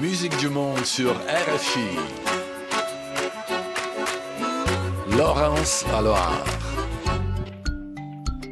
Musique 0.00 0.36
du 0.38 0.48
monde 0.48 0.84
sur 0.84 1.12
RFI. 1.12 1.98
Laurence 5.16 5.84
Aloire. 5.94 6.44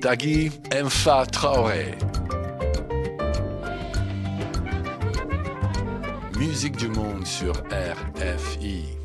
Tagui 0.00 0.50
Mfa 0.72 1.26
Traoré. 1.26 1.96
Musique 6.38 6.76
du 6.76 6.88
monde 6.88 7.26
sur 7.26 7.54
RFI. 7.54 9.01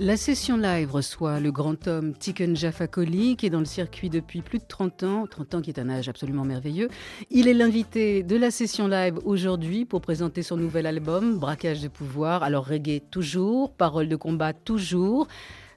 La 0.00 0.16
session 0.16 0.56
live 0.56 0.90
reçoit 0.90 1.38
le 1.38 1.52
grand 1.52 1.86
homme 1.86 2.14
Tiken 2.14 2.56
Jafakoli, 2.56 3.36
qui 3.36 3.46
est 3.46 3.50
dans 3.50 3.60
le 3.60 3.64
circuit 3.64 4.10
depuis 4.10 4.42
plus 4.42 4.58
de 4.58 4.64
30 4.66 5.04
ans, 5.04 5.26
30 5.28 5.54
ans 5.54 5.62
qui 5.62 5.70
est 5.70 5.78
un 5.78 5.88
âge 5.88 6.08
absolument 6.08 6.44
merveilleux. 6.44 6.88
Il 7.30 7.46
est 7.46 7.54
l'invité 7.54 8.24
de 8.24 8.34
la 8.34 8.50
session 8.50 8.88
live 8.88 9.20
aujourd'hui 9.24 9.84
pour 9.84 10.00
présenter 10.00 10.42
son 10.42 10.56
nouvel 10.56 10.86
album, 10.86 11.38
Braquage 11.38 11.80
de 11.80 11.86
pouvoir. 11.86 12.42
Alors 12.42 12.66
reggae 12.66 13.02
toujours, 13.08 13.72
paroles 13.72 14.08
de 14.08 14.16
combat 14.16 14.52
toujours. 14.52 15.28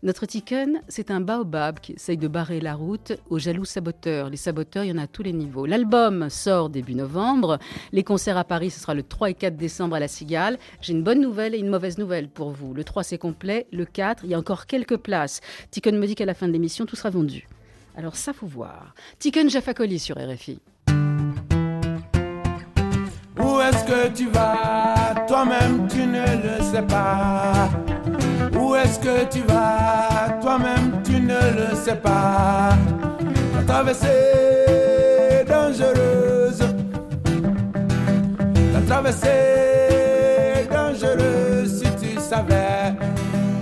Notre 0.08 0.26
Tiken, 0.26 0.82
c'est 0.88 1.12
un 1.12 1.20
baobab 1.20 1.82
qui 1.82 1.92
essaye 1.92 2.16
de 2.16 2.30
barrer 2.30 2.62
la 2.62 2.76
route 2.76 3.12
aux 3.30 3.40
jaloux 3.40 3.66
saboteurs. 3.66 4.30
Les 4.30 4.38
saboteurs, 4.38 4.86
il 4.86 4.88
y 4.88 4.92
en 4.94 4.98
a 4.98 5.02
à 5.02 5.08
tous 5.08 5.22
les 5.22 5.34
niveaux. 5.34 5.66
L'album 5.66 6.30
sort 6.30 6.70
début 6.70 6.96
novembre. 6.96 7.60
Les 7.92 8.06
concerts 8.06 8.38
à 8.38 8.46
Paris, 8.46 8.70
ce 8.70 8.80
sera 8.80 8.94
le 8.94 9.04
3 9.04 9.32
et 9.32 9.34
4 9.34 9.58
décembre 9.58 9.98
à 9.98 10.00
la 10.00 10.08
Cigale. 10.08 10.60
J'ai 10.80 10.94
une 10.94 11.04
bonne 11.04 11.20
nouvelle 11.20 11.54
et 11.54 11.58
une 11.58 11.68
mauvaise 11.68 11.98
nouvelle 11.98 12.30
pour 12.30 12.52
vous. 12.52 12.74
Le 12.74 12.86
3, 12.86 13.04
c'est 13.04 13.18
complet. 13.18 13.68
Le 13.74 13.84
4, 13.84 14.24
il 14.24 14.30
y 14.30 14.34
a 14.34 14.40
encore 14.40 14.66
quelques 14.66 14.96
places. 14.96 15.42
Tiken 15.72 16.00
me 16.00 16.08
dit 16.08 16.16
qu'à 16.16 16.24
la 16.24 16.34
fin 16.34 16.48
de 16.48 16.54
l'émission, 16.54 16.86
tout 16.86 16.96
sera 16.96 17.10
vendu. 17.10 17.46
Alors 17.98 18.16
ça, 18.16 18.32
faut 18.32 18.48
voir. 18.48 18.94
Tiken 19.20 19.50
Jaffakoli 19.50 20.00
sur 20.00 20.16
RFI. 20.16 20.62
Où 23.38 23.60
est-ce 23.60 23.84
que 23.84 24.16
tu 24.16 24.30
vas? 24.30 25.26
Toi-même, 25.28 25.86
tu 25.90 26.06
ne 26.06 26.22
le 26.22 26.64
sais 26.64 26.84
pas. 26.84 27.70
Est-ce 28.84 29.00
que 29.00 29.26
tu 29.30 29.40
vas? 29.42 30.40
Toi-même, 30.42 31.02
tu 31.04 31.20
ne 31.20 31.34
le 31.34 31.76
sais 31.76 31.96
pas. 31.96 32.70
La 33.56 33.64
traversée 33.64 34.08
dangereuse. 35.48 36.62
La 38.74 38.82
traversée 38.82 40.68
dangereuse 40.72 41.84
si 41.84 41.90
tu 42.02 42.20
savais. 42.20 42.94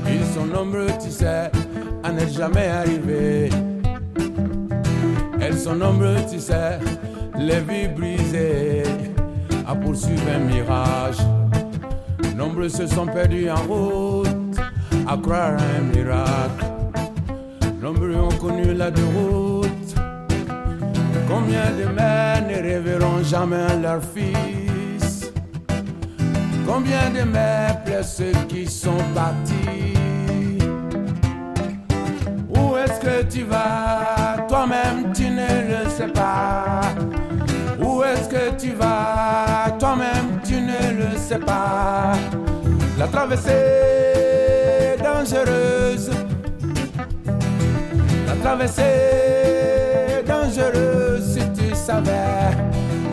Ils 0.08 0.26
sont 0.34 0.46
nombreux, 0.46 0.92
tu 1.02 1.10
sais, 1.10 1.50
à 2.04 2.12
ne 2.12 2.28
jamais 2.28 2.68
arriver. 2.68 3.50
Elles 5.40 5.58
sont 5.58 5.76
nombreuses, 5.76 6.26
tu 6.30 6.40
sais, 6.40 6.80
les 7.38 7.62
vies 7.62 7.88
brisées 7.88 8.84
à 9.68 9.76
poursuivre 9.76 10.24
un 10.36 10.40
mirage. 10.40 11.18
Nombreux 12.36 12.70
se 12.70 12.86
sont 12.86 13.06
perdus 13.06 13.50
en 13.50 13.62
route 13.64 14.45
à 15.08 15.18
croire 15.18 15.58
à 15.58 15.78
un 15.78 15.82
miracle. 15.96 16.66
Nombreux 17.82 18.16
ont 18.16 18.38
connu 18.40 18.74
la 18.74 18.90
déroute. 18.92 19.96
Combien 21.28 21.72
de 21.80 21.86
mères 21.92 22.44
ne 22.48 22.56
rêveront 22.62 23.24
jamais 23.24 23.78
leur 23.82 24.02
fils? 24.04 25.32
Combien 26.68 27.10
de 27.12 27.24
mères 27.30 27.84
pleurent 27.84 28.04
ceux 28.04 28.34
qui 28.48 28.66
sont 28.66 29.04
partis? 29.14 29.94
Où 32.50 32.78
est-ce 32.78 33.00
que 33.00 33.24
tu 33.32 33.44
vas? 33.44 34.46
Toi-même, 34.48 35.14
tu 35.14 35.30
ne 35.30 35.84
le 35.84 35.90
sais 35.90 36.08
pas. 36.08 36.82
Où 37.80 38.04
est-ce 38.04 38.30
que 38.30 38.56
tu 38.60 38.72
vas? 38.72 39.72
Toi-même, 39.80 40.40
tu 40.44 40.56
ne 40.56 41.02
le 41.02 41.18
sais 41.18 41.40
pas. 41.40 42.14
La 42.98 43.08
traversée 43.08 43.95
La 48.28 48.36
traversée 48.44 48.84
est 48.84 50.24
dangereuse 50.24 51.34
si 51.34 51.40
tu 51.60 51.74
savais. 51.74 52.56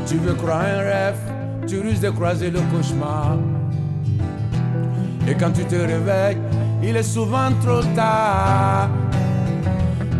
Tu 0.06 0.16
veux 0.18 0.34
croire 0.34 0.60
un 0.60 0.78
rêve, 0.80 1.16
tu 1.66 1.80
risques 1.80 2.02
de 2.02 2.10
croiser 2.10 2.50
le 2.50 2.60
cauchemar. 2.70 3.38
Et 5.26 5.34
quand 5.34 5.52
tu 5.52 5.64
te 5.64 5.74
réveilles, 5.74 6.36
il 6.82 6.98
est 6.98 7.02
souvent 7.02 7.50
trop 7.64 7.82
tard. 7.94 8.90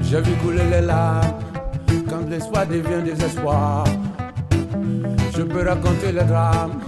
J'ai 0.02 0.22
vu 0.22 0.32
couler 0.36 0.64
les 0.70 0.80
larmes 0.80 1.34
quand 2.08 2.26
l'espoir 2.30 2.66
devient 2.66 3.02
désespoir. 3.04 3.84
Je 5.36 5.42
peux 5.42 5.68
raconter 5.68 6.12
les 6.12 6.24
drames 6.24 6.80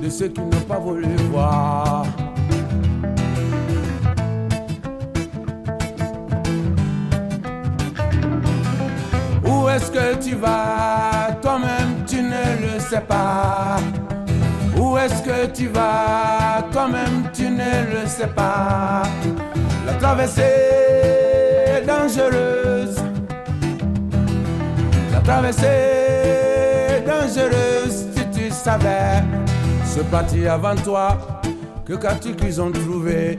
de 0.00 0.08
ceux 0.08 0.28
qui 0.28 0.40
n'ont 0.40 0.66
pas 0.68 0.78
voulu 0.78 1.08
voir. 1.32 2.06
Est-ce 9.74 9.90
que 9.90 10.14
tu 10.22 10.34
vas 10.34 11.36
Toi-même, 11.40 12.04
tu 12.06 12.16
ne 12.16 12.74
le 12.74 12.80
sais 12.80 13.00
pas. 13.00 13.76
Où 14.76 14.96
est-ce 14.98 15.22
que 15.22 15.46
tu 15.46 15.68
vas 15.68 16.62
Toi-même, 16.70 17.30
tu 17.32 17.48
ne 17.48 18.02
le 18.02 18.06
sais 18.06 18.26
pas. 18.26 19.02
La 19.86 19.94
traversée 19.94 20.42
est 20.42 21.86
dangereuse. 21.86 22.96
La 25.12 25.20
traversée 25.20 27.02
dangereuse 27.06 28.06
si 28.14 28.24
tu 28.30 28.50
savais. 28.50 29.22
Ce 29.86 30.00
parti 30.00 30.46
avant 30.46 30.76
toi, 30.76 31.18
que 31.84 31.94
quand 31.94 32.18
qu'ils 32.36 32.60
ont 32.60 32.70
trouvé. 32.70 33.38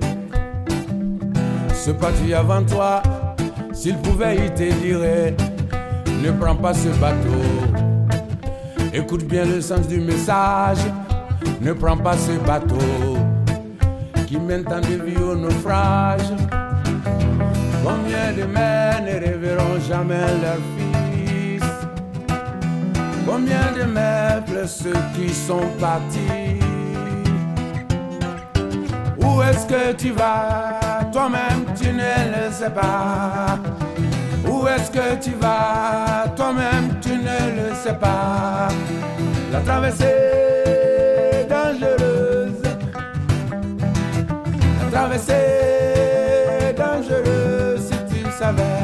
Ce 1.74 1.92
parti 1.92 2.34
avant 2.34 2.64
toi, 2.64 3.04
s'il 3.74 3.98
pouvait, 3.98 4.38
il 4.38 4.54
te 4.54 5.53
Ne 6.24 6.32
prends 6.32 6.56
pas 6.56 6.74
ce 6.74 6.88
bateau. 7.02 7.42
Écoute 8.94 9.26
bien 9.26 9.44
le 9.44 9.60
sens 9.60 9.86
du 9.90 10.00
message. 10.00 10.78
Ne 11.60 11.74
prends 11.74 11.98
pas 11.98 12.16
ce 12.16 12.32
bateau 12.48 13.18
qui 14.26 14.38
mène 14.38 14.64
tant 14.64 14.80
de 14.80 15.04
vie 15.04 15.22
au 15.22 15.36
naufrage. 15.36 16.32
Combien 17.84 18.32
de 18.38 18.46
mères 18.46 19.02
ne 19.02 19.20
rêveront 19.20 19.82
jamais 19.86 20.26
leur 20.42 20.62
fils? 20.78 21.62
Combien 23.28 23.74
de 23.78 23.84
mères 23.84 24.46
pleurent 24.46 24.70
ceux 24.70 24.94
qui 25.16 25.28
sont 25.28 25.68
partis? 25.78 26.62
Où 29.20 29.42
est-ce 29.42 29.66
que 29.66 29.92
tu 29.98 30.12
vas? 30.12 30.80
Toi-même, 31.12 31.66
tu 31.76 31.90
ne 31.90 32.48
le 32.48 32.50
sais 32.50 32.70
pas. 32.70 33.60
Où 34.64 34.68
est-ce 34.70 34.90
que 34.92 35.22
tu 35.22 35.32
vas? 35.32 36.26
Toi-même, 36.38 36.98
tu 37.02 37.10
ne 37.10 37.68
le 37.68 37.76
sais 37.76 37.96
pas. 37.96 38.70
La 39.52 39.60
traversée 39.60 41.46
dangereuse. 41.50 42.64
La 44.80 44.90
traversée 44.90 46.74
dangereuse 46.78 47.90
si 47.90 48.16
tu 48.16 48.32
savais. 48.32 48.84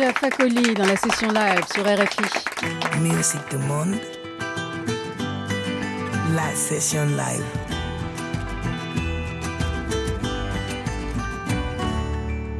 Tiken 0.00 0.14
Fakoli 0.14 0.74
dans 0.74 0.86
la 0.86 0.96
session 0.96 1.28
live 1.28 1.60
sur 1.74 1.84
RFI. 1.84 3.00
Musique 3.00 3.50
du 3.50 3.58
monde. 3.58 3.96
La 6.34 6.54
session 6.54 7.04
live. 7.04 7.44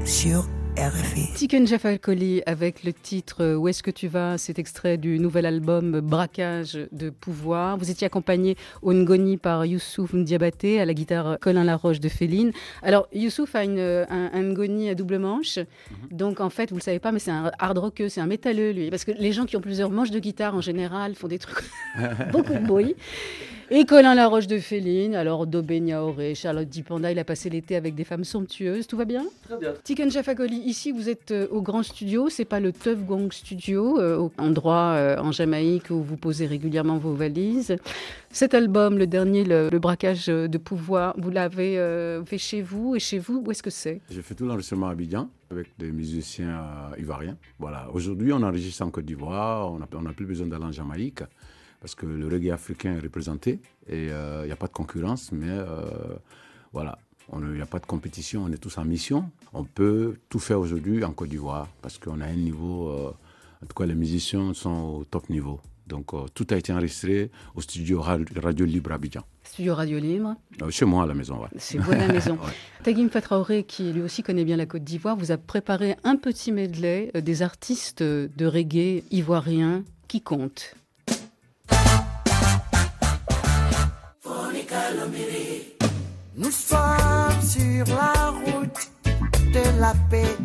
Sur 0.04 0.44
RFI. 0.80 1.34
Tiken 1.34 1.66
Jafakoli 1.66 2.42
avec 2.46 2.84
le 2.84 2.94
titre 2.94 3.54
Où 3.56 3.68
est-ce 3.68 3.82
que 3.82 3.90
tu 3.90 4.08
vas? 4.08 4.38
Cet 4.38 4.58
extrait 4.58 4.96
du 4.96 5.18
nouvel 5.18 5.44
album 5.44 6.00
Braquage 6.00 6.78
de 6.90 7.10
pouvoir. 7.10 7.76
Vous 7.76 7.90
étiez 7.90 8.06
accompagné 8.06 8.56
au 8.80 8.94
Ngoni 8.94 9.36
par 9.36 9.66
Youssouf 9.66 10.14
Ndiabaté, 10.14 10.80
à 10.80 10.86
la 10.86 10.94
guitare 10.94 11.36
Colin 11.38 11.64
Laroche 11.64 12.00
de 12.00 12.08
Féline. 12.08 12.52
Alors, 12.82 13.08
Youssouf 13.12 13.54
a 13.56 13.64
une, 13.64 13.78
un, 13.78 14.30
un 14.32 14.42
Ngoni 14.42 14.88
à 14.88 14.94
double 14.94 15.18
manche. 15.18 15.58
Donc, 16.10 16.40
en 16.40 16.48
fait, 16.48 16.70
vous 16.70 16.76
le 16.76 16.82
savez 16.82 16.98
pas, 16.98 17.12
mais 17.12 17.18
c'est 17.18 17.30
un 17.30 17.52
hard 17.58 17.76
rockeux, 17.76 18.08
c'est 18.08 18.22
un 18.22 18.26
métalleux, 18.26 18.70
lui. 18.70 18.88
Parce 18.88 19.04
que 19.04 19.12
les 19.12 19.32
gens 19.32 19.44
qui 19.44 19.58
ont 19.58 19.60
plusieurs 19.60 19.90
manches 19.90 20.10
de 20.10 20.18
guitare, 20.18 20.54
en 20.54 20.62
général, 20.62 21.14
font 21.14 21.28
des 21.28 21.38
trucs, 21.38 21.62
beaucoup 22.32 22.54
de 22.54 22.66
bruit. 22.66 22.96
Et 23.72 23.84
Colin 23.84 24.16
Laroche 24.16 24.48
de 24.48 24.58
Féline, 24.58 25.14
alors 25.14 25.46
Dobé 25.46 25.78
Niaoré, 25.78 26.34
Charlotte 26.34 26.68
Dipanda, 26.68 27.12
il 27.12 27.20
a 27.20 27.24
passé 27.24 27.48
l'été 27.48 27.76
avec 27.76 27.94
des 27.94 28.02
femmes 28.02 28.24
somptueuses, 28.24 28.88
tout 28.88 28.96
va 28.96 29.04
bien? 29.04 29.24
Très 29.44 29.58
bien. 29.58 29.74
Tiken 29.84 30.10
Jafakoli, 30.10 30.56
ici 30.56 30.90
vous 30.90 31.08
êtes 31.08 31.30
euh, 31.30 31.46
au 31.52 31.62
grand 31.62 31.84
studio, 31.84 32.28
c'est 32.28 32.44
pas 32.44 32.58
le 32.58 32.72
Tuff 32.72 32.98
Gong 33.06 33.28
Studio, 33.30 34.00
euh, 34.00 34.28
endroit 34.38 34.94
euh, 34.96 35.18
en 35.18 35.30
Jamaïque 35.30 35.90
où 35.90 36.02
vous 36.02 36.16
posez 36.16 36.46
régulièrement 36.46 36.98
vos 36.98 37.14
valises. 37.14 37.76
Cet 38.32 38.54
album, 38.54 38.98
le 38.98 39.06
dernier, 39.06 39.44
le, 39.44 39.68
le 39.70 39.78
braquage 39.78 40.26
de 40.26 40.58
pouvoir, 40.58 41.14
vous 41.16 41.30
l'avez 41.30 41.78
euh, 41.78 42.24
fait 42.24 42.38
chez 42.38 42.62
vous 42.62 42.96
et 42.96 42.98
chez 42.98 43.20
vous, 43.20 43.40
où 43.46 43.52
est-ce 43.52 43.62
que 43.62 43.70
c'est? 43.70 44.00
J'ai 44.10 44.22
fait 44.22 44.34
tout 44.34 44.46
l'enregistrement 44.46 44.88
à 44.88 44.92
Abidjan 44.92 45.28
avec 45.48 45.68
des 45.78 45.92
musiciens 45.92 46.58
euh, 46.92 47.00
ivoiriens. 47.00 47.36
Voilà. 47.60 47.88
Aujourd'hui, 47.92 48.32
on 48.32 48.42
enregistre 48.42 48.84
en 48.84 48.90
Côte 48.90 49.04
d'Ivoire. 49.04 49.72
On 49.72 49.78
n'a 49.78 50.12
plus 50.12 50.26
besoin 50.26 50.48
d'aller 50.48 50.64
en 50.64 50.72
Jamaïque 50.72 51.22
parce 51.80 51.94
que 51.94 52.06
le 52.06 52.26
reggae 52.28 52.50
africain 52.52 52.94
est 52.96 53.00
représenté 53.00 53.60
et 53.88 54.10
euh, 54.10 54.42
il 54.44 54.46
n'y 54.46 54.52
a 54.52 54.56
pas 54.56 54.66
de 54.66 54.72
concurrence, 54.72 55.32
mais 55.32 55.48
euh, 55.48 56.16
voilà. 56.72 56.98
Il 57.32 57.46
n'y 57.52 57.60
a 57.60 57.66
pas 57.66 57.78
de 57.78 57.86
compétition, 57.86 58.42
on 58.44 58.52
est 58.52 58.58
tous 58.58 58.76
en 58.78 58.84
mission. 58.84 59.30
On 59.52 59.62
peut 59.62 60.16
tout 60.28 60.40
faire 60.40 60.58
aujourd'hui 60.58 61.04
en 61.04 61.12
Côte 61.12 61.28
d'Ivoire 61.28 61.68
parce 61.80 61.96
qu'on 61.96 62.20
a 62.20 62.26
un 62.26 62.34
niveau, 62.34 62.88
euh, 62.88 63.12
en 63.62 63.66
tout 63.66 63.74
cas 63.74 63.86
les 63.86 63.94
musiciens 63.94 64.52
sont 64.52 64.98
au 64.98 65.04
top 65.04 65.30
niveau. 65.30 65.60
Donc 65.86 66.12
euh, 66.12 66.26
tout 66.34 66.44
a 66.50 66.56
été 66.56 66.72
enregistré 66.72 67.30
au 67.54 67.60
studio 67.60 68.00
Ra- 68.00 68.18
Radio 68.42 68.66
Libre 68.66 68.90
Abidjan. 68.92 69.22
Studio 69.44 69.76
Radio 69.76 69.98
Libre, 70.00 70.34
Euh, 70.60 70.70
chez 70.70 70.84
moi 70.84 71.04
à 71.04 71.06
la 71.06 71.14
maison, 71.14 71.40
ouais. 71.40 71.48
c'est 71.56 71.78
vous 71.78 71.92
à 71.92 71.96
la 71.96 72.08
maison. 72.12 72.34
Ouais. 72.44 72.52
Tagim 72.82 73.08
Fatraoré, 73.08 73.62
qui 73.62 73.92
lui 73.92 74.02
aussi 74.02 74.24
connaît 74.24 74.44
bien 74.44 74.56
la 74.56 74.66
Côte 74.66 74.82
d'Ivoire, 74.84 75.14
vous 75.16 75.30
a 75.30 75.36
préparé 75.38 75.96
un 76.02 76.16
petit 76.16 76.50
medley 76.50 77.12
euh, 77.16 77.20
des 77.20 77.42
artistes 77.42 78.02
de 78.02 78.46
reggae 78.46 79.04
ivoiriens 79.12 79.84
qui 80.08 80.20
comptent. 80.20 80.74
Nous 86.36 86.50
sommes 86.50 87.42
sur 87.42 87.84
la 87.86 88.30
route 88.30 88.90
de 89.52 89.80
la 89.80 89.94
paix, 90.10 90.36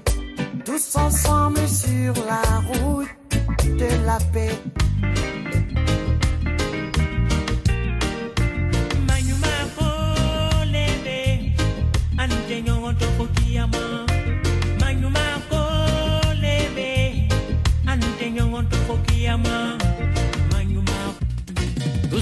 tous 0.65 0.95
ensemble 0.95 1.67
sur 1.67 2.13
la 2.25 2.59
route 2.79 3.07
de 3.63 4.05
la 4.05 4.17
paix. 4.33 4.84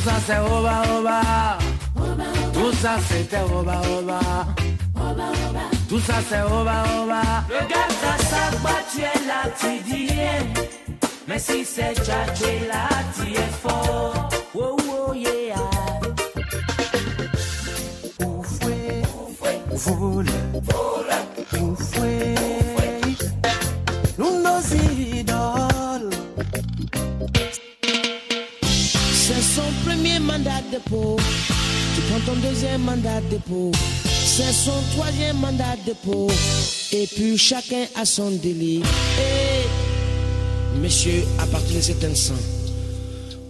Tout 0.03 0.09
ça 0.09 0.15
c'est 0.27 0.39
oba 0.39 0.81
oba. 0.99 1.21
Tout 2.51 2.73
ça 2.73 2.97
c'était 3.07 3.37
oba 3.39 3.81
oba. 3.97 4.19
Tout 5.87 5.99
ça 6.01 6.15
c'est 6.29 6.41
oba 6.41 6.83
oba. 7.01 7.21
Regarde 7.47 7.95
ta 8.01 8.23
sac, 8.25 8.61
bah, 8.61 8.69
tu 8.91 8.99
es 8.99 9.19
là, 9.25 9.49
tu 9.57 9.79
dis 9.89 10.07
rien. 10.11 10.41
Mais 11.25 11.39
si 11.39 11.63
c'est 11.63 11.97
déjà 11.97 12.25
tu 12.35 12.43
es 12.43 12.67
là, 12.67 12.89
tu 13.15 13.31
es 13.31 13.51
fort. 13.61 14.27
Oh, 14.53 14.75
oh, 14.89 15.13
yeah. 15.13 15.55
Oufoué, 18.25 19.03
volé, 19.71 20.31
oufoué. 20.53 20.93
Ton 32.25 32.33
deuxième 32.35 32.81
mandat 32.81 33.21
de 33.21 33.35
dépôt. 33.37 33.71
C'est 34.05 34.51
son 34.51 34.81
troisième 34.95 35.37
mandat 35.37 35.75
de 35.77 35.91
dépôt. 35.91 36.27
Et 36.91 37.07
puis 37.07 37.37
chacun 37.37 37.85
a 37.95 38.05
son 38.05 38.31
délit. 38.31 38.81
Et, 39.19 40.79
monsieur, 40.79 41.23
à 41.39 41.45
partir 41.47 41.75
de 41.75 41.81
cet 41.81 42.03
instant, 42.03 42.35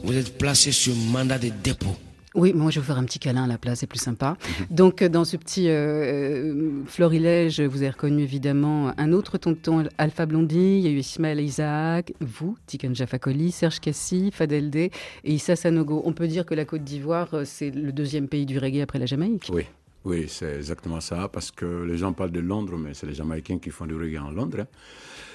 vous 0.04 0.16
êtes 0.16 0.38
placé 0.38 0.72
sur 0.72 0.96
mandat 0.96 1.38
de 1.38 1.52
dépôt. 1.64 1.96
Oui, 2.36 2.52
moi 2.54 2.72
je 2.72 2.80
vais 2.80 2.82
vous 2.82 2.88
faire 2.88 2.98
un 2.98 3.04
petit 3.06 3.20
câlin 3.20 3.44
à 3.44 3.48
la 3.48 3.58
place, 3.58 3.80
c'est 3.80 3.88
plus 3.88 4.02
sympa. 4.02 4.38
Donc 4.72 5.02
euh, 5.02 5.10
dans 5.10 5.24
ce 5.24 5.38
petit 5.38 5.70
euh, 5.70 5.74
euh, 5.74 6.82
florilège, 6.88 7.62
vous 7.62 7.78
avez 7.78 7.92
reconnu 7.92 8.24
évidemment 8.24 8.92
un 8.98 9.12
autre 9.14 9.38
tonton, 9.38 9.84
Alpha 9.98 10.26
Blondie, 10.26 10.80
il 10.80 10.82
y 10.82 10.88
a 10.88 10.92
eu 10.92 10.98
Ismaël 10.98 11.40
Isaac, 11.40 12.14
vous, 12.22 12.58
Tiken 12.66 12.96
Jafakoli, 12.96 13.52
Serge 13.52 13.80
Cassi, 13.80 14.32
Fadel 14.32 14.72
Day 14.72 14.90
et 15.24 15.34
Issa 15.34 15.56
Sanogo. 15.56 16.02
On 16.06 16.14
peut 16.14 16.28
dire 16.28 16.46
que 16.46 16.56
la 16.56 16.66
Côte 16.66 16.84
d'Ivoire, 16.84 17.30
c'est 17.46 17.70
le 17.70 17.92
deuxième 17.92 18.28
pays 18.28 18.46
du 18.46 18.58
reggae 18.58 18.82
après 18.82 18.98
la 18.98 19.06
Jamaïque. 19.06 19.50
Oui, 19.54 19.66
oui, 20.04 20.26
c'est 20.28 20.56
exactement 20.56 21.02
ça, 21.02 21.30
parce 21.32 21.52
que 21.52 21.84
les 21.84 21.98
gens 21.98 22.14
parlent 22.14 22.32
de 22.32 22.40
Londres, 22.40 22.78
mais 22.78 22.94
c'est 22.94 23.06
les 23.06 23.14
Jamaïcains 23.14 23.60
qui 23.60 23.70
font 23.70 23.86
du 23.86 23.96
reggae 23.96 24.18
en 24.18 24.32
Londres. 24.32 24.62
hein. 24.62 24.68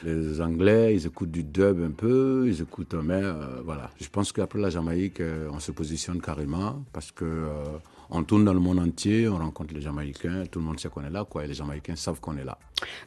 Les 0.05 0.41
Anglais, 0.41 0.95
ils 0.95 1.07
écoutent 1.07 1.31
du 1.31 1.43
dub 1.43 1.83
un 1.83 1.91
peu, 1.91 2.45
ils 2.47 2.63
écoutent, 2.63 2.95
mais 2.95 3.21
euh, 3.23 3.61
voilà. 3.65 3.91
Je 4.01 4.09
pense 4.09 4.33
qu'après 4.33 4.59
la 4.59 4.71
Jamaïque, 4.71 5.21
euh, 5.21 5.49
on 5.53 5.59
se 5.59 5.73
positionne 5.73 6.21
carrément, 6.21 6.85
parce 6.93 7.11
que 7.11 7.25
euh, 7.25 7.65
on 8.11 8.23
tourne 8.23 8.45
dans 8.45 8.55
le 8.55 8.61
monde 8.61 8.79
entier, 8.79 9.29
on 9.29 9.37
rencontre 9.37 9.75
les 9.75 9.81
Jamaïcains, 9.81 10.45
tout 10.51 10.59
le 10.61 10.65
monde 10.65 10.81
sait 10.81 10.89
qu'on 10.89 11.05
est 11.05 11.11
là, 11.11 11.25
quoi, 11.29 11.45
et 11.45 11.49
les 11.49 11.55
Jamaïcains 11.55 11.97
savent 11.97 12.21
qu'on 12.21 12.37
est 12.37 12.45
là. 12.45 12.59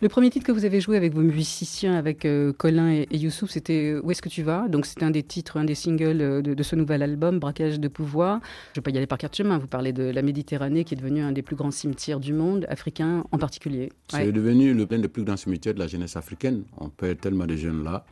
Le 0.01 0.09
premier 0.09 0.29
titre 0.29 0.45
que 0.45 0.51
vous 0.51 0.65
avez 0.65 0.81
joué 0.81 0.97
avec 0.97 1.13
vos 1.13 1.21
musiciens, 1.21 1.95
avec 1.95 2.25
euh, 2.25 2.53
Colin 2.53 2.91
et, 2.91 3.07
et 3.09 3.17
Youssouf, 3.17 3.49
c'était 3.49 3.93
euh, 3.93 4.01
Où 4.03 4.11
est-ce 4.11 4.21
que 4.21 4.29
tu 4.29 4.43
vas? 4.43 4.67
Donc 4.67 4.85
c'était 4.85 5.05
un 5.05 5.11
des 5.11 5.23
titres, 5.23 5.57
un 5.57 5.63
des 5.63 5.75
singles 5.75 6.21
euh, 6.21 6.41
de, 6.41 6.53
de 6.53 6.63
ce 6.63 6.75
nouvel 6.75 7.01
album, 7.01 7.39
Braquage 7.39 7.79
de 7.79 7.87
pouvoir. 7.87 8.39
Je 8.73 8.79
ne 8.79 8.81
vais 8.81 8.81
pas 8.81 8.91
y 8.91 8.97
aller 8.97 9.07
par 9.07 9.17
quatre 9.17 9.35
chemins, 9.35 9.57
vous 9.57 9.67
parlez 9.67 9.93
de 9.93 10.03
la 10.03 10.21
Méditerranée 10.21 10.83
qui 10.83 10.93
est 10.93 10.97
devenue 10.97 11.21
un 11.21 11.31
des 11.31 11.41
plus 11.41 11.55
grands 11.55 11.71
cimetières 11.71 12.19
du 12.19 12.33
monde, 12.33 12.65
africain 12.69 13.23
en 13.31 13.37
particulier. 13.37 13.91
C'est 14.09 14.31
devenu 14.31 14.73
le 14.73 14.85
plein 14.85 14.99
des 14.99 15.07
plus 15.07 15.23
grands 15.23 15.37
cimetières 15.37 15.73
de 15.73 15.79
la 15.79 15.87
jeunesse 15.87 16.15
africaine. 16.15 16.63
On 16.77 16.89
perd 16.89 17.19
tellement 17.19 17.45
de 17.45 17.55
jeunes 17.55 17.83
là. 17.83 18.05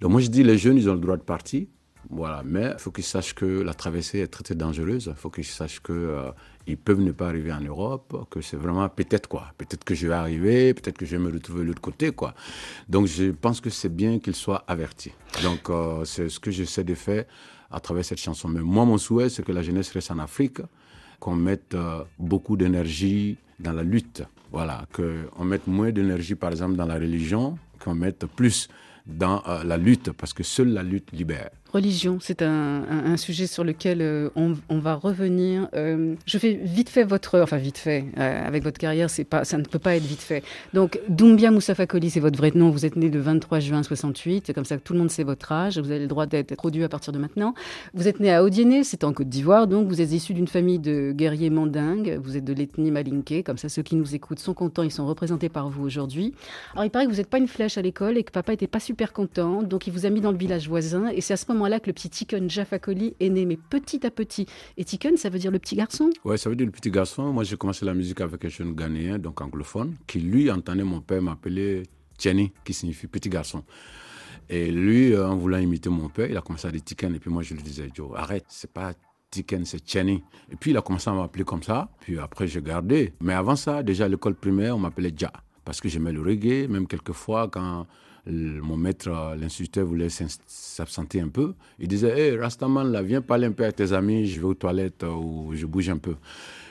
Donc 0.00 0.12
moi 0.12 0.20
je 0.20 0.28
dis 0.28 0.42
les 0.42 0.58
jeunes, 0.58 0.76
ils 0.76 0.88
ont 0.88 0.94
le 0.94 1.00
droit 1.00 1.16
de 1.16 1.22
partir. 1.22 1.66
Voilà, 2.10 2.42
mais 2.44 2.72
il 2.72 2.78
faut 2.78 2.92
qu'ils 2.92 3.04
sachent 3.04 3.34
que 3.34 3.62
la 3.62 3.74
traversée 3.74 4.20
est 4.20 4.28
très 4.28 4.44
très 4.44 4.54
dangereuse. 4.54 5.06
Il 5.14 5.18
faut 5.18 5.30
qu'ils 5.30 5.44
sachent 5.44 5.80
que 5.80 5.92
euh, 5.92 6.30
peuvent 6.76 7.00
ne 7.00 7.12
pas 7.12 7.28
arriver 7.28 7.52
en 7.52 7.60
Europe, 7.60 8.26
que 8.30 8.40
c'est 8.40 8.56
vraiment 8.56 8.88
peut-être 8.88 9.28
quoi. 9.28 9.52
Peut-être 9.58 9.84
que 9.84 9.94
je 9.94 10.06
vais 10.06 10.14
arriver, 10.14 10.74
peut-être 10.74 10.98
que 10.98 11.06
je 11.06 11.16
vais 11.16 11.22
me 11.22 11.32
retrouver 11.32 11.62
de 11.62 11.68
l'autre 11.68 11.80
côté 11.80 12.10
quoi. 12.12 12.34
Donc 12.88 13.06
je 13.06 13.30
pense 13.30 13.60
que 13.60 13.70
c'est 13.70 13.94
bien 13.94 14.18
qu'ils 14.18 14.34
soient 14.34 14.64
avertis. 14.68 15.12
Donc 15.42 15.68
euh, 15.70 16.04
c'est 16.04 16.28
ce 16.28 16.40
que 16.40 16.50
j'essaie 16.50 16.84
de 16.84 16.94
faire 16.94 17.24
à 17.70 17.80
travers 17.80 18.04
cette 18.04 18.20
chanson. 18.20 18.48
Mais 18.48 18.60
moi 18.60 18.84
mon 18.84 18.98
souhait 18.98 19.28
c'est 19.28 19.44
que 19.44 19.52
la 19.52 19.62
jeunesse 19.62 19.90
reste 19.90 20.10
en 20.10 20.18
Afrique, 20.18 20.58
qu'on 21.18 21.36
mette 21.36 21.74
euh, 21.74 22.04
beaucoup 22.18 22.56
d'énergie 22.56 23.36
dans 23.58 23.72
la 23.72 23.82
lutte. 23.82 24.22
Voilà, 24.52 24.84
qu'on 24.92 25.44
mette 25.44 25.66
moins 25.66 25.90
d'énergie, 25.90 26.34
par 26.34 26.50
exemple, 26.50 26.76
dans 26.76 26.86
la 26.86 26.94
religion, 26.94 27.58
qu'on 27.82 27.94
mette 27.94 28.26
plus 28.26 28.68
dans 29.06 29.42
la 29.64 29.76
lutte, 29.76 30.12
parce 30.12 30.32
que 30.32 30.42
seule 30.42 30.68
la 30.72 30.82
lutte 30.82 31.12
libère. 31.12 31.50
Religion, 31.76 32.16
c'est 32.22 32.40
un, 32.40 33.18
sujet 33.18 33.46
sur 33.46 33.62
lequel 33.62 34.00
euh, 34.00 34.30
on, 34.34 34.78
va 34.78 34.94
revenir. 34.94 35.68
Euh, 35.74 36.14
je 36.24 36.38
fais 36.38 36.54
vite 36.54 36.88
fait 36.88 37.04
votre, 37.04 37.38
enfin 37.40 37.58
vite 37.58 37.76
fait, 37.76 38.06
euh, 38.16 38.46
avec 38.46 38.62
votre 38.62 38.78
carrière, 38.78 39.10
c'est 39.10 39.24
pas, 39.24 39.44
ça 39.44 39.58
ne 39.58 39.62
peut 39.62 39.78
pas 39.78 39.94
être 39.94 40.02
vite 40.02 40.22
fait. 40.22 40.42
Donc 40.72 40.98
Doumbia 41.10 41.50
Moussa 41.50 41.74
Koli, 41.86 42.08
c'est 42.08 42.20
votre 42.20 42.38
vrai 42.38 42.50
nom. 42.54 42.70
Vous 42.70 42.86
êtes 42.86 42.96
né 42.96 43.10
le 43.10 43.20
23 43.20 43.60
juin 43.60 43.82
68, 43.82 44.44
c'est 44.46 44.54
comme 44.54 44.64
ça 44.64 44.78
tout 44.78 44.94
le 44.94 45.00
monde 45.00 45.10
sait 45.10 45.22
votre 45.22 45.52
âge. 45.52 45.78
Vous 45.78 45.90
avez 45.90 46.00
le 46.00 46.06
droit 46.06 46.24
d'être 46.24 46.54
produit 46.54 46.82
à 46.82 46.88
partir 46.88 47.12
de 47.12 47.18
maintenant. 47.18 47.52
Vous 47.92 48.08
êtes 48.08 48.20
né 48.20 48.32
à 48.32 48.42
Odiéné, 48.42 48.82
c'est 48.82 49.04
en 49.04 49.12
Côte 49.12 49.28
d'Ivoire, 49.28 49.66
donc 49.66 49.86
vous 49.86 50.00
êtes 50.00 50.12
issu 50.12 50.32
d'une 50.32 50.48
famille 50.48 50.78
de 50.78 51.12
guerriers 51.12 51.50
mandingues. 51.50 52.18
Vous 52.24 52.38
êtes 52.38 52.44
de 52.44 52.54
l'ethnie 52.54 52.90
malinké, 52.90 53.42
comme 53.42 53.58
ça 53.58 53.68
ceux 53.68 53.82
qui 53.82 53.96
nous 53.96 54.14
écoutent 54.14 54.38
sont 54.38 54.54
contents, 54.54 54.82
ils 54.82 54.90
sont 54.90 55.06
représentés 55.06 55.50
par 55.50 55.68
vous 55.68 55.84
aujourd'hui. 55.84 56.32
Alors 56.72 56.86
il 56.86 56.90
paraît 56.90 57.04
que 57.04 57.10
vous 57.10 57.18
n'êtes 57.18 57.28
pas 57.28 57.38
une 57.38 57.48
flèche 57.48 57.76
à 57.76 57.82
l'école 57.82 58.16
et 58.16 58.24
que 58.24 58.32
papa 58.32 58.54
était 58.54 58.66
pas 58.66 58.80
super 58.80 59.12
content, 59.12 59.62
donc 59.62 59.86
il 59.86 59.92
vous 59.92 60.06
a 60.06 60.10
mis 60.10 60.22
dans 60.22 60.32
le 60.32 60.38
village 60.38 60.70
voisin 60.70 61.08
et 61.08 61.20
c'est 61.20 61.34
à 61.34 61.36
ce 61.36 61.44
moment-là 61.66 61.80
que 61.80 61.88
le 61.88 61.92
petit 61.92 62.08
Tiken 62.08 62.48
Jafakoli 62.48 63.14
est 63.18 63.28
né, 63.28 63.44
mais 63.44 63.56
petit 63.56 64.06
à 64.06 64.10
petit. 64.10 64.46
Et 64.76 64.84
Tiken, 64.84 65.16
ça 65.16 65.28
veut 65.28 65.38
dire 65.38 65.50
le 65.50 65.58
petit 65.58 65.74
garçon? 65.74 66.10
Ouais, 66.24 66.36
ça 66.36 66.48
veut 66.48 66.56
dire 66.56 66.66
le 66.66 66.72
petit 66.72 66.90
garçon. 66.90 67.32
Moi, 67.32 67.44
j'ai 67.44 67.56
commencé 67.56 67.84
la 67.84 67.94
musique 67.94 68.20
avec 68.20 68.44
un 68.44 68.48
jeune 68.48 68.74
Ghanéen, 68.74 69.18
donc 69.18 69.40
anglophone, 69.40 69.96
qui 70.06 70.20
lui 70.20 70.50
entendait 70.50 70.84
mon 70.84 71.00
père 71.00 71.20
m'appeler 71.20 71.82
Tieni, 72.18 72.52
qui 72.64 72.72
signifie 72.72 73.08
petit 73.08 73.28
garçon. 73.28 73.64
Et 74.48 74.70
lui, 74.70 75.12
euh, 75.12 75.28
en 75.28 75.36
voulant 75.36 75.58
imiter 75.58 75.88
mon 75.88 76.08
père, 76.08 76.30
il 76.30 76.36
a 76.36 76.40
commencé 76.40 76.68
à 76.68 76.70
dire 76.70 76.84
Tiken, 76.84 77.14
et 77.14 77.18
puis 77.18 77.30
moi, 77.30 77.42
je 77.42 77.54
lui 77.54 77.62
disais, 77.62 77.90
Joe, 77.92 78.12
arrête, 78.14 78.44
c'est 78.48 78.72
pas 78.72 78.92
Tiken, 79.30 79.64
c'est 79.64 79.84
Tieni. 79.84 80.22
Et 80.52 80.56
puis, 80.56 80.70
il 80.70 80.76
a 80.76 80.82
commencé 80.82 81.10
à 81.10 81.14
m'appeler 81.14 81.44
comme 81.44 81.62
ça, 81.62 81.88
puis 82.00 82.18
après, 82.18 82.46
j'ai 82.46 82.62
gardé. 82.62 83.12
Mais 83.20 83.34
avant 83.34 83.56
ça, 83.56 83.82
déjà 83.82 84.04
à 84.04 84.08
l'école 84.08 84.36
primaire, 84.36 84.76
on 84.76 84.78
m'appelait 84.78 85.12
Ja, 85.16 85.32
parce 85.64 85.80
que 85.80 85.88
j'aimais 85.88 86.12
le 86.12 86.22
reggae, 86.22 86.68
même 86.68 86.86
quelquefois, 86.86 87.48
quand 87.48 87.86
mon 88.26 88.76
maître, 88.76 89.08
l'instituteur, 89.38 89.86
voulait 89.86 90.08
s'absenter 90.08 91.20
un 91.20 91.28
peu, 91.28 91.54
il 91.78 91.88
disait 91.88 92.18
Hé, 92.18 92.36
Rastaman, 92.36 92.90
là, 92.90 93.02
viens 93.02 93.22
parler 93.22 93.46
un 93.46 93.52
peu 93.52 93.64
à 93.64 93.72
tes 93.72 93.92
amis, 93.92 94.26
je 94.26 94.40
vais 94.40 94.46
aux 94.46 94.54
toilettes 94.54 95.04
euh, 95.04 95.12
ou 95.12 95.52
je 95.54 95.66
bouge 95.66 95.88
un 95.88 95.98
peu. 95.98 96.16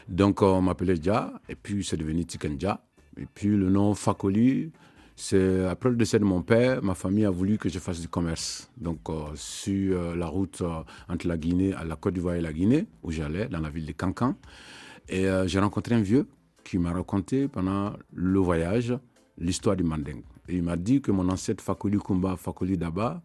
Donc, 0.08 0.42
euh, 0.42 0.46
on 0.46 0.62
m'appelait 0.62 0.98
Ja, 1.02 1.34
et 1.48 1.56
puis 1.56 1.84
c'est 1.84 1.98
devenu 1.98 2.26
Tiken 2.26 2.60
Ja. 2.60 2.82
Et 3.18 3.26
puis 3.34 3.48
le 3.48 3.70
nom 3.70 3.94
Fakoli, 3.94 4.72
C'est 5.16 5.66
après 5.66 5.90
le 5.90 5.96
décès 5.96 6.20
de 6.20 6.26
mon 6.26 6.42
père, 6.42 6.84
ma 6.84 6.94
famille 6.94 7.24
a 7.24 7.30
voulu 7.30 7.58
que 7.58 7.70
je 7.70 7.80
fasse 7.80 8.02
du 8.02 8.10
commerce. 8.10 8.70
Donc 8.76 9.10
euh, 9.10 9.32
sur 9.36 10.16
la 10.16 10.28
route 10.28 10.62
entre 11.08 11.28
la 11.28 11.38
Guinée, 11.38 11.74
à 11.74 11.86
la 11.86 11.96
Côte 11.96 12.16
d'Ivoire 12.16 12.36
et 12.36 12.42
la 12.42 12.52
Guinée, 12.52 12.86
où 13.04 13.12
j'allais, 13.12 13.48
dans 13.48 13.62
la 13.62 13.70
ville 13.70 13.86
de 13.86 13.94
Cancan. 13.94 14.36
Et 15.08 15.28
j'ai 15.46 15.60
rencontré 15.60 15.96
un 15.96 16.02
vieux 16.02 16.28
qui 16.66 16.78
m'a 16.80 16.92
raconté 16.92 17.48
pendant 17.48 17.94
le 18.12 18.40
voyage 18.40 18.94
l'histoire 19.38 19.78
du 19.78 19.84
Manding. 19.84 20.24
Il 20.50 20.64
m'a 20.64 20.76
dit 20.76 21.02
que 21.02 21.12
mon 21.12 21.28
ancêtre 21.30 21.64
Fakoli 21.64 21.98
Kumba 21.98 22.36
Fakoli 22.38 22.78
Daba 22.78 23.22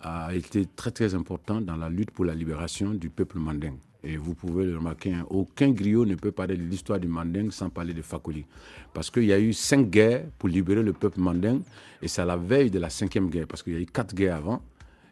a 0.00 0.34
été 0.34 0.66
très 0.66 0.90
très 0.90 1.14
important 1.14 1.60
dans 1.60 1.76
la 1.76 1.88
lutte 1.88 2.10
pour 2.10 2.24
la 2.24 2.34
libération 2.34 2.90
du 2.92 3.10
peuple 3.10 3.38
manding. 3.38 3.74
Et 4.04 4.16
vous 4.16 4.34
pouvez 4.34 4.64
le 4.64 4.76
remarquer, 4.76 5.12
hein, 5.12 5.26
aucun 5.30 5.70
griot 5.70 6.04
ne 6.04 6.16
peut 6.16 6.32
parler 6.32 6.56
de 6.56 6.62
l'histoire 6.62 6.98
du 6.98 7.06
manding 7.06 7.52
sans 7.52 7.70
parler 7.70 7.94
de 7.94 8.02
Fakoli. 8.02 8.44
Parce 8.92 9.10
qu'il 9.10 9.24
y 9.24 9.32
a 9.32 9.38
eu 9.38 9.52
cinq 9.52 9.90
guerres 9.90 10.24
pour 10.38 10.48
libérer 10.48 10.82
le 10.82 10.92
peuple 10.92 11.20
manding, 11.20 11.62
et 12.00 12.08
c'est 12.08 12.22
à 12.22 12.24
la 12.24 12.36
veille 12.36 12.70
de 12.70 12.80
la 12.80 12.90
cinquième 12.90 13.28
guerre, 13.30 13.46
parce 13.46 13.62
qu'il 13.62 13.74
y 13.74 13.76
a 13.76 13.80
eu 13.80 13.86
quatre 13.86 14.12
guerres 14.12 14.36
avant, 14.36 14.60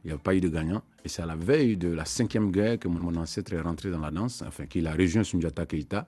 il 0.04 0.08
n'y 0.08 0.14
a 0.14 0.18
pas 0.18 0.34
eu 0.34 0.40
de 0.40 0.48
gagnant. 0.48 0.82
Et 1.04 1.08
c'est 1.08 1.22
à 1.22 1.26
la 1.26 1.36
veille 1.36 1.76
de 1.76 1.88
la 1.88 2.04
cinquième 2.04 2.50
guerre 2.50 2.78
que 2.78 2.88
mon, 2.88 3.14
ancêtre 3.16 3.52
est 3.52 3.60
rentré 3.60 3.90
dans 3.90 4.00
la 4.00 4.10
danse, 4.10 4.42
enfin 4.46 4.66
qu'il 4.66 4.86
a 4.86 4.92
rejoint 4.92 5.24
Sundiata 5.24 5.66
Keita. 5.66 6.06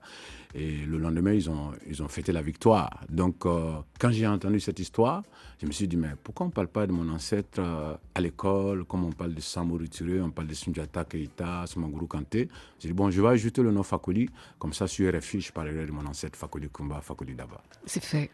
Et 0.55 0.85
le 0.85 0.99
lendemain, 0.99 1.33
ils 1.33 1.49
ont, 1.49 1.71
ils 1.87 2.03
ont 2.03 2.07
fêté 2.07 2.31
la 2.31 2.43
victoire. 2.43 3.01
Donc, 3.09 3.45
euh, 3.45 3.73
quand 3.99 4.11
j'ai 4.11 4.27
entendu 4.27 4.59
cette 4.59 4.79
histoire, 4.79 5.23
je 5.59 5.65
me 5.65 5.71
suis 5.71 5.87
dit, 5.87 5.97
mais 5.97 6.09
pourquoi 6.23 6.45
on 6.45 6.49
ne 6.49 6.53
parle 6.53 6.67
pas 6.67 6.85
de 6.85 6.91
mon 6.91 7.09
ancêtre 7.09 7.59
euh, 7.59 7.95
à 8.13 8.21
l'école, 8.21 8.85
comme 8.85 9.05
on 9.05 9.11
parle 9.11 9.33
de 9.33 9.41
Samori 9.41 9.89
Touré, 9.89 10.21
on 10.21 10.29
parle 10.29 10.47
de 10.47 10.53
Sundiata 10.53 11.05
Keita, 11.05 11.65
Smanguru 11.65 12.05
Kanté. 12.05 12.49
J'ai 12.79 12.89
dit, 12.89 12.93
bon, 12.93 13.09
je 13.09 13.19
vais 13.19 13.29
ajouter 13.29 13.63
le 13.63 13.71
nom 13.71 13.81
Fakoli, 13.81 14.29
comme 14.59 14.73
ça, 14.73 14.85
sur 14.85 15.11
RFI, 15.11 15.41
je 15.41 15.51
parlerai 15.51 15.87
de 15.87 15.91
mon 15.91 16.05
ancêtre 16.05 16.37
Fakoli 16.37 16.69
Kumba, 16.69 17.01
Fakoli 17.01 17.33
Daba. 17.33 17.63
C'est 17.85 18.03
fait. 18.03 18.29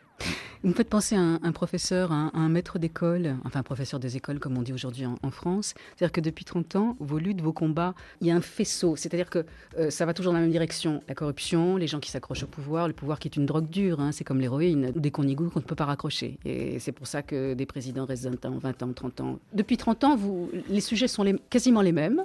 Vous 0.64 0.70
me 0.70 0.74
faites 0.74 0.90
penser 0.90 1.16
à 1.16 1.22
un, 1.22 1.52
professeur, 1.54 2.12
à 2.12 2.32
un, 2.34 2.50
maître 2.50 2.80
d'école, 2.80 3.38
enfin 3.46 3.64
professeur 3.64 4.00
des 4.00 4.18
écoles 4.18 4.40
comme 4.40 4.58
on 4.58 4.62
dit 4.62 4.74
aujourd'hui 4.74 5.06
en, 5.06 5.16
en 5.24 5.32
France. 5.32 5.74
C'est-à-dire 5.96 6.12
que 6.12 6.20
depuis 6.20 6.44
30 6.50 6.76
ans, 6.76 6.98
vos 7.00 7.20
luttes, 7.20 7.42
vos 7.42 7.54
combats, 7.54 7.94
il 8.22 8.28
y 8.28 8.32
a 8.32 8.36
un 8.36 8.42
faisceau. 8.42 8.96
C'est-à-dire 8.96 9.30
que 9.30 9.46
euh, 9.78 9.90
ça 9.90 10.06
va 10.06 10.14
toujours 10.14 10.34
dans 10.34 10.40
la 10.40 10.44
même 10.44 10.52
direction. 10.52 11.02
La 11.08 11.14
corruption, 11.16 11.78
les 11.78 11.88
gens 11.88 12.00
qui 12.00 12.10
s'accrochent 12.12 12.44
au 12.44 12.48
pouvoir, 12.48 12.88
le 12.88 12.94
pouvoir 12.94 13.20
qui 13.20 13.28
est 13.28 13.36
une 13.38 13.46
drogue 13.46 13.70
dure, 13.70 14.00
hein, 14.00 14.12
c'est 14.12 14.24
comme 14.24 14.40
l'héroïne. 14.40 14.92
Dès 14.96 15.12
qu'on 15.12 15.28
y 15.28 15.36
goûte, 15.36 15.52
on 15.56 15.60
ne 15.60 15.64
peut 15.64 15.76
pas 15.76 15.86
raccrocher. 15.86 16.40
Et 16.46 16.80
c'est 16.80 16.92
pour 16.92 17.06
ça 17.08 17.22
que 17.22 17.54
des 17.54 17.66
présidents 17.68 18.06
restent 18.06 18.26
20 18.26 18.46
ans, 18.46 18.58
20 18.58 18.84
ans, 18.84 18.94
30 18.94 19.22
ans. 19.22 19.40
Depuis 19.54 19.78
30 19.78 20.04
ans, 20.04 20.16
vous, 20.16 20.50
les 20.70 20.82
sujets 20.82 21.08
sont 21.08 21.24
les- 21.24 21.38
quasiment 21.50 21.82
les 21.82 21.92
mêmes. 21.92 22.24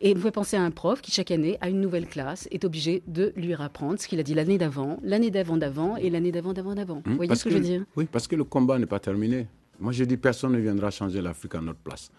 Et 0.00 0.14
vous 0.14 0.20
pouvez 0.20 0.30
penser 0.32 0.56
à 0.56 0.62
un 0.62 0.70
prof 0.70 1.00
qui, 1.02 1.10
chaque 1.12 1.30
année, 1.30 1.58
a 1.60 1.68
une 1.68 1.80
nouvelle 1.80 2.06
classe, 2.06 2.48
est 2.50 2.64
obligé 2.64 3.02
de 3.06 3.32
lui 3.36 3.52
apprendre 3.54 3.98
ce 4.00 4.08
qu'il 4.08 4.18
a 4.18 4.22
dit 4.22 4.34
l'année 4.34 4.56
d'avant, 4.58 4.98
l'année 5.02 5.30
d'avant 5.30 5.56
d'avant 5.58 5.96
et 5.96 6.08
l'année 6.10 6.32
d'avant 6.32 6.52
d'avant 6.54 6.74
d'avant. 6.74 7.02
Vous 7.04 7.12
Hmm, 7.12 7.16
voyez 7.16 7.28
parce 7.28 7.40
ce 7.40 7.44
que, 7.44 7.50
je 7.50 7.54
veux 7.56 7.60
dire? 7.62 7.84
Oui, 7.96 8.06
parce 8.10 8.26
que 8.26 8.34
le 8.36 8.44
combat 8.44 8.78
n'est 8.78 8.86
pas 8.86 8.98
terminé. 9.00 9.46
Moi, 9.80 9.92
je 9.92 10.02
dis 10.04 10.16
personne 10.16 10.52
ne 10.52 10.58
viendra 10.58 10.90
changer 10.90 11.20
l'Afrique 11.20 11.54
à 11.54 11.60
notre 11.60 11.78
place. 11.78 12.10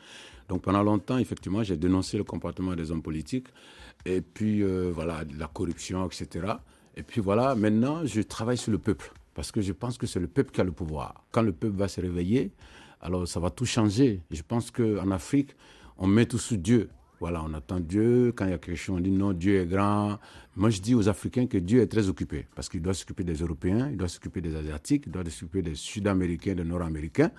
Donc 0.49 0.63
pendant 0.63 0.81
longtemps, 0.83 1.19
effectivement, 1.19 1.63
j'ai 1.63 1.77
dénoncé 1.77 2.17
le 2.17 2.23
comportement 2.23 2.75
des 2.75 2.91
hommes 2.91 3.03
politiques, 3.03 3.47
et 4.05 4.21
puis 4.21 4.63
euh, 4.63 4.91
voilà, 4.93 5.23
la 5.37 5.47
corruption, 5.47 6.05
etc. 6.07 6.53
Et 6.97 7.03
puis 7.03 7.21
voilà, 7.21 7.55
maintenant, 7.55 8.03
je 8.03 8.21
travaille 8.21 8.57
sur 8.57 8.71
le 8.71 8.79
peuple, 8.79 9.13
parce 9.35 9.51
que 9.51 9.61
je 9.61 9.71
pense 9.71 9.97
que 9.97 10.07
c'est 10.07 10.19
le 10.19 10.27
peuple 10.27 10.51
qui 10.51 10.59
a 10.59 10.63
le 10.63 10.71
pouvoir. 10.71 11.23
Quand 11.31 11.43
le 11.43 11.53
peuple 11.53 11.77
va 11.77 11.87
se 11.87 12.01
réveiller, 12.01 12.51
alors 12.99 13.27
ça 13.27 13.39
va 13.39 13.51
tout 13.51 13.65
changer. 13.65 14.21
Je 14.31 14.41
pense 14.41 14.71
qu'en 14.71 15.11
Afrique, 15.11 15.55
on 15.97 16.07
met 16.07 16.25
tout 16.25 16.39
sous 16.39 16.57
Dieu. 16.57 16.89
Voilà, 17.19 17.43
on 17.45 17.53
attend 17.53 17.79
Dieu. 17.81 18.31
Quand 18.33 18.45
il 18.45 18.51
y 18.51 18.53
a 18.53 18.57
quelque 18.57 18.77
chose, 18.77 18.95
on 18.97 19.01
dit 19.01 19.11
non, 19.11 19.33
Dieu 19.33 19.59
est 19.61 19.65
grand. 19.65 20.19
Moi, 20.55 20.69
je 20.69 20.79
dis 20.79 20.95
aux 20.95 21.09
Africains 21.09 21.47
que 21.47 21.57
Dieu 21.57 21.81
est 21.81 21.87
très 21.87 22.07
occupé 22.07 22.47
parce 22.55 22.69
qu'il 22.69 22.81
doit 22.81 22.93
s'occuper 22.93 23.23
des 23.25 23.35
Européens, 23.35 23.89
il 23.91 23.97
doit 23.97 24.07
s'occuper 24.07 24.39
des 24.41 24.55
Asiatiques, 24.55 25.03
il 25.05 25.11
doit 25.11 25.23
s'occuper 25.25 25.61
des 25.61 25.75
Sud-Américains, 25.75 26.55
des 26.55 26.63
Nord-Américains. 26.63 27.31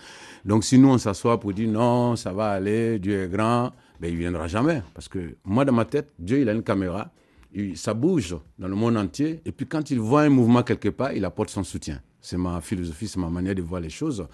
Donc, 0.45 0.65
si 0.65 0.79
nous, 0.79 0.89
on 0.89 0.99
s'assoit 0.99 1.41
pour 1.41 1.53
dire 1.55 1.71
non, 1.71 2.15
ça 2.17 2.33
va 2.33 2.51
aller, 2.51 2.99
Dieu 2.99 3.25
est 3.25 3.29
grand, 3.29 3.73
ben, 4.01 4.11
il 4.11 4.17
viendra 4.17 4.47
jamais. 4.49 4.83
Parce 4.95 5.09
que 5.09 5.37
moi, 5.45 5.65
dans 5.65 5.73
ma 5.73 5.87
tête, 5.87 6.13
Dieu, 6.19 6.41
il 6.41 6.49
a 6.49 6.53
une 6.53 6.63
caméra, 6.63 7.11
il- 7.55 7.77
ça 7.77 7.95
bouge 7.95 8.37
dans 8.59 8.69
le 8.69 8.75
monde 8.75 8.97
entier. 8.99 9.41
Et 9.47 9.53
puis, 9.53 9.67
quand 9.67 9.91
il 9.91 9.99
voit 9.99 10.23
un 10.23 10.31
mouvement 10.31 10.63
quelque 10.63 10.91
part, 10.91 11.13
il 11.13 11.25
apporte 11.25 11.49
son 11.51 11.65
soutien. 11.65 12.01
C'est 12.21 12.37
ma 12.37 12.61
philosophie, 12.61 13.09
c'est 13.09 13.19
ma 13.19 13.31
manière 13.31 13.55
de 13.55 13.63
voir 13.63 13.81
les 13.81 13.89
choses. 13.89 14.27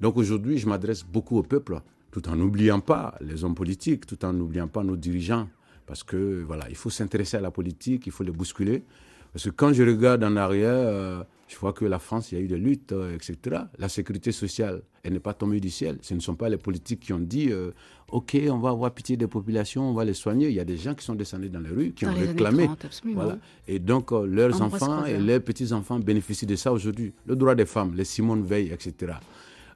Donc, 0.00 0.16
aujourd'hui, 0.16 0.56
je 0.56 0.66
m'adresse 0.66 1.02
beaucoup 1.04 1.36
au 1.38 1.42
peuple 1.42 1.78
tout 2.14 2.28
en 2.28 2.36
n'oubliant 2.36 2.78
pas 2.78 3.16
les 3.20 3.42
hommes 3.42 3.56
politiques, 3.56 4.06
tout 4.06 4.24
en 4.24 4.32
n'oubliant 4.32 4.68
pas 4.68 4.84
nos 4.84 4.94
dirigeants. 4.94 5.48
Parce 5.84 6.04
que 6.04 6.44
voilà, 6.46 6.64
il 6.68 6.76
faut 6.76 6.88
s'intéresser 6.88 7.38
à 7.38 7.40
la 7.40 7.50
politique, 7.50 8.06
il 8.06 8.12
faut 8.12 8.22
les 8.22 8.30
bousculer. 8.30 8.84
Parce 9.32 9.46
que 9.46 9.50
quand 9.50 9.72
je 9.72 9.82
regarde 9.82 10.22
en 10.22 10.36
arrière, 10.36 10.70
euh, 10.74 11.24
je 11.48 11.56
vois 11.58 11.72
que 11.72 11.84
la 11.84 11.98
France, 11.98 12.30
il 12.30 12.38
y 12.38 12.40
a 12.40 12.44
eu 12.44 12.46
des 12.46 12.56
luttes, 12.56 12.92
euh, 12.92 13.16
etc. 13.16 13.62
La 13.78 13.88
sécurité 13.88 14.30
sociale, 14.30 14.82
elle 15.02 15.14
n'est 15.14 15.18
pas 15.18 15.34
tombée 15.34 15.58
du 15.58 15.70
ciel. 15.70 15.98
Ce 16.02 16.14
ne 16.14 16.20
sont 16.20 16.36
pas 16.36 16.48
les 16.48 16.56
politiques 16.56 17.00
qui 17.00 17.12
ont 17.12 17.18
dit, 17.18 17.50
euh, 17.50 17.72
OK, 18.12 18.36
on 18.48 18.58
va 18.58 18.70
avoir 18.70 18.94
pitié 18.94 19.16
des 19.16 19.26
populations, 19.26 19.90
on 19.90 19.92
va 19.92 20.04
les 20.04 20.14
soigner. 20.14 20.48
Il 20.48 20.54
y 20.54 20.60
a 20.60 20.64
des 20.64 20.76
gens 20.76 20.94
qui 20.94 21.04
sont 21.04 21.16
descendus 21.16 21.50
dans 21.50 21.58
les 21.58 21.70
rues, 21.70 21.92
qui 21.94 22.04
Dans 22.04 22.12
ont 22.12 22.14
réclamé. 22.14 22.66
30, 22.66 22.84
absolument. 22.84 23.22
Voilà. 23.22 23.38
Et 23.66 23.80
donc, 23.80 24.12
euh, 24.12 24.24
leurs 24.24 24.62
enfants 24.62 25.04
et 25.04 25.18
leurs 25.18 25.42
petits-enfants 25.42 25.98
bénéficient 25.98 26.46
de 26.46 26.54
ça 26.54 26.72
aujourd'hui. 26.72 27.12
Le 27.26 27.34
droit 27.34 27.56
des 27.56 27.66
femmes, 27.66 27.92
les 27.96 28.04
Simone 28.04 28.44
Veil, 28.44 28.70
etc. 28.72 29.14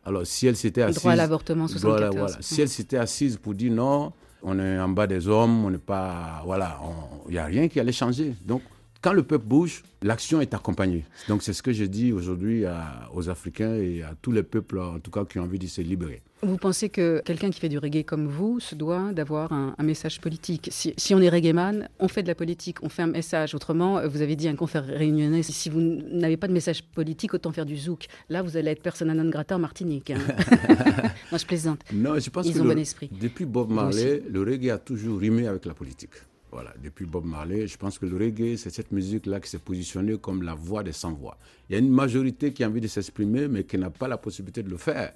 Alors, 0.09 0.27
si 0.27 0.47
elle 0.47 0.57
s'était 0.57 0.83
assise... 0.83 0.99
droit 1.00 1.12
à 1.12 1.17
l'avortement, 1.17 1.67
Voilà, 1.67 2.11
74. 2.11 2.17
voilà. 2.17 2.37
Si 2.41 2.61
elle 2.62 2.69
s'était 2.69 2.97
assise 2.97 3.37
pour 3.37 3.55
dire 3.55 3.73
non, 3.73 4.12
on 4.43 4.59
est 4.59 4.79
en 4.79 4.88
bas 4.88 5.07
des 5.07 5.29
hommes, 5.29 5.65
on 5.65 5.71
n'est 5.71 5.79
pas... 5.79 6.43
Voilà, 6.45 6.81
il 7.29 7.33
n'y 7.33 7.38
a 7.38 7.45
rien 7.45 7.69
qui 7.69 7.79
allait 7.79 7.93
changer. 7.93 8.35
Donc, 8.45 8.62
quand 9.03 9.12
le 9.12 9.23
peuple 9.23 9.45
bouge, 9.47 9.83
l'action 10.03 10.41
est 10.41 10.55
accompagnée. 10.55 11.05
Donc, 11.29 11.43
c'est 11.43 11.53
ce 11.53 11.62
que 11.62 11.73
je 11.73 11.85
dis 11.85 12.12
aujourd'hui 12.12 12.65
aux 13.12 13.29
Africains 13.29 13.75
et 13.75 14.03
à 14.03 14.15
tous 14.21 14.33
les 14.33 14.43
peuples, 14.43 14.79
en 14.81 14.99
tout 14.99 15.11
cas, 15.11 15.25
qui 15.25 15.38
ont 15.38 15.43
envie 15.45 15.59
de 15.59 15.67
se 15.67 15.83
libérer. 15.83 16.23
Vous 16.40 16.57
pensez 16.57 16.88
que 16.88 17.21
quelqu'un 17.25 17.50
qui 17.50 17.59
fait 17.59 17.68
du 17.68 17.78
reggae 17.78 18.04
comme 18.04 18.28
vous 18.28 18.61
se 18.61 18.76
doit 18.76 19.12
d'avoir 19.12 19.52
un, 19.52 19.75
un 19.76 19.83
message 19.83 20.21
politique? 20.21 20.68
Si, 20.71 20.95
si 20.97 21.12
on 21.12 21.21
est 21.21 21.28
reggaeman, 21.28 21.88
on 21.99 22.07
fait 22.07 22.23
de 22.23 22.28
la 22.28 22.37
politique, 22.37 22.78
on 22.85 22.88
fait 22.88 23.02
un 23.02 23.09
message. 23.09 23.57
Autrement, 23.57 23.99
euh, 23.99 24.07
vous 24.07 24.23
avez 24.23 24.37
dit 24.37 24.47
un 24.47 24.54
confrère 24.54 24.85
réunionnais, 24.87 25.42
si- 25.42 25.68
vous 25.68 25.80
n'avez 25.80 26.37
pas 26.37 26.47
de 26.47 26.52
message 26.52 26.85
politique, 26.85 27.35
autant 27.35 27.50
faire 27.50 27.66
du 27.66 27.76
zouk. 27.76 28.07
Là, 28.28 28.42
vous 28.42 28.57
allez 28.57 28.71
être 28.71 28.83
persona 28.83 29.14
non 29.14 29.28
grata 29.28 29.57
en 29.57 29.59
Martinique. 29.59 30.11
hein. 30.11 30.18
Moi, 31.33 31.38
je 31.38 31.45
plaisante. 31.45 31.80
Non, 31.92 32.16
je 32.21 32.30
pense 32.30 32.47
Ils 32.47 32.54
que 32.54 32.61
ont 32.61 32.64
le- 32.64 32.75
bon 32.75 32.78
esprit. 32.80 33.11
depuis 33.21 33.45
Bob 33.45 33.71
Marley, 33.73 34.23
le 34.30 34.40
reggae 34.42 34.71
a 34.71 34.78
toujours 34.78 35.18
rimé 35.18 35.49
avec 35.49 35.66
la 35.66 35.75
politique. 35.75 36.12
Voilà, 36.52 36.73
depuis 36.83 37.04
Bob 37.04 37.25
Marley, 37.26 37.66
je 37.66 37.76
pense 37.76 37.99
que 37.99 38.07
le 38.07 38.16
reggae, 38.16 38.57
c'est 38.57 38.71
cette 38.71 38.92
musique-là 38.92 39.40
qui 39.40 39.50
s'est 39.50 39.59
positionnée 39.59 40.16
comme 40.18 40.42
la 40.45 40.54
voix 40.54 40.85
des 40.85 40.92
sans-voix. 40.92 41.37
Il 41.68 41.73
y 41.73 41.76
a 41.76 41.78
une 41.80 41.90
majorité 41.90 42.52
qui 42.52 42.62
a 42.62 42.68
envie 42.68 42.80
de 42.80 42.87
s'exprimer, 42.87 43.49
mais 43.49 43.64
qui 43.64 43.76
n'a 43.76 43.90
pas 43.90 44.07
la 44.07 44.16
possibilité 44.16 44.62
de 44.62 44.71
le 44.71 44.76
faire. 44.78 45.12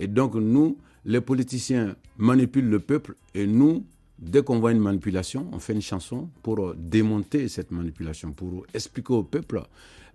Et 0.00 0.06
donc, 0.06 0.34
nous, 0.34 0.78
les 1.04 1.20
politiciens 1.20 1.94
manipulent 2.16 2.70
le 2.70 2.80
peuple, 2.80 3.14
et 3.34 3.46
nous, 3.46 3.84
dès 4.18 4.42
qu'on 4.42 4.58
voit 4.58 4.72
une 4.72 4.80
manipulation, 4.80 5.46
on 5.52 5.58
fait 5.58 5.74
une 5.74 5.82
chanson 5.82 6.30
pour 6.42 6.58
euh, 6.58 6.74
démonter 6.76 7.48
cette 7.48 7.70
manipulation, 7.70 8.32
pour 8.32 8.64
expliquer 8.72 9.12
au 9.12 9.22
peuple 9.22 9.62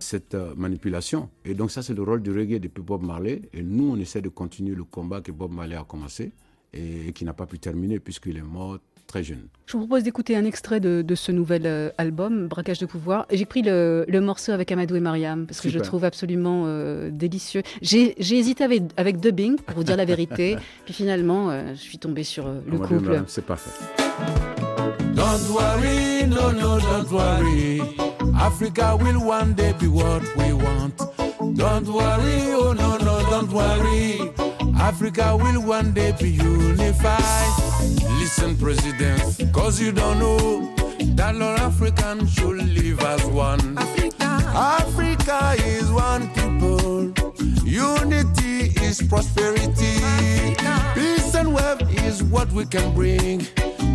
cette 0.00 0.34
euh, 0.34 0.54
manipulation. 0.56 1.30
Et 1.44 1.54
donc, 1.54 1.70
ça, 1.70 1.82
c'est 1.82 1.94
le 1.94 2.02
rôle 2.02 2.20
du 2.20 2.32
reggae 2.32 2.58
depuis 2.58 2.82
Bob 2.82 3.02
Marley. 3.04 3.42
Et 3.54 3.62
nous, 3.62 3.92
on 3.92 3.96
essaie 3.96 4.20
de 4.20 4.28
continuer 4.28 4.74
le 4.74 4.82
combat 4.84 5.20
que 5.20 5.30
Bob 5.30 5.52
Marley 5.52 5.76
a 5.76 5.84
commencé 5.84 6.32
et 6.72 7.12
qui 7.12 7.24
n'a 7.24 7.32
pas 7.32 7.46
pu 7.46 7.58
terminer 7.60 8.00
puisqu'il 8.00 8.36
est 8.36 8.42
mort 8.42 8.78
très 9.06 9.22
jeune. 9.22 9.48
Je 9.66 9.72
vous 9.72 9.86
propose 9.86 10.02
d'écouter 10.04 10.36
un 10.36 10.44
extrait 10.44 10.80
de, 10.80 11.02
de 11.02 11.14
ce 11.14 11.32
nouvel 11.32 11.62
euh, 11.66 11.90
album, 11.98 12.46
Braquage 12.48 12.78
de 12.78 12.86
pouvoir. 12.86 13.26
J'ai 13.32 13.44
pris 13.46 13.62
le, 13.62 14.04
le 14.08 14.20
morceau 14.20 14.52
avec 14.52 14.70
Amadou 14.70 14.96
et 14.96 15.00
Mariam, 15.00 15.46
parce 15.46 15.60
que 15.60 15.68
je 15.68 15.78
le 15.78 15.84
trouve 15.84 16.04
absolument 16.04 16.64
euh, 16.66 17.10
délicieux. 17.10 17.62
J'ai 17.82 18.14
hésité 18.18 18.64
avec, 18.64 18.82
avec 18.96 19.18
Dubbing, 19.20 19.56
pour 19.56 19.76
vous 19.76 19.84
dire 19.84 19.96
la 19.96 20.04
vérité. 20.04 20.56
Puis 20.84 20.94
finalement, 20.94 21.50
euh, 21.50 21.72
je 21.74 21.80
suis 21.80 21.98
tombée 21.98 22.24
sur 22.24 22.46
euh, 22.46 22.60
le 22.66 22.76
Amadou 22.76 22.86
couple. 22.96 23.22
C'est 23.26 23.44
parfait. 23.44 23.70
Don't 25.14 25.48
worry, 25.50 26.26
no, 26.28 26.52
no, 26.52 26.78
don't 26.78 27.10
worry. 27.10 27.80
Africa 28.38 28.96
will 28.96 29.18
one 29.26 29.54
day 29.54 29.72
be 29.80 29.86
what 29.88 30.20
we 30.36 30.52
want. 30.52 30.96
Don't 31.54 31.86
worry, 31.88 32.52
oh 32.54 32.74
no, 32.74 32.98
no, 32.98 33.22
don't 33.30 33.50
worry. 33.50 34.45
Africa 34.78 35.36
will 35.36 35.60
one 35.62 35.92
day 35.92 36.12
be 36.20 36.30
unified. 36.30 37.52
Listen, 38.20 38.56
President, 38.56 39.52
cause 39.52 39.80
you 39.80 39.92
don't 39.92 40.18
know 40.18 40.74
that 41.16 41.34
all 41.36 41.56
Africans 41.58 42.32
should 42.32 42.58
live 42.58 43.00
as 43.00 43.24
one. 43.26 43.76
Africa 43.78 44.16
Africa 44.58 45.54
is 45.64 45.90
one 45.92 46.28
people. 46.34 47.12
Unity 47.64 48.72
is 48.84 49.02
prosperity. 49.02 49.98
Peace 50.94 51.34
and 51.34 51.52
wealth 51.52 51.82
is 52.04 52.22
what 52.22 52.50
we 52.52 52.64
can 52.64 52.94
bring. 52.94 53.40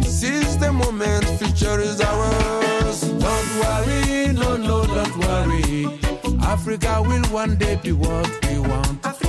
Since 0.04 0.58
the 0.58 0.72
moment 0.72 1.26
future 1.40 1.80
is 1.80 2.02
ours. 2.02 3.02
Don't 3.02 3.50
worry, 3.62 4.34
no, 4.34 4.58
no, 4.58 4.86
don't 4.86 5.18
worry. 5.18 6.00
Africa 6.42 7.02
will 7.02 7.24
one 7.34 7.56
day 7.58 7.76
be 7.82 7.92
what 7.92 8.30
we 8.48 8.60
want. 8.60 9.21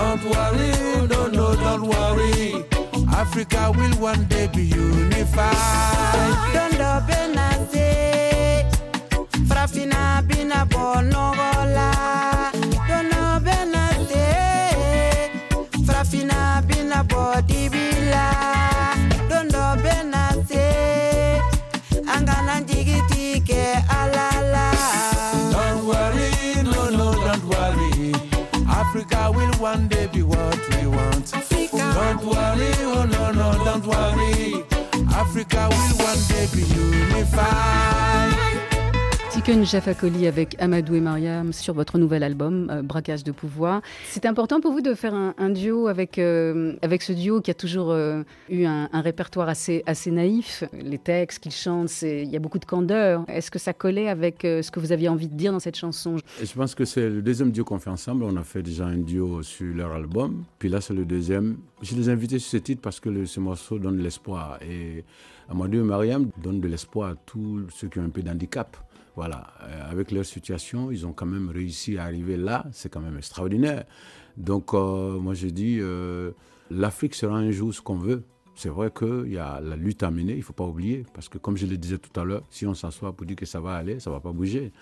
Don't 0.00 0.24
worry, 0.24 0.70
no, 1.08 1.26
no, 1.28 1.54
don't 1.56 1.82
worry. 1.82 2.64
Africa 3.12 3.70
will 3.76 3.94
one 4.00 4.24
day 4.28 4.46
be 4.48 4.62
unified. 4.62 5.52
Don't 6.54 6.72
Dondo 6.72 6.92
benase, 7.06 8.64
frafina 9.48 10.22
bina 10.26 10.64
bonogola. 10.72 11.90
Dondo 12.88 13.40
benase, 13.44 14.26
frafina 15.84 16.66
bina 16.66 17.04
body. 17.04 17.89
Don't 32.20 32.36
worry, 32.36 32.70
oh 32.80 33.06
no, 33.10 33.30
no, 33.32 33.64
don't 33.64 33.86
worry. 33.86 34.62
Africa 35.14 35.68
will 35.70 36.04
one 36.04 36.18
day 36.28 36.46
be. 36.52 36.79
Tiken 39.40 39.64
Jafakoli 39.64 40.26
avec 40.26 40.54
Amadou 40.60 40.96
et 40.96 41.00
Mariam 41.00 41.54
sur 41.54 41.72
votre 41.72 41.96
nouvel 41.96 42.22
album 42.22 42.68
euh, 42.70 42.82
Braquage 42.82 43.24
de 43.24 43.32
pouvoir. 43.32 43.80
C'est 44.04 44.26
important 44.26 44.60
pour 44.60 44.70
vous 44.72 44.82
de 44.82 44.92
faire 44.92 45.14
un, 45.14 45.48
duo 45.48 45.88
avec, 45.88 46.18
euh, 46.18 46.74
avec 46.82 47.00
ce 47.00 47.14
duo 47.14 47.40
qui 47.40 47.50
a 47.50 47.54
toujours 47.54 47.90
euh, 47.90 48.22
eu 48.50 48.66
un, 48.66 48.88
répertoire 48.92 49.48
assez, 49.48 49.82
assez 49.86 50.10
naïf. 50.10 50.64
Les 50.74 50.98
textes 50.98 51.42
qu'ils 51.42 51.52
chantent, 51.52 52.02
il 52.02 52.28
y 52.28 52.36
a 52.36 52.38
beaucoup 52.38 52.58
de 52.58 52.66
candeur. 52.66 53.24
Est-ce 53.28 53.50
que 53.50 53.58
ça 53.58 53.72
collait 53.72 54.10
avec 54.10 54.44
euh, 54.44 54.60
ce 54.60 54.70
que 54.70 54.78
vous 54.78 54.92
aviez 54.92 55.08
envie 55.08 55.28
de 55.28 55.34
dire 55.34 55.52
dans 55.52 55.60
cette 55.60 55.76
chanson? 55.76 56.16
Je 56.42 56.52
pense 56.52 56.74
que 56.74 56.84
c'est 56.84 57.08
le 57.08 57.22
deuxième 57.22 57.50
duo 57.50 57.64
qu'on 57.64 57.78
fait 57.78 57.88
ensemble. 57.88 58.24
On 58.24 58.36
a 58.36 58.44
fait 58.44 58.62
déjà 58.62 58.84
un 58.84 58.98
duo 58.98 59.42
sur 59.42 59.74
leur 59.74 59.92
album. 59.92 60.44
Puis 60.58 60.68
là, 60.68 60.82
c'est 60.82 60.92
le 60.92 61.06
deuxième. 61.06 61.56
Je 61.80 61.94
les 61.94 62.10
ai 62.10 62.12
invités 62.12 62.38
sur 62.38 62.50
ce 62.50 62.56
titre 62.58 62.82
parce 62.82 63.00
que 63.00 63.24
ce 63.24 63.40
morceau 63.40 63.78
donne 63.78 63.96
de 63.96 64.02
l'espoir. 64.02 64.58
Et 64.60 65.02
Amadou 65.48 65.78
et 65.78 65.82
Mariam 65.82 66.28
donnent 66.42 66.60
de 66.60 66.68
l'espoir 66.68 67.12
à 67.12 67.14
tous 67.14 67.62
ceux 67.70 67.88
qui 67.88 68.00
ont 68.00 68.04
un 68.04 68.10
peu 68.10 68.20
d'handicap. 68.20 68.76
Voilà, 69.16 69.52
Euh, 69.62 69.90
avec 69.90 70.10
leur 70.12 70.24
situation, 70.24 70.90
ils 70.90 71.06
ont 71.06 71.12
quand 71.12 71.26
même 71.26 71.50
réussi 71.50 71.98
à 71.98 72.04
arriver 72.04 72.36
là. 72.36 72.64
C'est 72.72 72.88
quand 72.88 73.00
même 73.00 73.16
extraordinaire. 73.16 73.84
Donc, 74.36 74.72
euh, 74.74 75.18
moi, 75.18 75.34
je 75.34 75.48
dis, 75.48 75.78
euh, 75.80 76.32
l'Afrique 76.70 77.14
sera 77.14 77.36
un 77.36 77.50
jour 77.50 77.74
ce 77.74 77.80
qu'on 77.80 77.98
veut. 77.98 78.24
C'est 78.54 78.68
vrai 78.68 78.90
qu'il 78.90 79.32
y 79.32 79.38
a 79.38 79.60
la 79.60 79.76
lutte 79.76 80.02
à 80.02 80.10
mener, 80.10 80.34
il 80.34 80.38
ne 80.38 80.42
faut 80.42 80.52
pas 80.52 80.64
oublier. 80.66 81.04
Parce 81.14 81.28
que, 81.28 81.38
comme 81.38 81.56
je 81.56 81.66
le 81.66 81.76
disais 81.76 81.98
tout 81.98 82.18
à 82.20 82.24
l'heure, 82.24 82.44
si 82.50 82.66
on 82.66 82.74
s'assoit 82.74 83.12
pour 83.12 83.26
dire 83.26 83.36
que 83.36 83.46
ça 83.46 83.60
va 83.60 83.74
aller, 83.74 84.00
ça 84.00 84.10
ne 84.10 84.14
va 84.14 84.20
pas 84.20 84.32
bouger. 84.32 84.72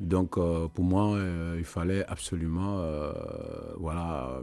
Donc, 0.00 0.34
pour 0.34 0.84
moi, 0.84 1.18
il 1.58 1.64
fallait 1.64 2.04
absolument, 2.06 2.82
voilà, 3.78 4.40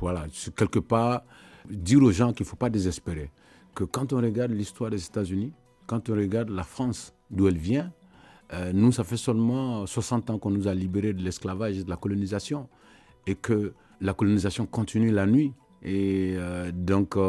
voilà, 0.00 0.26
quelque 0.56 0.80
part, 0.80 1.22
dire 1.70 2.02
aux 2.02 2.10
gens 2.10 2.32
qu'il 2.32 2.44
ne 2.44 2.48
faut 2.48 2.56
pas 2.56 2.70
désespérer. 2.70 3.30
Que 3.74 3.84
quand 3.84 4.12
on 4.12 4.16
regarde 4.16 4.52
l'histoire 4.52 4.90
des 4.90 5.04
États-Unis, 5.04 5.52
quand 5.86 6.08
on 6.08 6.14
regarde 6.14 6.48
la 6.48 6.64
France, 6.64 7.14
d'où 7.30 7.46
elle 7.46 7.58
vient, 7.58 7.92
euh, 8.52 8.72
nous, 8.74 8.92
ça 8.92 9.04
fait 9.04 9.16
seulement 9.16 9.86
60 9.86 10.30
ans 10.30 10.38
qu'on 10.38 10.50
nous 10.50 10.68
a 10.68 10.74
libérés 10.74 11.12
de 11.12 11.22
l'esclavage 11.22 11.78
et 11.78 11.84
de 11.84 11.90
la 11.90 11.96
colonisation. 11.96 12.68
Et 13.26 13.34
que 13.34 13.72
la 14.00 14.12
colonisation 14.14 14.66
continue 14.66 15.10
la 15.10 15.26
nuit. 15.26 15.52
Et 15.82 16.34
euh, 16.36 16.70
donc, 16.72 17.16
euh, 17.16 17.20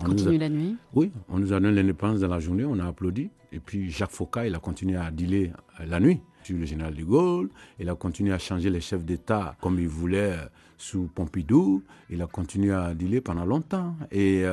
on 0.00 0.04
nous 0.08 0.12
a- 0.12 0.14
Continue 0.16 0.38
la 0.38 0.48
nuit 0.48 0.76
oui, 0.94 1.10
on 1.28 1.38
nous 1.38 1.52
a 1.52 1.60
donné 1.60 1.74
l'indépendance 1.74 2.20
dans 2.20 2.28
la 2.28 2.40
journée, 2.40 2.64
on 2.64 2.78
a 2.78 2.86
applaudi. 2.86 3.30
Et 3.52 3.58
puis 3.60 3.90
Jacques 3.90 4.10
Fauca, 4.10 4.46
il 4.46 4.54
a 4.54 4.58
continué 4.58 4.96
à 4.96 5.10
dealer 5.10 5.52
euh, 5.80 5.86
la 5.86 6.00
nuit 6.00 6.20
sur 6.42 6.56
le 6.56 6.64
général 6.64 6.94
de 6.94 7.02
Gaulle. 7.04 7.50
Il 7.78 7.88
a 7.88 7.94
continué 7.94 8.32
à 8.32 8.38
changer 8.38 8.68
les 8.70 8.80
chefs 8.80 9.04
d'État 9.04 9.56
comme 9.60 9.78
il 9.78 9.88
voulait 9.88 10.34
sous 10.76 11.08
Pompidou. 11.14 11.82
Il 12.10 12.20
a 12.20 12.26
continué 12.26 12.72
à 12.72 12.94
dealer 12.94 13.20
pendant 13.22 13.44
longtemps. 13.46 13.96
Et 14.12 14.44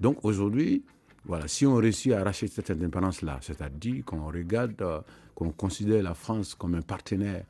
donc 0.00 0.18
aujourd'hui, 0.24 0.82
voilà, 1.26 1.48
si 1.48 1.66
on 1.66 1.74
réussit 1.74 2.12
à 2.12 2.20
arracher 2.20 2.46
cette 2.46 2.70
indépendance-là, 2.70 3.38
c'est-à-dire 3.42 4.04
qu'on 4.04 4.26
regarde, 4.26 4.80
euh, 4.80 5.00
qu'on 5.34 5.50
considère 5.50 6.02
la 6.02 6.14
France 6.14 6.54
comme 6.54 6.74
un 6.76 6.82
partenaire 6.82 7.44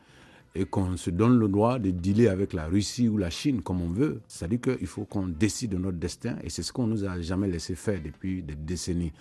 et 0.55 0.65
qu'on 0.65 0.97
se 0.97 1.11
donne 1.11 1.39
le 1.39 1.49
droit 1.49 1.79
de 1.79 1.91
dealer 1.91 2.29
avec 2.29 2.55
la 2.55 2.67
Russie 2.67 3.09
ou 3.09 3.19
la 3.19 3.29
Chine 3.29 3.61
comme 3.61 3.83
on 3.83 3.89
veut. 3.89 4.23
C'est-à-dire 4.29 4.61
qu'il 4.63 4.87
faut 4.87 5.05
qu'on 5.05 5.27
décide 5.27 5.73
de 5.73 5.77
notre 5.77 5.99
destin 5.99 6.37
et 6.43 6.49
c'est 6.49 6.63
ce 6.63 6.73
qu'on 6.73 6.87
nous 6.87 7.05
a 7.05 7.21
jamais 7.21 7.49
laissé 7.49 7.75
faire 7.75 8.01
depuis 8.03 8.43
des 8.43 8.55
décennies. 8.55 9.13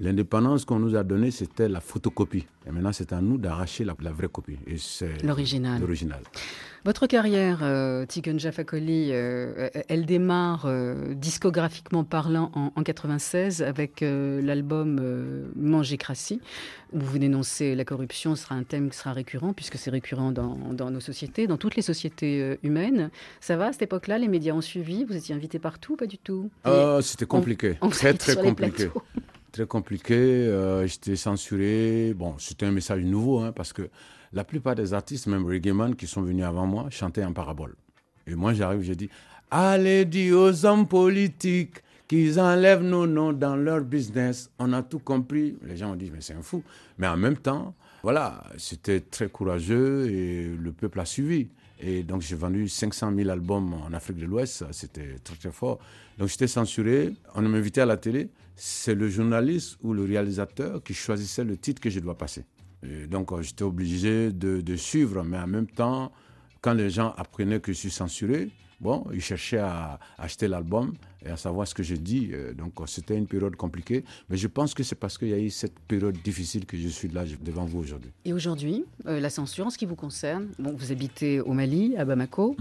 L'indépendance 0.00 0.64
qu'on 0.64 0.78
nous 0.78 0.96
a 0.96 1.04
donnée, 1.04 1.30
c'était 1.30 1.68
la 1.68 1.80
photocopie. 1.80 2.46
Et 2.66 2.70
maintenant, 2.70 2.92
c'est 2.92 3.12
à 3.12 3.20
nous 3.20 3.38
d'arracher 3.38 3.84
la, 3.84 3.94
la 4.00 4.10
vraie 4.12 4.28
copie. 4.28 4.58
Et 4.66 4.76
c'est 4.78 5.22
L'original. 5.22 5.80
l'original. 5.80 6.20
Votre 6.84 7.06
carrière, 7.06 7.60
euh, 7.62 8.04
Tiken 8.04 8.38
Jafakoli, 8.38 9.08
euh, 9.12 9.70
elle 9.88 10.04
démarre 10.04 10.64
euh, 10.66 11.14
discographiquement 11.14 12.04
parlant 12.04 12.50
en, 12.54 12.72
en 12.76 12.82
96 12.82 13.62
avec 13.62 14.02
euh, 14.02 14.42
l'album 14.42 15.00
Mangécratie, 15.56 16.40
où 16.92 17.00
vous 17.00 17.18
dénoncez 17.18 17.74
la 17.74 17.84
corruption, 17.86 18.34
ce 18.36 18.42
sera 18.44 18.54
un 18.54 18.64
thème 18.64 18.90
qui 18.90 18.98
sera 18.98 19.12
récurrent, 19.14 19.54
puisque 19.54 19.76
c'est 19.78 19.90
récurrent 19.90 20.30
dans, 20.32 20.56
dans 20.72 20.90
nos 20.90 21.00
sociétés, 21.00 21.46
dans 21.46 21.56
toutes 21.56 21.76
les 21.76 21.82
sociétés 21.82 22.58
humaines. 22.62 23.10
Ça 23.40 23.56
va, 23.56 23.66
à 23.68 23.72
cette 23.72 23.82
époque-là, 23.82 24.18
les 24.18 24.28
médias 24.28 24.52
ont 24.52 24.60
suivi, 24.60 25.04
vous 25.04 25.16
étiez 25.16 25.34
invité 25.34 25.58
partout, 25.58 25.96
pas 25.96 26.06
du 26.06 26.18
tout? 26.18 26.50
C'était 27.00 27.26
compliqué. 27.26 27.76
on 27.80 27.88
très, 27.88 28.12
très 28.12 28.36
compliqué. 28.36 28.88
Très 29.54 29.66
compliqué. 29.68 30.14
euh, 30.16 30.84
J'étais 30.84 31.14
censuré. 31.14 32.12
Bon, 32.16 32.34
c'était 32.38 32.66
un 32.66 32.72
message 32.72 33.04
nouveau, 33.04 33.38
hein, 33.38 33.52
parce 33.52 33.72
que 33.72 33.88
la 34.32 34.42
plupart 34.42 34.74
des 34.74 34.92
artistes, 34.92 35.28
même 35.28 35.46
reggaeman, 35.46 35.94
qui 35.94 36.08
sont 36.08 36.22
venus 36.22 36.44
avant 36.44 36.66
moi, 36.66 36.88
chantaient 36.90 37.24
en 37.24 37.32
parabole. 37.32 37.76
Et 38.26 38.34
moi, 38.34 38.52
j'arrive, 38.52 38.82
je 38.82 38.94
dis 38.94 39.08
Allez 39.52 40.06
dire 40.06 40.36
aux 40.40 40.66
hommes 40.66 40.88
politiques 40.88 41.76
qu'ils 42.08 42.40
enlèvent 42.40 42.82
nos 42.82 43.06
noms 43.06 43.32
dans 43.32 43.54
leur 43.54 43.82
business. 43.82 44.50
On 44.58 44.72
a 44.72 44.82
tout 44.82 44.98
compris. 44.98 45.56
Les 45.62 45.76
gens 45.76 45.92
ont 45.92 45.96
dit 45.96 46.10
Mais 46.12 46.20
c'est 46.20 46.34
un 46.34 46.42
fou. 46.42 46.64
Mais 46.98 47.06
en 47.06 47.16
même 47.16 47.36
temps, 47.36 47.76
voilà, 48.02 48.42
c'était 48.58 48.98
très 49.02 49.28
courageux 49.28 50.10
et 50.10 50.48
le 50.48 50.72
peuple 50.72 50.98
a 50.98 51.04
suivi. 51.04 51.46
Et 51.80 52.02
donc, 52.02 52.22
j'ai 52.22 52.34
vendu 52.34 52.68
500 52.68 53.12
000 53.16 53.30
albums 53.30 53.72
en 53.74 53.92
Afrique 53.92 54.16
de 54.18 54.26
l'Ouest. 54.26 54.64
C'était 54.72 55.14
très, 55.22 55.36
très 55.36 55.52
fort. 55.52 55.78
Donc, 56.18 56.26
j'étais 56.26 56.48
censuré. 56.48 57.12
On 57.36 57.42
m'invitait 57.42 57.82
à 57.82 57.86
la 57.86 57.96
télé. 57.96 58.30
C'est 58.56 58.94
le 58.94 59.08
journaliste 59.08 59.78
ou 59.82 59.92
le 59.92 60.04
réalisateur 60.04 60.82
qui 60.82 60.94
choisissait 60.94 61.44
le 61.44 61.56
titre 61.56 61.80
que 61.80 61.90
je 61.90 62.00
dois 62.00 62.16
passer. 62.16 62.44
Et 62.82 63.06
donc, 63.06 63.32
euh, 63.32 63.42
j'étais 63.42 63.64
obligé 63.64 64.30
de, 64.30 64.60
de 64.60 64.76
suivre. 64.76 65.22
Mais 65.24 65.38
en 65.38 65.46
même 65.46 65.66
temps, 65.66 66.12
quand 66.60 66.74
les 66.74 66.90
gens 66.90 67.12
apprenaient 67.16 67.60
que 67.60 67.72
je 67.72 67.78
suis 67.78 67.90
censuré, 67.90 68.50
bon, 68.80 69.04
ils 69.12 69.20
cherchaient 69.20 69.58
à 69.58 69.98
acheter 70.18 70.46
l'album 70.48 70.92
et 71.24 71.30
à 71.30 71.36
savoir 71.36 71.66
ce 71.66 71.74
que 71.74 71.82
je 71.82 71.94
dis. 71.96 72.30
Euh, 72.32 72.52
Donc, 72.52 72.80
euh, 72.80 72.86
c'était 72.86 73.16
une 73.16 73.26
période 73.26 73.56
compliquée. 73.56 74.04
Mais 74.28 74.36
je 74.36 74.46
pense 74.46 74.74
que 74.74 74.82
c'est 74.82 74.94
parce 74.94 75.18
qu'il 75.18 75.28
y 75.28 75.32
a 75.34 75.38
eu 75.38 75.50
cette 75.50 75.78
période 75.80 76.16
difficile 76.22 76.64
que 76.66 76.76
je 76.76 76.88
suis 76.88 77.08
là 77.08 77.24
devant 77.42 77.64
vous 77.64 77.80
aujourd'hui. 77.80 78.10
Et 78.24 78.32
aujourd'hui, 78.32 78.84
euh, 79.06 79.18
la 79.20 79.30
censure, 79.30 79.66
en 79.66 79.70
ce 79.70 79.78
qui 79.78 79.86
vous 79.86 79.96
concerne, 79.96 80.48
bon, 80.58 80.74
vous 80.76 80.92
habitez 80.92 81.40
au 81.40 81.54
Mali, 81.54 81.96
à 81.96 82.04
Bamako. 82.04 82.56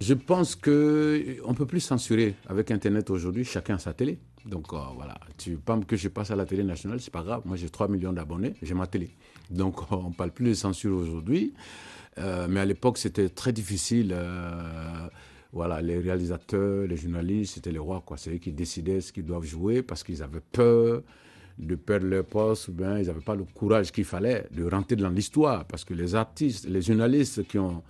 Je 0.00 0.14
pense 0.14 0.56
que 0.56 1.36
on 1.44 1.54
peut 1.54 1.66
plus 1.66 1.80
censurer 1.80 2.34
avec 2.48 2.70
Internet 2.70 3.08
aujourd'hui. 3.10 3.44
Chacun 3.44 3.76
a 3.76 3.78
sa 3.78 3.94
télé. 3.94 4.18
Donc 4.46 4.72
euh, 4.72 4.78
voilà, 4.94 5.18
tu 5.36 5.56
pas 5.56 5.78
que 5.80 5.96
je 5.96 6.08
passe 6.08 6.30
à 6.30 6.36
la 6.36 6.46
télé 6.46 6.62
nationale, 6.62 7.00
c'est 7.00 7.12
pas 7.12 7.22
grave. 7.22 7.42
Moi, 7.44 7.56
j'ai 7.56 7.68
3 7.68 7.88
millions 7.88 8.12
d'abonnés, 8.12 8.54
j'ai 8.62 8.74
ma 8.74 8.86
télé. 8.86 9.10
Donc 9.50 9.80
euh, 9.80 9.84
on 9.96 10.12
parle 10.12 10.30
plus 10.30 10.48
de 10.48 10.54
censure 10.54 10.96
aujourd'hui. 10.96 11.52
Euh, 12.18 12.46
mais 12.48 12.60
à 12.60 12.64
l'époque, 12.64 12.98
c'était 12.98 13.28
très 13.28 13.52
difficile. 13.52 14.12
euh, 14.14 15.08
voilà, 15.52 15.80
les 15.80 15.98
réalisateurs, 15.98 16.86
les 16.86 16.96
journalistes, 16.96 17.54
c'était 17.54 17.72
les 17.72 17.78
rois, 17.78 18.02
quoi. 18.04 18.16
C'est 18.16 18.30
eux 18.30 18.38
qui 18.38 18.52
décidaient 18.52 19.00
ce 19.00 19.12
qu'ils 19.12 19.24
doivent 19.24 19.44
jouer 19.44 19.82
parce 19.82 20.02
qu'ils 20.02 20.22
avaient 20.22 20.42
peur 20.52 21.02
de 21.58 21.74
perdre 21.74 22.06
leur 22.06 22.24
poste, 22.24 22.68
ou 22.68 22.72
bien 22.72 22.98
ils 22.98 23.06
n'avaient 23.06 23.20
pas 23.20 23.34
le 23.34 23.44
courage 23.44 23.90
qu'il 23.90 24.04
fallait 24.04 24.46
de 24.50 24.64
rentrer 24.64 24.96
dans 24.96 25.08
l'histoire. 25.08 25.64
Parce 25.64 25.84
que 25.84 25.94
les 25.94 26.14
artistes, 26.14 26.68
les 26.68 26.82
journalistes 26.82 27.46
qui 27.46 27.58
ont, 27.58 27.82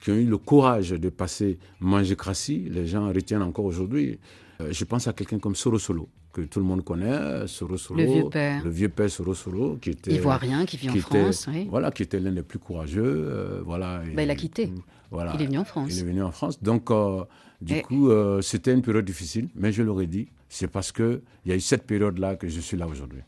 qui 0.00 0.10
eu 0.10 0.26
le 0.26 0.36
courage 0.36 0.90
de 0.90 1.08
passer 1.08 1.58
Mangécratie, 1.80 2.68
les 2.70 2.86
gens 2.86 3.08
retiennent 3.08 3.42
encore 3.42 3.64
aujourd'hui. 3.64 4.18
Euh, 4.60 4.68
je 4.70 4.84
pense 4.84 5.08
à 5.08 5.12
quelqu'un 5.12 5.38
comme 5.38 5.54
Soro 5.56 5.78
Solo, 5.78 6.08
que 6.32 6.42
tout 6.42 6.60
le 6.60 6.64
monde 6.64 6.84
connaît, 6.84 7.46
Soro 7.46 7.76
Solo. 7.76 8.00
Le 8.00 8.06
vieux 8.12 8.28
père. 8.30 8.62
Le 8.64 8.70
vieux 8.70 8.88
père 8.88 9.10
Soro 9.10 9.34
Solo, 9.34 9.76
qui 9.80 9.90
était. 9.90 10.12
Ivoirien, 10.12 10.64
qui 10.64 10.76
vit 10.76 10.88
en 10.90 10.92
qui 10.92 10.98
était- 10.98 11.22
France. 11.22 11.48
oui. 11.52 11.66
Voilà, 11.70 11.90
qui 11.90 12.02
était 12.04 12.20
l'un 12.20 12.32
des 12.32 12.42
plus 12.42 12.58
courageux. 12.58 13.02
euh, 13.04 13.60
voilà. 13.64 14.02
Bah, 14.14 14.22
il 14.22 14.30
a 14.30 14.36
quitté. 14.36 14.72
Voilà. 15.10 15.32
Il 15.34 15.42
est 15.42 15.46
venu 15.46 15.58
en 15.58 15.64
France. 15.64 15.88
Il 15.92 15.98
est 16.00 16.04
venu 16.06 16.22
en 16.22 16.30
France. 16.32 16.62
Donc, 16.62 16.90
euh, 16.90 17.24
du 17.60 17.74
Et- 17.74 17.82
coup, 17.82 18.10
euh, 18.10 18.40
c'était 18.42 18.72
une 18.72 18.82
période 18.82 19.04
difficile, 19.04 19.48
mais 19.54 19.72
je 19.72 19.82
l'aurais 19.82 20.06
dit, 20.06 20.28
c'est 20.48 20.68
parce 20.68 20.92
qu'il 20.92 21.20
y 21.46 21.52
a 21.52 21.56
eu 21.56 21.60
cette 21.60 21.84
période-là 21.86 22.36
que 22.36 22.48
je 22.48 22.60
suis 22.60 22.76
là 22.76 22.86
aujourd'hui. 22.86 23.20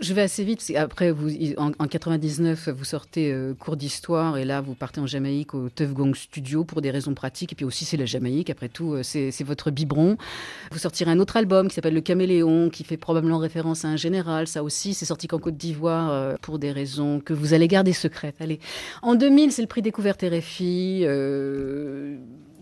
Je 0.00 0.12
vais 0.12 0.22
assez 0.22 0.42
vite. 0.42 0.64
qu'après, 0.66 1.12
vous, 1.12 1.30
en, 1.56 1.70
en 1.78 1.86
99, 1.86 2.68
vous 2.68 2.84
sortez 2.84 3.32
euh, 3.32 3.54
cours 3.54 3.76
d'histoire 3.76 4.36
et 4.36 4.44
là, 4.44 4.60
vous 4.60 4.74
partez 4.74 5.00
en 5.00 5.06
Jamaïque 5.06 5.54
au 5.54 5.68
Tuff 5.68 5.92
Gong 5.92 6.14
Studio 6.14 6.64
pour 6.64 6.80
des 6.80 6.90
raisons 6.90 7.14
pratiques. 7.14 7.52
Et 7.52 7.54
puis 7.54 7.64
aussi, 7.64 7.84
c'est 7.84 7.96
la 7.96 8.04
Jamaïque. 8.04 8.50
Après 8.50 8.68
tout, 8.68 8.94
euh, 8.94 9.02
c'est 9.04 9.44
votre 9.44 9.70
biberon. 9.70 10.16
Vous 10.72 10.78
sortirez 10.78 11.10
un 11.10 11.20
autre 11.20 11.36
album 11.36 11.68
qui 11.68 11.74
s'appelle 11.76 11.94
Le 11.94 12.00
Caméléon, 12.00 12.70
qui 12.70 12.82
fait 12.82 12.96
probablement 12.96 13.38
référence 13.38 13.84
à 13.84 13.88
un 13.88 13.96
général. 13.96 14.48
Ça 14.48 14.64
aussi, 14.64 14.94
c'est 14.94 15.06
sorti 15.06 15.28
qu'en 15.28 15.38
Côte 15.38 15.56
d'Ivoire 15.56 16.10
euh, 16.10 16.34
pour 16.42 16.58
des 16.58 16.72
raisons 16.72 17.20
que 17.20 17.32
vous 17.32 17.54
allez 17.54 17.68
garder 17.68 17.92
secrètes. 17.92 18.36
Allez. 18.40 18.58
En 19.02 19.14
2000, 19.14 19.52
c'est 19.52 19.62
le 19.62 19.68
prix 19.68 19.82
découverte 19.82 20.22
RFI. 20.22 21.04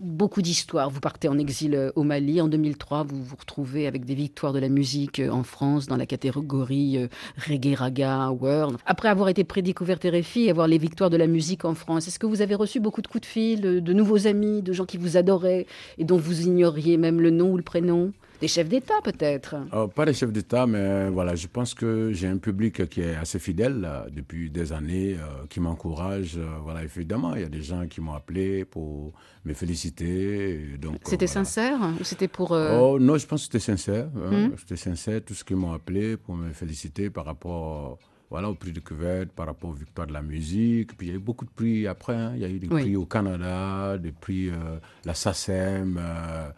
Beaucoup 0.03 0.41
d'histoires. 0.41 0.89
Vous 0.89 0.99
partez 0.99 1.27
en 1.27 1.37
exil 1.37 1.73
euh, 1.75 1.91
au 1.95 2.03
Mali. 2.03 2.41
En 2.41 2.47
2003, 2.47 3.03
vous 3.03 3.23
vous 3.23 3.35
retrouvez 3.35 3.87
avec 3.87 4.05
des 4.05 4.15
victoires 4.15 4.53
de 4.53 4.59
la 4.59 4.69
musique 4.69 5.19
euh, 5.19 5.29
en 5.29 5.43
France 5.43 5.87
dans 5.87 5.97
la 5.97 6.05
catégorie 6.05 6.97
euh, 6.97 7.07
Reggae 7.47 7.75
Raga 7.75 8.29
World. 8.29 8.77
Après 8.85 9.09
avoir 9.09 9.29
été 9.29 9.43
prédécouverte 9.43 10.05
RFI 10.05 10.45
et 10.45 10.49
avoir 10.49 10.67
les 10.67 10.77
victoires 10.77 11.09
de 11.09 11.17
la 11.17 11.27
musique 11.27 11.65
en 11.65 11.73
France, 11.73 12.07
est-ce 12.07 12.19
que 12.19 12.25
vous 12.25 12.41
avez 12.41 12.55
reçu 12.55 12.79
beaucoup 12.79 13.01
de 13.01 13.07
coups 13.07 13.21
de 13.21 13.25
fil, 13.25 13.61
de, 13.61 13.79
de 13.79 13.93
nouveaux 13.93 14.27
amis, 14.27 14.61
de 14.61 14.73
gens 14.73 14.85
qui 14.85 14.97
vous 14.97 15.17
adoraient 15.17 15.65
et 15.97 16.03
dont 16.03 16.17
vous 16.17 16.41
ignoriez 16.41 16.97
même 16.97 17.21
le 17.21 17.31
nom 17.31 17.51
ou 17.51 17.57
le 17.57 17.63
prénom? 17.63 18.11
Des 18.43 18.49
chefs 18.49 18.67
d'État 18.67 18.99
peut-être? 19.09 19.55
Euh, 19.73 19.87
pas 19.87 20.05
des 20.05 20.13
chefs 20.13 20.33
d'État, 20.33 20.67
mais 20.67 21.09
voilà, 21.09 21.33
je 21.33 21.47
pense 21.47 21.73
que 21.73 22.11
j'ai 22.11 22.27
un 22.27 22.37
public 22.37 22.89
qui 22.89 22.99
est 22.99 23.15
assez 23.15 23.39
fidèle 23.39 23.77
euh, 23.85 24.09
depuis 24.19 24.49
des 24.49 24.73
années, 24.73 25.13
euh, 25.15 25.45
qui 25.49 25.61
m'encourage. 25.61 26.33
euh, 26.37 26.45
voilà, 26.61 26.83
évidemment, 26.83 27.35
il 27.35 27.41
y 27.41 27.45
a 27.45 27.53
des 27.59 27.61
gens 27.61 27.87
qui 27.87 28.01
m'ont 28.01 28.13
appelé 28.21 28.65
pour 28.65 29.13
me 29.45 29.53
féliciter. 29.53 30.77
donc, 30.77 30.95
euh, 30.95 30.97
C'était 31.11 31.25
voilà. 31.25 31.45
sincère 31.45 31.79
ou 31.99 32.03
c'était 32.03 32.27
pour... 32.27 32.51
euh, 32.51 32.77
Oh 32.81 32.99
non, 32.99 33.17
je 33.17 33.25
pense 33.25 33.41
que 33.41 33.45
c'était 33.53 33.65
sincère. 33.73 34.07
hein. 34.17 34.49
Hmm? 34.49 34.55
C'était 34.57 34.75
sincère, 34.75 35.21
tout 35.25 35.33
ce 35.33 35.43
qu'ils 35.45 35.55
m'ont 35.55 35.71
appelé 35.71 36.17
pour 36.17 36.35
me 36.35 36.51
féliciter 36.51 37.09
par 37.09 37.23
rapport 37.25 37.97
voilà, 38.29 38.49
au 38.49 38.55
prix 38.55 38.73
de 38.73 38.79
cuvette, 38.81 39.31
par 39.31 39.45
rapport 39.45 39.69
aux 39.69 39.73
victoires 39.85 40.07
de 40.07 40.13
la 40.13 40.21
musique. 40.21 40.97
Puis 40.97 41.07
il 41.07 41.09
y 41.11 41.13
a 41.13 41.15
eu 41.15 41.19
beaucoup 41.29 41.45
de 41.45 41.51
prix 41.51 41.87
après. 41.87 42.15
hein. 42.15 42.33
Il 42.35 42.41
y 42.41 42.45
a 42.45 42.49
eu 42.49 42.59
des 42.59 42.67
Oui. 42.67 42.81
prix 42.81 42.95
au 42.97 43.05
Canada, 43.05 43.97
des 43.97 44.11
prix 44.11 44.49
euh, 44.49 44.79
la 45.05 45.13
SACEM, 45.13 45.97
euh, 45.97 46.49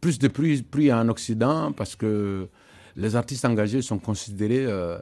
plus 0.00 0.18
de 0.18 0.28
prix, 0.28 0.62
prix 0.62 0.92
en 0.92 1.08
Occident 1.08 1.72
parce 1.72 1.96
que 1.96 2.48
les 2.96 3.16
artistes 3.16 3.44
engagés 3.44 3.82
sont 3.82 3.98
considérés 3.98 4.64
euh, 4.66 4.98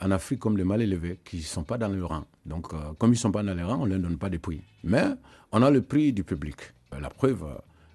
en 0.00 0.10
Afrique 0.10 0.40
comme 0.40 0.56
les 0.56 0.64
mal 0.64 0.82
élevés, 0.82 1.18
qui 1.24 1.36
ne 1.38 1.42
sont 1.42 1.62
pas 1.64 1.78
dans 1.78 1.88
le 1.88 2.04
rang. 2.04 2.24
Donc, 2.46 2.72
euh, 2.72 2.76
comme 2.98 3.10
ils 3.10 3.14
ne 3.14 3.18
sont 3.18 3.32
pas 3.32 3.42
dans 3.42 3.54
le 3.54 3.64
rang, 3.64 3.78
on 3.80 3.86
ne 3.86 3.90
leur 3.90 4.00
donne 4.00 4.18
pas 4.18 4.30
de 4.30 4.38
prix. 4.38 4.62
Mais 4.82 5.04
on 5.52 5.62
a 5.62 5.70
le 5.70 5.82
prix 5.82 6.12
du 6.12 6.24
public. 6.24 6.56
Euh, 6.94 7.00
La 7.00 7.10
preuve, 7.10 7.44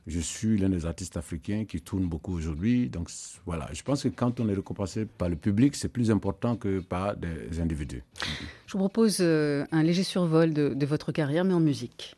je 0.07 0.19
suis 0.19 0.57
l'un 0.57 0.69
des 0.69 0.85
artistes 0.85 1.17
africains 1.17 1.65
qui 1.65 1.81
tourne 1.81 2.05
beaucoup 2.07 2.35
aujourd'hui. 2.35 2.89
Donc 2.89 3.09
voilà, 3.45 3.69
je 3.73 3.81
pense 3.83 4.03
que 4.03 4.09
quand 4.09 4.39
on 4.39 4.49
est 4.49 4.53
récompensé 4.53 5.05
par 5.05 5.29
le 5.29 5.35
public, 5.35 5.75
c'est 5.75 5.89
plus 5.89 6.09
important 6.11 6.55
que 6.55 6.79
par 6.79 7.15
des 7.15 7.59
individus. 7.59 8.03
Je 8.65 8.73
vous 8.73 8.79
propose 8.79 9.21
un 9.21 9.83
léger 9.83 10.03
survol 10.03 10.53
de, 10.53 10.73
de 10.73 10.85
votre 10.85 11.11
carrière, 11.11 11.43
mais 11.43 11.53
en 11.53 11.59
musique. 11.59 12.15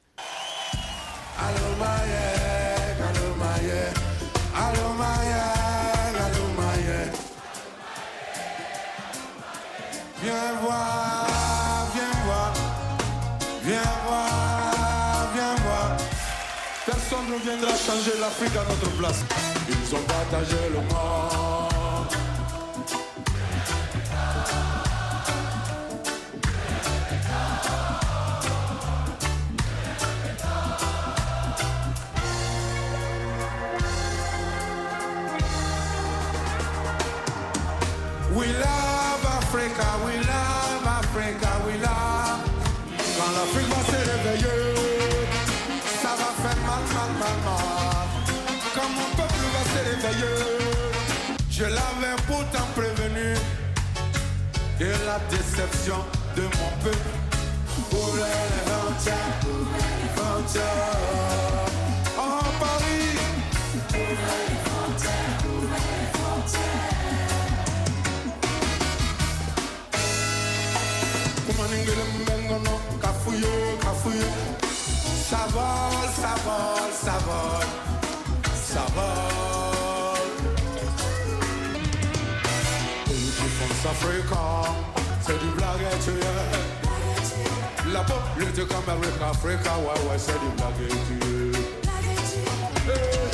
Viens 10.23 10.53
voir, 10.62 11.25
viens 11.95 12.23
voir, 12.25 12.53
viens 13.63 13.81
voir, 14.05 15.31
viens 15.34 15.55
voir. 15.63 15.97
Personne 16.86 17.25
ne 17.31 17.38
viendra 17.43 17.75
changer 17.75 18.19
l'Afrique 18.19 18.55
à 18.55 18.63
notre 18.69 18.95
place. 18.97 19.23
Ils 19.67 19.95
ont 19.95 20.03
partagé 20.03 20.57
le 20.69 20.81
monde. 20.81 21.61
Africa, 39.71 40.05
we 40.05 40.13
love 40.27 40.86
Africa, 40.86 41.51
we 41.65 41.73
love. 41.79 42.43
Quand 43.17 43.31
l'Afrique 43.31 43.69
va 43.69 43.81
se 43.86 43.99
réveiller, 44.12 44.62
ça 46.01 46.12
va 46.19 46.29
faire 46.41 46.62
mal, 46.67 46.84
mal, 46.93 47.12
mal, 47.19 47.38
mal. 47.45 48.07
Quand 48.75 48.89
mon 48.89 49.10
peuple 49.15 49.45
va 49.53 49.63
se 49.71 49.79
réveiller, 49.89 50.39
je 51.49 51.63
l'avais 51.63 52.17
pourtant 52.27 52.67
prévenu 52.75 53.29
que 54.77 54.89
la 55.05 55.17
déception 55.29 55.99
de 56.36 56.41
mon 56.41 56.71
peuple 56.84 57.13
ouvrait 57.93 58.47
les 58.51 58.63
frontières. 60.17 60.71
En 62.17 62.43
Paris, 62.60 63.15
mbengono, 72.21 72.79
kafuyo, 73.01 73.53
kafuyo. 73.81 74.29
Ça 75.29 75.47
vole, 75.53 76.09
ça 76.21 76.33
vole, 76.45 76.93
ça 77.03 77.17
vole, 77.25 77.69
ça 78.53 78.85
vole. 78.95 80.29
Petit 83.05 83.49
France 83.57 83.85
Africa, 83.91 84.43
c'est 85.21 85.39
du 85.39 85.49
blague 85.55 85.85
et 85.93 85.99
tu 86.03 86.11
es. 86.11 87.91
La 87.93 88.01
pop, 88.01 88.23
lutte 88.37 88.67
comme 88.67 88.89
America, 88.89 89.29
Africa, 89.31 89.71
ouais, 89.77 89.99
ouais, 90.09 90.17
c'est 90.17 90.39
du 90.39 90.49
blague 90.57 90.81
et 90.83 90.93
tu 91.07 91.15
es. 92.89 93.31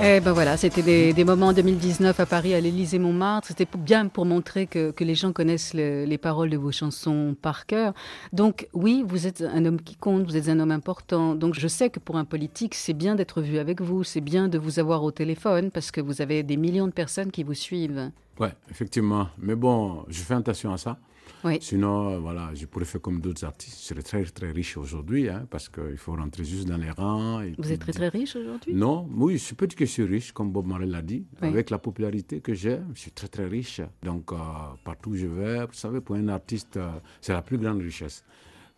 Eh, 0.00 0.20
ben 0.20 0.32
voilà, 0.32 0.56
c'était 0.56 1.12
des, 1.12 1.24
moments 1.24 1.48
en 1.48 1.52
2019 1.52 2.20
à 2.20 2.26
Paris, 2.26 2.54
à 2.54 2.60
l'Élysée 2.60 2.98
Montmartre. 3.00 3.48
C'était 3.48 3.66
bien 3.76 4.06
pour 4.06 4.24
montrer 4.26 4.66
que, 4.66 4.92
que 4.92 5.02
les 5.02 5.14
gens 5.16 5.32
connaissent 5.32 5.74
le- 5.74 6.04
les 6.04 6.18
paroles 6.18 6.50
de 6.50 6.56
vos 6.56 6.70
chansons 6.70 7.34
par 7.40 7.66
cœur. 7.66 7.92
Donc 8.32 8.68
oui, 8.72 9.04
vous 9.06 9.26
êtes 9.26 9.42
un 9.42 9.64
homme 9.64 9.80
qui 9.80 9.96
compte, 9.96 10.24
vous 10.24 10.36
êtes 10.36 10.48
un 10.48 10.60
homme 10.60 10.70
important. 10.70 11.34
Donc 11.34 11.54
je 11.58 11.66
sais 11.66 11.90
que 11.90 11.98
pour 11.98 12.16
un 12.16 12.24
politique, 12.24 12.74
c'est 12.74 12.92
bien 12.94 13.16
d'être 13.16 13.42
vu 13.42 13.58
avec 13.58 13.80
vous, 13.80 14.04
c'est 14.04 14.20
bien 14.20 14.46
de 14.48 14.56
vous 14.58 14.78
avoir 14.78 15.02
au 15.02 15.10
téléphone 15.10 15.70
parce 15.72 15.90
que 15.90 16.00
vous 16.00 16.22
avez 16.22 16.42
des 16.44 16.56
millions 16.56 16.86
de 16.86 16.92
personnes 16.92 17.32
qui 17.32 17.42
vous 17.42 17.54
suivent. 17.54 18.10
Ouais, 18.38 18.52
effectivement. 18.70 19.26
Mais 19.38 19.56
bon, 19.56 20.04
je 20.08 20.20
fais 20.20 20.34
attention 20.34 20.72
à 20.72 20.78
ça. 20.78 20.96
Oui. 21.44 21.58
Sinon, 21.60 22.10
euh, 22.10 22.18
voilà, 22.18 22.50
je 22.54 22.66
pourrais 22.66 22.84
faire 22.84 23.00
comme 23.00 23.20
d'autres 23.20 23.44
artistes. 23.44 23.78
Je 23.80 23.84
serais 23.86 24.02
très, 24.02 24.24
très 24.24 24.50
riche 24.50 24.76
aujourd'hui, 24.76 25.28
hein, 25.28 25.46
parce 25.50 25.68
qu'il 25.68 25.96
faut 25.96 26.12
rentrer 26.14 26.44
juste 26.44 26.66
dans 26.68 26.76
les 26.76 26.90
rangs. 26.90 27.40
et 27.40 27.54
Vous 27.58 27.70
êtes 27.72 27.80
très 27.80 27.92
très 27.92 28.08
riche 28.08 28.36
aujourd'hui? 28.36 28.74
Non, 28.74 29.08
oui, 29.14 29.38
je 29.38 29.54
peux 29.54 29.66
dire 29.66 29.76
que 29.76 29.86
je 29.86 29.90
suis 29.90 30.04
riche, 30.04 30.32
comme 30.32 30.50
Bob 30.50 30.66
Marley 30.66 30.86
l'a 30.86 31.02
dit. 31.02 31.24
Oui. 31.42 31.48
Avec 31.48 31.70
la 31.70 31.78
popularité 31.78 32.40
que 32.40 32.54
j'ai, 32.54 32.78
je 32.94 33.00
suis 33.00 33.12
très, 33.12 33.28
très 33.28 33.46
riche. 33.46 33.80
Donc, 34.02 34.32
euh, 34.32 34.36
partout 34.84 35.10
où 35.10 35.16
je 35.16 35.26
vais, 35.26 35.64
vous 35.64 35.72
savez, 35.72 36.00
pour 36.00 36.16
un 36.16 36.28
artiste, 36.28 36.76
euh, 36.76 36.90
c'est 37.20 37.32
la 37.32 37.42
plus 37.42 37.58
grande 37.58 37.80
richesse. 37.80 38.24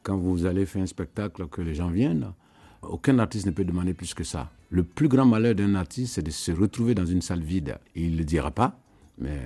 Quand 0.03 0.17
vous 0.17 0.47
allez 0.47 0.67
faire 0.67 0.83
un 0.83 0.87
spectacle, 0.87 1.47
que 1.49 1.61
les 1.63 1.75
gens 1.75 1.91
viennent, 1.91 2.33
aucun 2.83 3.19
artiste 3.19 3.47
ne 3.47 3.51
peut 3.51 3.65
demander 3.65 3.95
plus 3.95 4.15
que 4.15 4.25
ça. 4.25 4.51
Le 4.71 4.85
plus 4.85 5.09
grand 5.09 5.27
malheur 5.27 5.55
d'un 5.55 5.75
artiste, 5.75 6.15
c'est 6.15 6.23
de 6.23 6.31
se 6.31 6.53
retrouver 6.53 6.95
dans 6.95 7.05
une 7.07 7.21
salle 7.23 7.43
vide. 7.43 7.79
Il 7.95 8.13
ne 8.13 8.19
le 8.19 8.25
dira 8.25 8.51
pas, 8.51 8.79
mais 9.21 9.39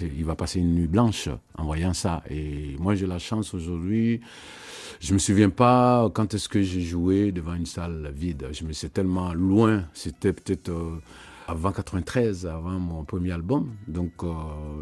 il 0.00 0.24
va 0.24 0.36
passer 0.36 0.60
une 0.60 0.74
nuit 0.74 0.86
blanche 0.86 1.28
en 1.56 1.64
voyant 1.64 1.94
ça. 1.94 2.22
Et 2.30 2.76
moi, 2.78 2.94
j'ai 2.94 3.06
la 3.06 3.18
chance 3.18 3.54
aujourd'hui. 3.54 4.20
Je 5.00 5.14
me 5.14 5.18
souviens 5.18 5.50
pas 5.50 6.10
quand 6.14 6.34
est-ce 6.34 6.48
que 6.48 6.62
j'ai 6.62 6.82
joué 6.82 7.32
devant 7.32 7.54
une 7.54 7.66
salle 7.66 8.12
vide. 8.14 8.48
Je 8.52 8.64
me 8.64 8.72
suis 8.72 8.90
tellement 8.90 9.32
loin. 9.34 9.84
C'était 9.94 10.32
peut-être 10.32 10.68
euh, 10.68 11.00
avant 11.48 11.72
93, 11.72 12.46
avant 12.46 12.78
mon 12.78 13.04
premier 13.04 13.32
album. 13.32 13.74
Donc, 13.88 14.12
euh, 14.22 14.28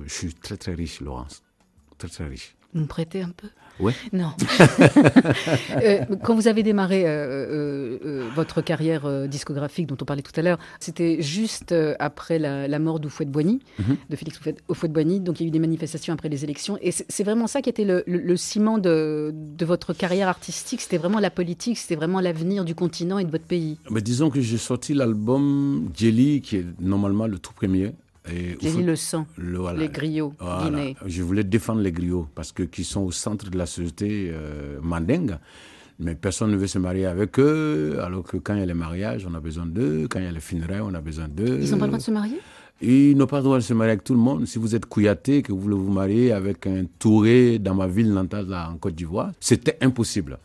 je 0.06 0.12
suis 0.12 0.34
très 0.34 0.56
très 0.56 0.74
riche, 0.74 1.00
Laurence. 1.00 1.42
Très 1.98 2.08
très 2.08 2.26
riche. 2.26 2.54
Vous 2.74 2.80
me 2.80 2.86
prêtez 2.86 3.22
un 3.22 3.30
peu? 3.30 3.48
Non. 4.12 4.32
Euh, 5.82 6.04
quand 6.22 6.34
vous 6.34 6.48
avez 6.48 6.62
démarré 6.62 7.04
euh, 7.06 7.98
euh, 8.04 8.28
votre 8.34 8.62
carrière 8.62 9.26
discographique 9.28 9.86
dont 9.86 9.96
on 10.00 10.04
parlait 10.04 10.22
tout 10.22 10.32
à 10.38 10.42
l'heure, 10.42 10.58
c'était 10.80 11.20
juste 11.22 11.74
après 11.98 12.38
la, 12.38 12.68
la 12.68 12.78
mort 12.78 13.00
d'Oufouette-Boigny, 13.00 13.60
Mhm. 13.78 13.96
de 14.10 14.16
Félix 14.16 14.38
Oufouette- 14.40 14.60
Houphouët-Boigny. 14.68 15.20
Donc 15.20 15.40
il 15.40 15.44
y 15.44 15.46
a 15.46 15.48
eu 15.48 15.50
des 15.50 15.58
manifestations 15.58 16.12
après 16.14 16.28
les 16.28 16.44
élections. 16.44 16.78
Et 16.82 16.90
c'est 16.92 17.06
c'est 17.08 17.24
vraiment 17.24 17.46
ça 17.46 17.62
qui 17.62 17.68
était 17.70 17.84
le, 17.84 18.02
le- 18.06 18.18
le 18.20 18.36
ciment 18.36 18.78
de, 18.78 19.32
de 19.34 19.64
votre 19.64 19.92
carrière 19.92 20.28
artistique. 20.28 20.80
C'était 20.80 20.98
vraiment 20.98 21.18
la 21.20 21.30
politique, 21.30 21.78
c'était 21.78 21.96
vraiment 21.96 22.20
l'avenir 22.20 22.64
du 22.64 22.74
continent 22.74 23.18
et 23.18 23.24
de 23.24 23.30
votre 23.30 23.44
pays. 23.44 23.78
Mais 23.90 24.00
disons 24.02 24.30
que 24.30 24.40
j'ai 24.40 24.58
sorti 24.58 24.94
l'album 24.94 25.88
Jelly, 25.96 26.40
qui 26.42 26.56
est 26.56 26.66
normalement 26.80 27.26
le 27.26 27.38
tout 27.38 27.52
premier. 27.52 27.92
Et 28.30 28.56
J'ai 28.60 28.70
dit 28.70 28.82
le 28.82 28.94
sang, 28.94 29.26
le- 29.36 29.58
voilà. 29.58 29.80
les 29.80 29.88
griots 29.88 30.32
Voilà. 30.38 30.64
guinéens. 30.70 30.94
Je 31.06 31.22
voulais 31.22 31.42
défendre 31.44 31.80
les 31.80 31.90
griots 31.92 32.28
parce 32.34 32.52
que 32.52 32.62
qui 32.62 32.84
sont 32.84 33.00
au 33.00 33.10
centre 33.12 33.50
de 33.50 33.58
la 33.58 33.66
société 33.66 34.30
euh, 34.32 34.78
mandingue. 34.82 35.38
Mais 35.98 36.14
personne 36.14 36.50
ne 36.50 36.56
veut 36.56 36.66
se 36.66 36.78
marier 36.78 37.06
avec 37.06 37.38
eux, 37.38 37.98
alors 38.02 38.24
que 38.24 38.36
quand 38.36 38.54
il 38.54 38.60
y 38.60 38.62
a 38.62 38.66
les 38.66 38.74
mariages, 38.74 39.26
on 39.30 39.34
a 39.34 39.40
besoin 39.40 39.66
d'eux. 39.66 40.06
Quand 40.10 40.18
il 40.18 40.24
y 40.24 40.28
a 40.28 40.32
les 40.32 40.40
funérailles, 40.40 40.80
on 40.80 40.94
a 40.94 41.00
besoin 41.00 41.28
d'eux. 41.28 41.58
Ils 41.60 41.70
n'ont 41.70 41.78
pas 41.78 41.84
le 41.86 41.90
droit 41.90 41.98
de 41.98 42.02
se 42.02 42.10
marier? 42.10 42.38
Ils 42.80 43.16
n'ont 43.16 43.26
pas 43.26 43.36
le 43.38 43.44
droit 43.44 43.56
de 43.58 43.62
se 43.62 43.74
marier 43.74 43.92
avec 43.92 44.02
tout 44.04 44.14
le 44.14 44.18
monde. 44.18 44.46
Si 44.46 44.58
vous 44.58 44.74
êtes 44.74 44.86
Kouyaté, 44.86 45.42
que 45.42 45.52
vous 45.52 45.60
voulez 45.60 45.76
vous 45.76 45.92
marier 45.92 46.32
avec 46.32 46.66
un 46.66 46.86
Touré 46.98 47.58
dans 47.60 47.74
ma 47.74 47.86
ville 47.86 48.12
natale 48.12 48.52
en 48.52 48.76
Côte 48.78 48.94
d'Ivoire, 48.96 49.30
c'était 49.38 49.76
impossible. 49.80 50.38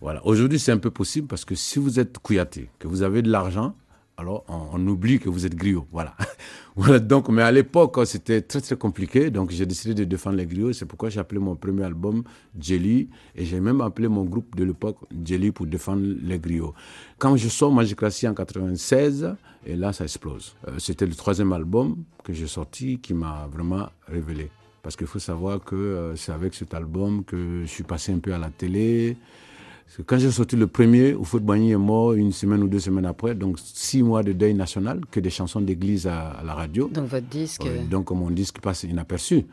Voilà. 0.00 0.24
Aujourd'hui, 0.24 0.58
c'est 0.60 0.70
un 0.72 0.78
peu 0.78 0.90
possible 0.90 1.26
parce 1.26 1.44
que 1.44 1.54
si 1.56 1.78
vous 1.80 1.98
êtes 1.98 2.18
Kouyaté, 2.18 2.68
que 2.78 2.86
vous 2.86 3.02
avez 3.02 3.22
de 3.22 3.30
l'argent, 3.30 3.74
alors 4.20 4.44
on, 4.48 4.86
oublie 4.86 5.18
que 5.18 5.28
vous 5.28 5.46
êtes 5.46 5.54
griot. 5.54 5.86
Voilà. 5.90 6.14
Donc, 7.00 7.28
mais 7.28 7.42
à 7.42 7.50
l'époque, 7.50 7.98
c'était 8.06 8.42
très 8.42 8.60
très 8.60 8.76
compliqué. 8.76 9.30
Donc, 9.30 9.50
j'ai 9.50 9.66
décidé 9.66 9.94
de 9.94 10.04
défendre 10.04 10.36
les 10.36 10.46
griots. 10.46 10.72
C'est 10.72 10.86
pourquoi 10.86 11.08
j'ai 11.08 11.20
appelé 11.20 11.40
mon 11.40 11.56
premier 11.56 11.84
album 11.84 12.22
Jelly. 12.58 13.08
Et 13.34 13.44
j'ai 13.44 13.60
même 13.60 13.80
appelé 13.80 14.08
mon 14.08 14.24
groupe 14.24 14.54
de 14.54 14.64
l'époque 14.64 14.98
Jelly 15.24 15.50
pour 15.50 15.66
défendre 15.66 16.02
les 16.22 16.38
griots. 16.38 16.74
Quand 17.18 17.36
je 17.36 17.48
sors 17.48 17.72
Magicratie 17.72 18.28
en 18.28 18.34
96, 18.34 19.34
et 19.66 19.76
là, 19.76 19.92
ça 19.92 20.04
explose. 20.04 20.54
Euh, 20.68 20.78
c'était 20.78 21.06
le 21.06 21.14
troisième 21.14 21.52
album 21.52 21.96
que 22.22 22.32
j'ai 22.32 22.46
sorti 22.46 22.98
qui 22.98 23.14
m'a 23.14 23.48
vraiment 23.50 23.88
révélé. 24.06 24.50
Parce 24.82 24.96
qu'il 24.96 25.06
faut 25.06 25.18
savoir 25.18 25.62
que 25.62 25.76
euh, 25.76 26.16
c'est 26.16 26.32
avec 26.32 26.54
cet 26.54 26.72
album 26.74 27.24
que 27.24 27.62
je 27.62 27.70
suis 27.70 27.84
passé 27.84 28.12
un 28.12 28.18
peu 28.18 28.32
à 28.32 28.38
la 28.38 28.50
télé. 28.50 29.16
Parce 29.90 29.96
que 29.96 30.02
quand 30.02 30.18
j'ai 30.20 30.30
sorti 30.30 30.54
le 30.54 30.68
premier, 30.68 31.14
Oufou 31.14 31.40
Boigny 31.40 31.72
est 31.72 31.76
mort 31.76 32.12
une 32.12 32.30
semaine 32.30 32.62
ou 32.62 32.68
deux 32.68 32.78
semaines 32.78 33.06
après, 33.06 33.34
donc 33.34 33.58
six 33.60 34.04
mois 34.04 34.22
de 34.22 34.32
deuil 34.32 34.54
national, 34.54 35.00
que 35.10 35.18
des 35.18 35.30
chansons 35.30 35.60
d'église 35.60 36.06
à, 36.06 36.28
à 36.30 36.44
la 36.44 36.54
radio. 36.54 36.88
Donc 36.94 37.08
votre 37.08 37.26
disque. 37.26 37.64
Ouais, 37.64 37.80
donc 37.90 38.08
mon 38.12 38.30
disque 38.30 38.60
passe 38.60 38.84
inaperçu. 38.84 39.46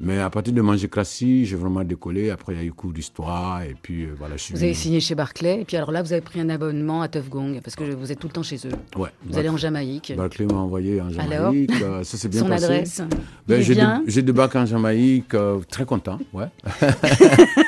Mais 0.00 0.18
à 0.20 0.30
partir 0.30 0.54
de 0.54 0.60
Manger 0.62 0.88
Crassi, 0.88 1.44
j'ai 1.44 1.56
vraiment 1.56 1.84
décollé. 1.84 2.30
Après, 2.30 2.54
il 2.54 2.58
y 2.58 2.62
a 2.62 2.64
eu 2.64 2.72
cours 2.72 2.92
d'histoire. 2.92 3.62
Et 3.62 3.76
puis, 3.80 4.04
euh, 4.04 4.14
voilà, 4.18 4.38
je 4.38 4.42
suis 4.44 4.54
Vous 4.54 4.62
avez 4.64 4.72
signé 4.74 5.00
chez 5.00 5.14
Barclay, 5.14 5.60
et 5.60 5.64
puis 5.66 5.76
alors 5.76 5.92
là, 5.92 6.02
vous 6.02 6.12
avez 6.14 6.22
pris 6.22 6.40
un 6.40 6.48
abonnement 6.48 7.02
à 7.02 7.08
Tuff 7.08 7.28
Gong, 7.28 7.60
parce 7.62 7.76
que 7.76 7.84
vous 7.84 8.10
êtes 8.10 8.18
tout 8.18 8.26
le 8.28 8.32
temps 8.32 8.42
chez 8.42 8.56
eux. 8.66 8.72
Ouais. 8.98 9.10
Vous 9.26 9.36
allez 9.36 9.50
en 9.50 9.58
Jamaïque. 9.58 10.14
Barclay 10.16 10.46
m'a 10.46 10.54
envoyé 10.54 10.98
en 11.02 11.08
Alors 11.18 11.52
Jamaïque. 11.52 11.70
euh, 11.82 12.02
ça 12.04 12.16
s'est 12.16 12.28
bien 12.28 12.40
Son 12.40 12.48
passé. 12.48 12.64
adresse. 12.64 13.02
Ben, 13.46 13.62
j'ai 14.06 14.22
débarqué 14.22 14.56
en 14.58 14.66
Jamaïque, 14.66 15.34
euh, 15.34 15.60
très 15.70 15.84
content. 15.84 16.18
Ouais. 16.32 16.46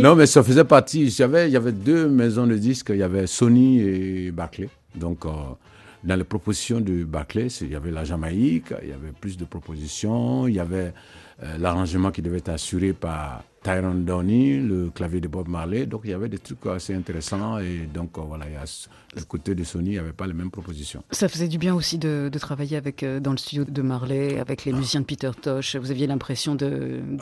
Non, 0.00 0.14
mais 0.14 0.26
ça 0.26 0.42
faisait 0.42 0.64
partie. 0.64 1.06
Il 1.06 1.50
y 1.50 1.56
avait 1.56 1.72
deux 1.72 2.08
maisons 2.08 2.46
de 2.46 2.56
disques. 2.56 2.90
Il 2.90 2.98
y 2.98 3.02
avait 3.02 3.26
Sony 3.26 3.80
et 3.80 4.30
Barclay. 4.30 4.68
Donc, 4.94 5.24
euh, 5.24 5.30
dans 6.04 6.16
les 6.16 6.24
propositions 6.24 6.80
de 6.80 7.04
Barclay, 7.04 7.46
il 7.60 7.70
y 7.70 7.74
avait 7.74 7.90
la 7.90 8.04
Jamaïque, 8.04 8.74
il 8.82 8.88
y 8.88 8.92
avait 8.92 9.12
plus 9.18 9.36
de 9.36 9.44
propositions. 9.44 10.48
Il 10.48 10.54
y 10.54 10.60
avait 10.60 10.92
euh, 11.42 11.58
l'arrangement 11.58 12.10
qui 12.10 12.22
devait 12.22 12.38
être 12.38 12.50
assuré 12.50 12.92
par 12.92 13.44
Tyrone 13.62 14.04
Downey, 14.04 14.58
le 14.60 14.90
clavier 14.90 15.20
de 15.20 15.28
Bob 15.28 15.46
Marley. 15.48 15.86
Donc, 15.86 16.00
il 16.04 16.10
y 16.10 16.12
avait 16.14 16.28
des 16.28 16.38
trucs 16.38 16.66
assez 16.66 16.94
intéressants. 16.94 17.58
Et 17.58 17.86
donc, 17.92 18.18
euh, 18.18 18.22
voilà, 18.22 18.46
il 18.48 18.54
y 18.54 18.56
a, 18.56 18.64
s- 18.64 18.88
du 19.16 19.24
côté 19.24 19.54
de 19.54 19.62
Sony, 19.62 19.90
il 19.90 19.92
n'y 19.92 19.98
avait 19.98 20.12
pas 20.12 20.26
les 20.26 20.32
mêmes 20.32 20.50
propositions. 20.50 21.04
Ça 21.12 21.28
faisait 21.28 21.46
du 21.46 21.58
bien 21.58 21.74
aussi 21.74 21.96
de, 21.98 22.28
de 22.32 22.38
travailler 22.40 22.76
avec, 22.76 23.02
euh, 23.04 23.20
dans 23.20 23.30
le 23.30 23.36
studio 23.36 23.64
de 23.64 23.82
Marley, 23.82 24.40
avec 24.40 24.64
les 24.64 24.72
musiciens 24.72 25.00
de 25.00 25.04
Peter 25.06 25.30
Tosh. 25.40 25.76
Vous 25.76 25.90
aviez 25.92 26.06
l'impression 26.08 26.54
d'être 26.56 26.72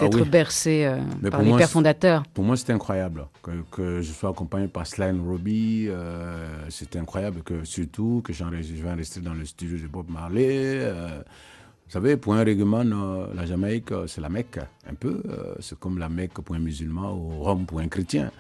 Ah 0.01 0.07
oui. 0.13 0.23
bercé 0.29 0.85
euh, 0.87 1.31
par 1.31 1.43
les 1.43 1.49
moi, 1.51 1.59
pères 1.59 1.69
fondateurs. 1.71 2.23
Pour 2.33 2.45
moi, 2.45 2.57
c'était 2.57 2.73
incroyable 2.73 3.27
que, 3.43 3.51
que 3.71 4.01
je 4.01 4.11
sois 4.13 4.31
accompagné 4.31 4.67
par 4.69 4.87
Sly 4.87 5.11
and 5.11 5.23
Robbie. 5.25 5.87
euh, 5.89 6.47
c'était 6.71 6.99
incroyable 6.99 7.43
que 7.43 7.65
surtout 7.65 8.23
que 8.25 8.33
j'enregistre- 8.33 8.77
je 8.79 8.83
vais 8.83 8.95
rester 8.95 9.21
dans 9.21 9.35
le 9.35 9.45
studio 9.45 9.77
de 9.77 9.87
Bob 9.89 10.07
Marley. 10.11 10.49
euh, 10.81 11.23
vous 11.91 11.95
savez, 11.95 12.17
pour 12.17 12.35
un 12.35 12.45
règlement, 12.45 12.85
euh, 12.85 13.27
la 13.35 13.47
Jamaïque, 13.47 13.91
euh, 13.91 14.07
c'est 14.07 14.21
la 14.21 14.29
Mecque, 14.29 14.61
un 14.89 14.95
peu. 14.95 15.21
euh, 15.29 15.55
c'est 15.59 15.77
comme 15.77 15.99
la 15.99 16.09
Mecque 16.09 16.35
pour 16.41 16.55
un 16.55 16.61
musulman 16.61 17.13
ou 17.13 17.43
Rome 17.43 17.67
pour 17.67 17.81
un 17.81 17.89
chrétien. 17.89 18.31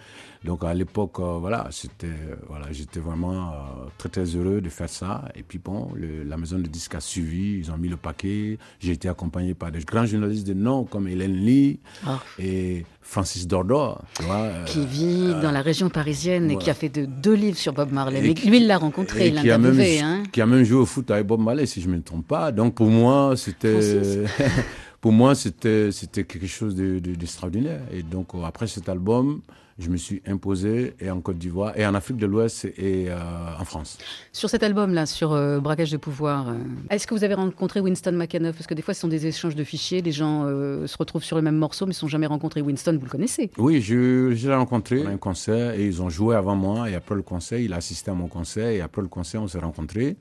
Donc 0.44 0.62
à 0.62 0.72
l'époque, 0.72 1.18
euh, 1.18 1.38
voilà, 1.40 1.66
c'était, 1.72 2.06
voilà, 2.48 2.70
j'étais 2.70 3.00
vraiment 3.00 3.52
très 3.98 4.08
très 4.08 4.24
heureux 4.36 4.60
de 4.60 4.68
faire 4.68 4.88
ça. 4.88 5.24
Et 5.34 5.42
puis 5.42 5.58
bon, 5.58 5.90
le- 5.96 6.22
la 6.22 6.36
maison 6.36 6.58
de 6.60 6.68
disques 6.68 6.94
a 6.94 7.00
suivi, 7.00 7.58
ils 7.58 7.72
ont 7.72 7.76
mis 7.76 7.88
le 7.88 7.96
paquet. 7.96 8.56
J'ai 8.78 8.92
été 8.92 9.08
accompagné 9.08 9.54
par 9.54 9.72
des 9.72 9.80
grands 9.80 10.06
journalistes 10.06 10.46
de 10.46 10.54
nom 10.54 10.84
comme 10.84 11.08
Hélène 11.08 11.34
Lee 11.34 11.80
Ah. 12.06 12.20
et 12.38 12.86
Francis 13.02 13.46
Dordor, 13.48 14.02
tu 14.16 14.22
vois. 14.24 14.36
euh, 14.36 14.64
Qui 14.66 14.84
vit 14.86 15.32
dans 15.42 15.50
la 15.50 15.62
région 15.62 15.88
parisienne 15.90 16.50
et 16.50 16.56
qui 16.56 16.70
a 16.70 16.74
fait 16.74 16.88
de, 16.90 17.06
deux 17.06 17.34
livres 17.34 17.56
sur 17.58 17.72
Bob 17.72 17.90
Marley. 17.92 18.20
Mais 18.22 18.34
qui- 18.34 18.48
lui, 18.48 18.58
il 18.58 18.66
l'a 18.66 18.78
rencontré, 18.78 19.28
il 19.28 19.34
l'a. 19.34 19.40
Hein. 19.40 20.22
qui 20.32 20.40
a 20.40 20.46
même 20.46 20.64
joué 20.64 20.78
au 20.78 20.86
foot 20.86 21.10
avec 21.10 21.26
Bob 21.26 21.40
Marley, 21.40 21.66
si 21.66 21.80
je 21.80 21.88
ne 21.88 21.96
me 21.96 22.02
trompe 22.02 22.26
pas. 22.28 22.52
Donc 22.52 22.74
pour 22.76 22.86
moi, 22.88 23.34
c'était 23.36 23.78
pour 25.00 25.12
moi 25.12 25.34
c'était 25.34 25.90
quelque 26.24 26.46
chose 26.46 26.74
de- 26.74 26.98
de- 26.98 27.14
d'extraordinaire. 27.14 27.80
et 27.92 28.02
donc 28.02 28.34
euh, 28.34 28.44
après 28.44 28.66
cet 28.66 28.88
album, 28.88 29.40
je 29.80 29.88
me 29.90 29.96
suis 29.96 30.22
imposé 30.26 30.94
et 31.00 31.10
en 31.10 31.20
Côte 31.20 31.38
d'Ivoire 31.38 31.76
et 31.76 31.86
en 31.86 31.94
Afrique 31.94 32.18
de 32.18 32.26
l'Ouest 32.26 32.66
et 32.66 33.06
euh, 33.08 33.16
en 33.58 33.64
France. 33.64 33.98
Sur 34.32 34.50
cet 34.50 34.62
album-là, 34.62 35.06
sur 35.06 35.32
euh, 35.32 35.58
Braquage 35.58 35.90
de 35.90 35.96
pouvoir, 35.96 36.50
euh, 36.50 36.54
est-ce 36.90 37.06
que 37.06 37.14
vous 37.14 37.24
avez 37.24 37.34
rencontré 37.34 37.80
Winston 37.80 38.12
McAnuff 38.12 38.56
Parce 38.56 38.66
que 38.66 38.74
des 38.74 38.82
fois, 38.82 38.94
ce 38.94 39.00
sont 39.00 39.08
des 39.08 39.26
échanges 39.26 39.56
de 39.56 39.64
fichiers, 39.64 40.02
les 40.02 40.12
gens 40.12 40.44
se 40.44 40.96
retrouvent 40.96 41.24
sur 41.24 41.36
le 41.36 41.42
même 41.42 41.56
morceau, 41.56 41.86
mais 41.86 41.90
ne 41.90 41.94
sont 41.94 42.08
jamais 42.08 42.26
rencontrés. 42.26 42.60
Winston, 42.60 42.96
vous 42.98 43.06
le 43.06 43.10
connaissez? 43.10 43.50
Oui, 43.58 43.80
je, 43.80 44.34
je 44.34 44.48
l'ai 44.48 44.54
rencontré 44.54 45.04
à 45.04 45.08
un 45.08 45.16
concert 45.16 45.74
et 45.74 45.86
ils 45.86 46.02
ont 46.02 46.10
joué 46.10 46.36
avant 46.36 46.56
moi. 46.56 46.90
Et 46.90 46.94
après 46.94 47.14
le 47.14 47.22
concert, 47.22 47.58
il 47.58 47.72
a 47.72 47.76
assisté 47.76 48.10
à 48.10 48.14
mon 48.14 48.28
concert. 48.28 48.68
Et 48.68 48.80
après 48.80 49.02
le 49.02 49.08
concert, 49.08 49.42
on 49.42 49.48
s'est 49.48 49.58
rencontrés. 49.58 50.16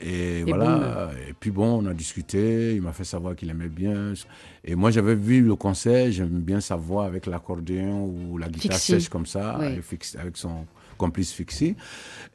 Et, 0.00 0.44
voilà. 0.44 1.10
Et 1.28 1.32
puis 1.32 1.50
bon, 1.50 1.82
on 1.82 1.86
a 1.86 1.94
discuté. 1.94 2.74
Il 2.74 2.82
m'a 2.82 2.92
fait 2.92 3.04
savoir 3.04 3.36
qu'il 3.36 3.50
aimait 3.50 3.68
bien. 3.68 4.12
Et 4.64 4.74
moi, 4.74 4.90
j'avais 4.90 5.14
vu 5.14 5.42
le 5.42 5.54
concert. 5.56 6.10
J'aime 6.10 6.40
bien 6.40 6.60
sa 6.60 6.76
voix 6.76 7.04
avec 7.06 7.26
l'accordéon 7.26 8.06
ou 8.06 8.38
la 8.38 8.48
guitare 8.48 8.78
sèche 8.78 9.08
comme 9.08 9.26
ça, 9.26 9.58
Oui. 9.60 9.66
avec, 10.18 10.36
son 10.36 10.66
complice 10.96 11.32
Fixie. 11.32 11.76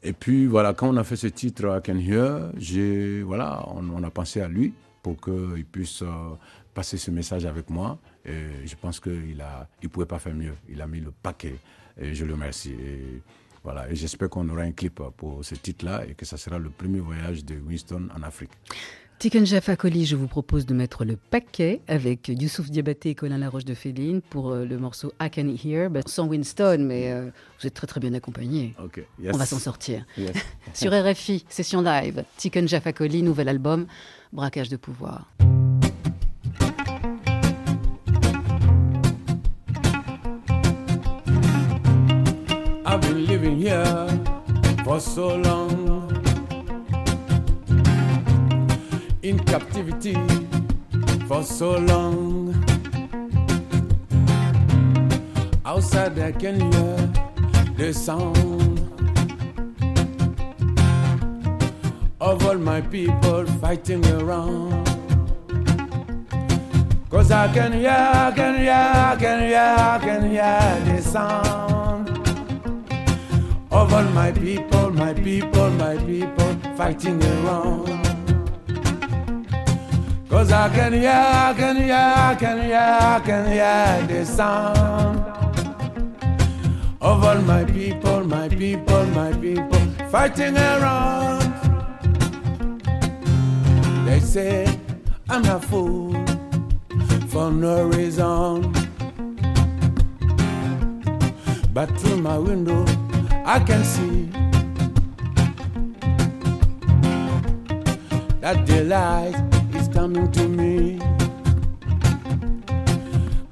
Et 0.02 0.12
puis 0.12 0.46
voilà, 0.46 0.74
quand 0.74 0.88
on 0.88 0.96
a 0.96 1.04
fait 1.04 1.16
ce 1.16 1.26
titre 1.28 1.78
I 1.78 1.82
Can 1.86 1.98
Hear, 1.98 2.50
j'ai 2.56 3.22
voilà, 3.22 3.64
on, 3.68 3.88
on 3.90 4.02
a 4.02 4.10
pensé 4.10 4.40
à 4.40 4.48
lui 4.48 4.72
pour 5.02 5.20
qu'il 5.20 5.64
puisse 5.64 6.02
euh, 6.02 6.34
passer 6.74 6.96
ce 6.98 7.10
message 7.10 7.46
avec 7.46 7.70
moi. 7.70 7.98
Et 8.24 8.66
je 8.66 8.74
pense 8.74 8.98
qu'il 8.98 9.40
a, 9.40 9.68
il 9.82 9.88
pouvait 9.88 10.06
pas 10.06 10.18
faire 10.18 10.34
mieux. 10.34 10.54
Il 10.68 10.80
a 10.82 10.86
mis 10.86 11.00
le 11.00 11.12
paquet. 11.12 11.56
Et 11.98 12.12
je 12.14 12.24
le 12.24 12.34
remercie. 12.34 12.72
Et 12.72 13.22
voilà. 13.66 13.90
Et 13.90 13.96
j'espère 13.96 14.30
qu'on 14.30 14.48
aura 14.48 14.62
un 14.62 14.70
clip 14.70 15.02
pour 15.16 15.44
ce 15.44 15.56
titre-là 15.56 16.04
et 16.08 16.14
que 16.14 16.24
ça 16.24 16.36
sera 16.36 16.56
le 16.56 16.70
premier 16.70 17.00
voyage 17.00 17.44
de 17.44 17.56
Winston 17.56 18.08
en 18.16 18.22
Afrique. 18.22 18.52
Tikenja 19.18 19.60
Fakoli, 19.60 20.06
je 20.06 20.14
vous 20.14 20.28
propose 20.28 20.66
de 20.66 20.74
mettre 20.74 21.04
le 21.04 21.16
paquet 21.16 21.80
avec 21.88 22.28
Youssouf 22.28 22.70
Diabaté 22.70 23.10
et 23.10 23.14
Colin 23.16 23.38
Laroche 23.38 23.64
de 23.64 23.74
Féline 23.74 24.20
pour 24.20 24.52
euh, 24.52 24.64
le 24.64 24.78
morceau 24.78 25.12
I 25.20 25.30
Can 25.30 25.48
Hear, 25.64 25.90
Ben, 25.90 26.04
sans 26.06 26.28
Winston, 26.28 26.78
mais 26.80 27.10
euh, 27.10 27.30
vous 27.58 27.66
êtes 27.66 27.74
très 27.74 27.88
très 27.88 27.98
bien 27.98 28.14
accompagné. 28.14 28.76
Yes. 29.20 29.34
On 29.34 29.38
va 29.38 29.46
s'en 29.46 29.58
sortir. 29.58 30.04
Yes. 30.16 30.36
Sur 30.72 30.92
RFI, 30.92 31.44
session 31.48 31.82
live, 31.82 32.22
Tikenja 32.36 32.80
Fakoli, 32.80 33.24
nouvel 33.24 33.48
album, 33.48 33.86
Braquage 34.32 34.68
de 34.68 34.76
pouvoir. 34.76 35.26
For 44.96 45.00
so 45.00 45.36
long 45.36 46.08
in 49.22 49.38
captivity 49.40 50.16
for 51.28 51.42
so 51.42 51.76
long. 51.76 52.54
Outside 55.66 56.18
I 56.18 56.32
can 56.32 56.60
hear 56.72 57.12
the 57.76 57.92
sound 57.92 58.78
of 62.18 62.46
all 62.46 62.56
my 62.56 62.80
people 62.80 63.44
fighting 63.60 64.04
around. 64.06 64.86
Cause 67.10 67.30
I 67.30 67.52
can 67.52 67.72
hear, 67.72 67.90
I 67.90 68.32
can 68.34 68.54
hear, 68.60 68.72
I 68.72 69.16
can 69.20 69.40
hear, 69.48 69.76
I 69.78 69.98
can 70.00 70.30
hear 70.30 70.96
the 70.96 71.02
sound 71.02 71.95
of 73.76 73.92
all 73.92 74.04
my 74.04 74.32
people, 74.32 74.90
my 74.90 75.12
people, 75.12 75.70
my 75.72 75.96
people 75.98 76.52
fighting 76.76 77.22
around. 77.22 77.86
Cause 80.30 80.50
I 80.50 80.68
can 80.70 80.92
hear, 80.94 81.10
I 81.10 81.54
can 81.56 81.76
hear, 81.76 81.94
I 81.94 82.34
can 82.40 82.58
hear, 82.62 82.98
I 83.14 83.20
can 83.26 83.44
hear 83.52 84.06
the 84.08 84.24
sound 84.24 85.18
of 87.02 87.22
all 87.22 87.40
my 87.42 87.64
people, 87.64 88.24
my 88.24 88.48
people, 88.48 89.04
my 89.20 89.32
people 89.34 89.84
fighting 90.10 90.56
around. 90.56 91.52
They 94.06 94.20
say 94.20 94.80
I'm 95.28 95.44
a 95.44 95.60
fool 95.60 96.14
for 97.28 97.50
no 97.50 97.84
reason. 97.84 98.72
But 101.74 101.90
through 102.00 102.16
my 102.22 102.38
window, 102.38 102.86
I 103.48 103.60
can 103.60 103.84
see 103.84 104.28
that 108.40 108.66
daylight 108.66 109.36
is 109.72 109.86
coming 109.86 110.32
to 110.32 110.48
me. 110.48 110.98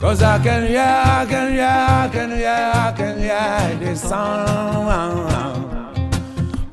Cause 0.00 0.20
I 0.20 0.42
can 0.42 0.66
hear, 0.66 0.80
I 0.80 1.24
can 1.30 1.52
hear, 1.52 1.64
I 1.64 2.09
can 2.12 2.30
hear, 2.30 2.72
I 2.74 2.92
can 2.96 3.18
hear 3.20 3.78
the 3.78 3.94
sound 3.96 4.88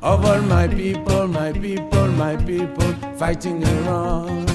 of 0.02 0.24
all 0.24 0.42
my 0.42 0.66
people, 0.66 1.28
my 1.28 1.52
people, 1.52 2.08
my 2.08 2.36
people 2.38 2.92
fighting 3.16 3.62
around. 3.62 4.50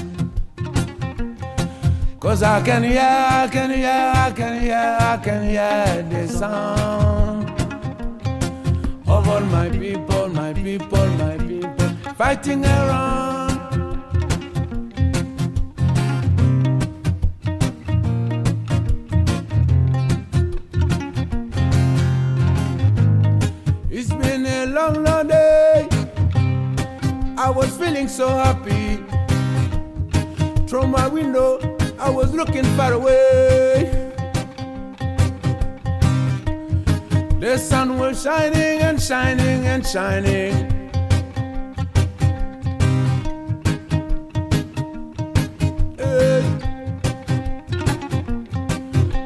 Cause 2.20 2.42
I 2.42 2.60
can 2.60 2.82
hear, 2.82 3.00
I 3.00 3.48
can 3.50 3.70
hear, 3.70 4.12
I 4.14 4.30
can 4.30 4.60
hear, 4.60 4.98
I 5.00 5.16
can 5.16 5.48
hear 5.48 6.02
the 6.10 6.28
sound 6.28 7.37
all 9.28 9.40
my 9.40 9.68
people, 9.68 10.28
my 10.28 10.52
people, 10.54 11.06
my 11.22 11.36
people 11.36 11.88
fighting 12.16 12.64
around. 12.64 13.48
It's 23.90 24.12
been 24.14 24.46
a 24.46 24.66
long, 24.66 25.04
long 25.04 25.26
day. 25.28 25.88
I 27.36 27.50
was 27.50 27.76
feeling 27.76 28.08
so 28.08 28.28
happy. 28.28 29.04
Through 30.66 30.86
my 30.86 31.06
window, 31.06 31.60
I 31.98 32.08
was 32.08 32.34
looking 32.34 32.64
far 32.76 32.94
away. 32.94 33.97
The 37.40 37.56
sun 37.56 37.98
was 37.98 38.24
shining 38.24 38.80
and 38.80 39.00
shining 39.00 39.64
and 39.64 39.86
shining. 39.86 40.54
Hey. 45.96 46.42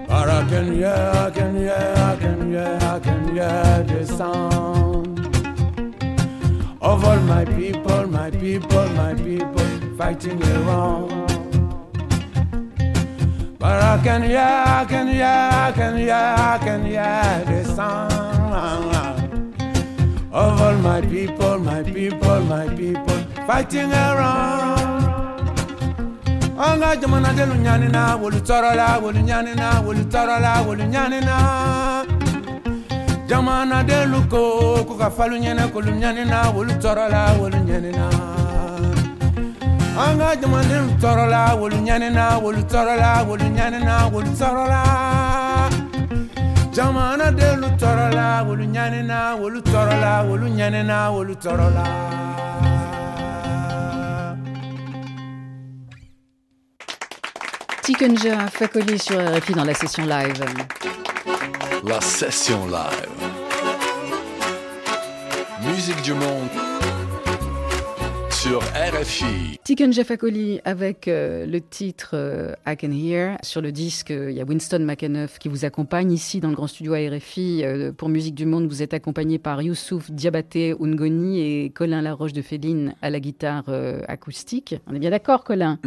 But 0.07 0.29
I 0.29 0.47
can 0.51 0.73
hear, 0.75 1.13
I 1.15 1.31
can 1.31 1.57
hear, 1.57 1.95
I 1.97 2.17
can 2.21 2.51
hear, 2.51 2.79
I 2.83 3.01
can 3.01 3.35
hear 3.35 3.83
the 3.89 4.05
sound 4.07 5.19
of 6.83 7.05
all 7.07 7.21
my 7.21 7.47
people, 7.47 8.07
my 8.09 8.31
people, 8.31 8.89
my 8.91 9.15
people 9.15 9.97
fighting 9.97 10.43
around. 10.43 11.32
But 13.73 13.81
I 13.83 14.03
can 14.05 14.23
I 14.23 14.85
can 14.85 15.09
I 15.09 16.59
can 16.63 16.85
hear 16.85 17.43
the 17.49 17.65
sound 17.75 18.13
of 20.31 20.61
all 20.61 20.75
my 20.77 21.01
people, 21.01 21.59
my 21.59 21.83
people, 21.83 22.41
my 22.53 22.69
people 22.69 23.17
fighting 23.47 23.91
around. 23.91 25.09
Anga 26.59 26.97
jamana 27.01 27.33
delu 27.33 27.55
nyani 27.65 27.89
na 27.91 28.17
wolu 28.17 28.41
toro 28.47 28.75
la 28.75 28.99
wolu 29.01 29.21
nyani 29.23 29.55
na 29.57 29.81
wolu 29.81 30.05
toro 30.05 30.39
la 30.39 30.63
wolu 30.67 30.85
nyani 30.85 31.21
na. 31.25 32.05
Jamana 33.27 33.83
delu 33.89 34.21
ko 34.29 34.85
ko 34.85 34.95
ka 34.99 35.09
falu 35.11 35.39
nyene 35.39 35.73
ko 35.73 35.81
nyani 35.81 36.25
na 36.27 36.51
wolu 36.53 36.75
toro 36.83 37.09
la 37.09 37.33
wolu 37.41 37.57
nyani 37.65 37.91
na 37.93 38.42
wolu 39.93 40.19
wolu 40.23 40.53
wolu 40.53 40.87
wolu 41.43 41.67
wolu 41.67 41.85
wolu 42.45 43.23
wolu 43.23 43.45
wolu 51.55 51.93
Fakoli 58.51 58.99
sur 58.99 59.19
RFI 59.19 59.53
dans 59.55 59.65
la 59.65 59.75
session 59.75 60.05
live. 60.07 60.45
La 61.85 62.01
session 62.01 62.67
live. 62.67 63.09
Musique 65.65 66.01
du 66.03 66.15
monde 66.15 66.72
sur 68.43 68.59
RFI. 68.75 69.57
Tikenja 69.63 70.03
Fakoli 70.03 70.61
avec 70.65 71.07
euh, 71.07 71.47
le 71.47 71.61
titre 71.61 72.11
euh, 72.15 72.53
I 72.67 72.77
Can 72.77 72.91
Hear. 72.91 73.37
Sur 73.45 73.61
le 73.61 73.71
disque, 73.71 74.11
euh, 74.11 74.33
il 74.33 74.37
y 74.37 74.41
a 74.41 74.45
Winston 74.45 74.81
McAnuff 74.81 75.39
qui 75.39 75.49
vous 75.49 75.65
accompagne 75.65 76.11
ici 76.11 76.41
dans 76.41 76.49
le 76.49 76.57
grand 76.57 76.67
studio 76.67 76.95
à 76.95 76.97
RFI. 76.99 77.61
Euh, 77.63 77.93
pour 77.93 78.09
Musique 78.09 78.35
du 78.35 78.45
Monde, 78.45 78.67
vous 78.67 78.83
êtes 78.83 78.95
accompagné 78.95 79.39
par 79.39 79.63
Youssouf 79.63 80.11
Diabaté 80.11 80.75
Ungoni 80.81 81.41
et 81.41 81.71
Colin 81.71 82.03
Laroche 82.03 82.33
de 82.33 82.43
Féline 82.43 82.95
à 83.01 83.11
la 83.11 83.21
guitare 83.21 83.63
euh, 83.69 84.01
acoustique. 84.09 84.75
On 84.89 84.95
est 84.95 84.99
bien 84.99 85.11
d'accord, 85.11 85.45
Colin 85.45 85.79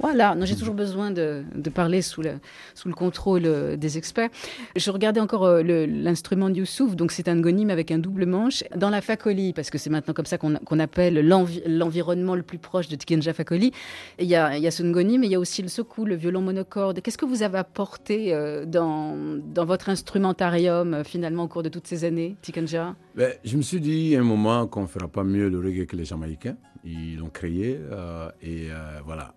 Voilà, 0.00 0.34
non, 0.34 0.44
j'ai 0.44 0.56
toujours 0.56 0.74
besoin 0.74 1.10
de, 1.10 1.44
de 1.54 1.70
parler 1.70 2.02
sous 2.02 2.20
le, 2.20 2.32
sous 2.74 2.88
le 2.88 2.94
contrôle 2.94 3.46
euh, 3.46 3.76
des 3.76 3.96
experts. 3.96 4.28
Je 4.76 4.90
regardais 4.90 5.20
encore 5.20 5.44
euh, 5.44 5.62
l'instrument 5.62 6.50
de 6.50 6.56
Youssouf, 6.56 6.94
donc 6.94 7.10
c'est 7.10 7.28
un 7.28 7.36
ngoni 7.36 7.64
mais 7.64 7.72
avec 7.72 7.90
un 7.90 7.98
double 7.98 8.26
manche. 8.26 8.64
Dans 8.76 8.90
la 8.90 9.00
Fakoli, 9.00 9.54
parce 9.54 9.70
que 9.70 9.78
c'est 9.78 9.88
maintenant 9.88 10.12
comme 10.12 10.26
ça 10.26 10.36
qu'on 10.36 10.50
qu'on 10.56 10.78
appelle 10.78 11.26
l'envi- 11.26 11.62
l'environnement 11.78 12.34
le 12.34 12.42
plus 12.42 12.58
proche 12.58 12.88
de 12.88 12.96
Tikenja 12.96 13.32
Fakoli, 13.32 13.72
il 14.18 14.26
y 14.26 14.34
a, 14.34 14.56
il 14.56 14.62
y 14.62 14.66
a 14.66 14.70
ce 14.70 14.82
ngoni, 14.82 15.18
mais 15.18 15.26
il 15.26 15.32
y 15.32 15.34
a 15.34 15.40
aussi 15.40 15.62
le 15.62 15.68
soku, 15.68 16.04
le 16.04 16.14
violon 16.14 16.40
monocorde. 16.40 17.00
Qu'est-ce 17.00 17.18
que 17.18 17.26
vous 17.26 17.42
avez 17.42 17.58
apporté 17.58 18.34
euh, 18.34 18.64
dans, 18.64 19.16
votre 19.64 19.88
instrumentarium 19.88 20.94
euh, 20.94 21.04
finalement 21.04 21.44
au 21.44 21.48
cours 21.48 21.62
de 21.62 21.68
toutes 21.68 21.86
ces 21.86 22.04
années, 22.04 22.36
Tikenja 22.42 22.96
Ben, 23.14 23.32
je 23.44 23.56
me 23.56 23.62
suis 23.62 23.80
dit 23.80 24.16
à 24.16 24.20
un 24.20 24.24
moment 24.24 24.66
qu'on 24.66 24.82
ne 24.82 24.86
fera 24.86 25.08
pas 25.08 25.24
mieux 25.24 25.48
le 25.48 25.58
reggae 25.58 25.86
que 25.86 25.96
les 25.96 26.04
Jamaïcains. 26.04 26.56
Ils 26.84 27.18
l'ont 27.18 27.28
créé 27.28 27.78
euh, 27.78 28.30
et 28.42 28.68
voilà. 29.04 29.34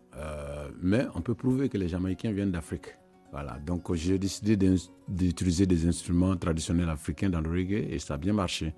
Mais 0.81 1.05
on 1.15 1.21
peut 1.21 1.33
prouver 1.33 1.69
que 1.69 1.77
les 1.77 1.89
Jamaïcains 1.89 2.31
viennent 2.31 2.51
d'Afrique. 2.51 2.95
Voilà. 3.31 3.57
Donc 3.65 3.93
j'ai 3.95 4.19
décidé 4.19 4.55
d'utiliser 5.07 5.65
des 5.65 5.87
instruments 5.87 6.35
traditionnels 6.37 6.89
africains 6.89 7.29
dans 7.29 7.41
le 7.41 7.49
reggae 7.49 7.87
et 7.89 7.99
ça 7.99 8.13
a 8.13 8.17
bien 8.17 8.33
marché. 8.33 8.73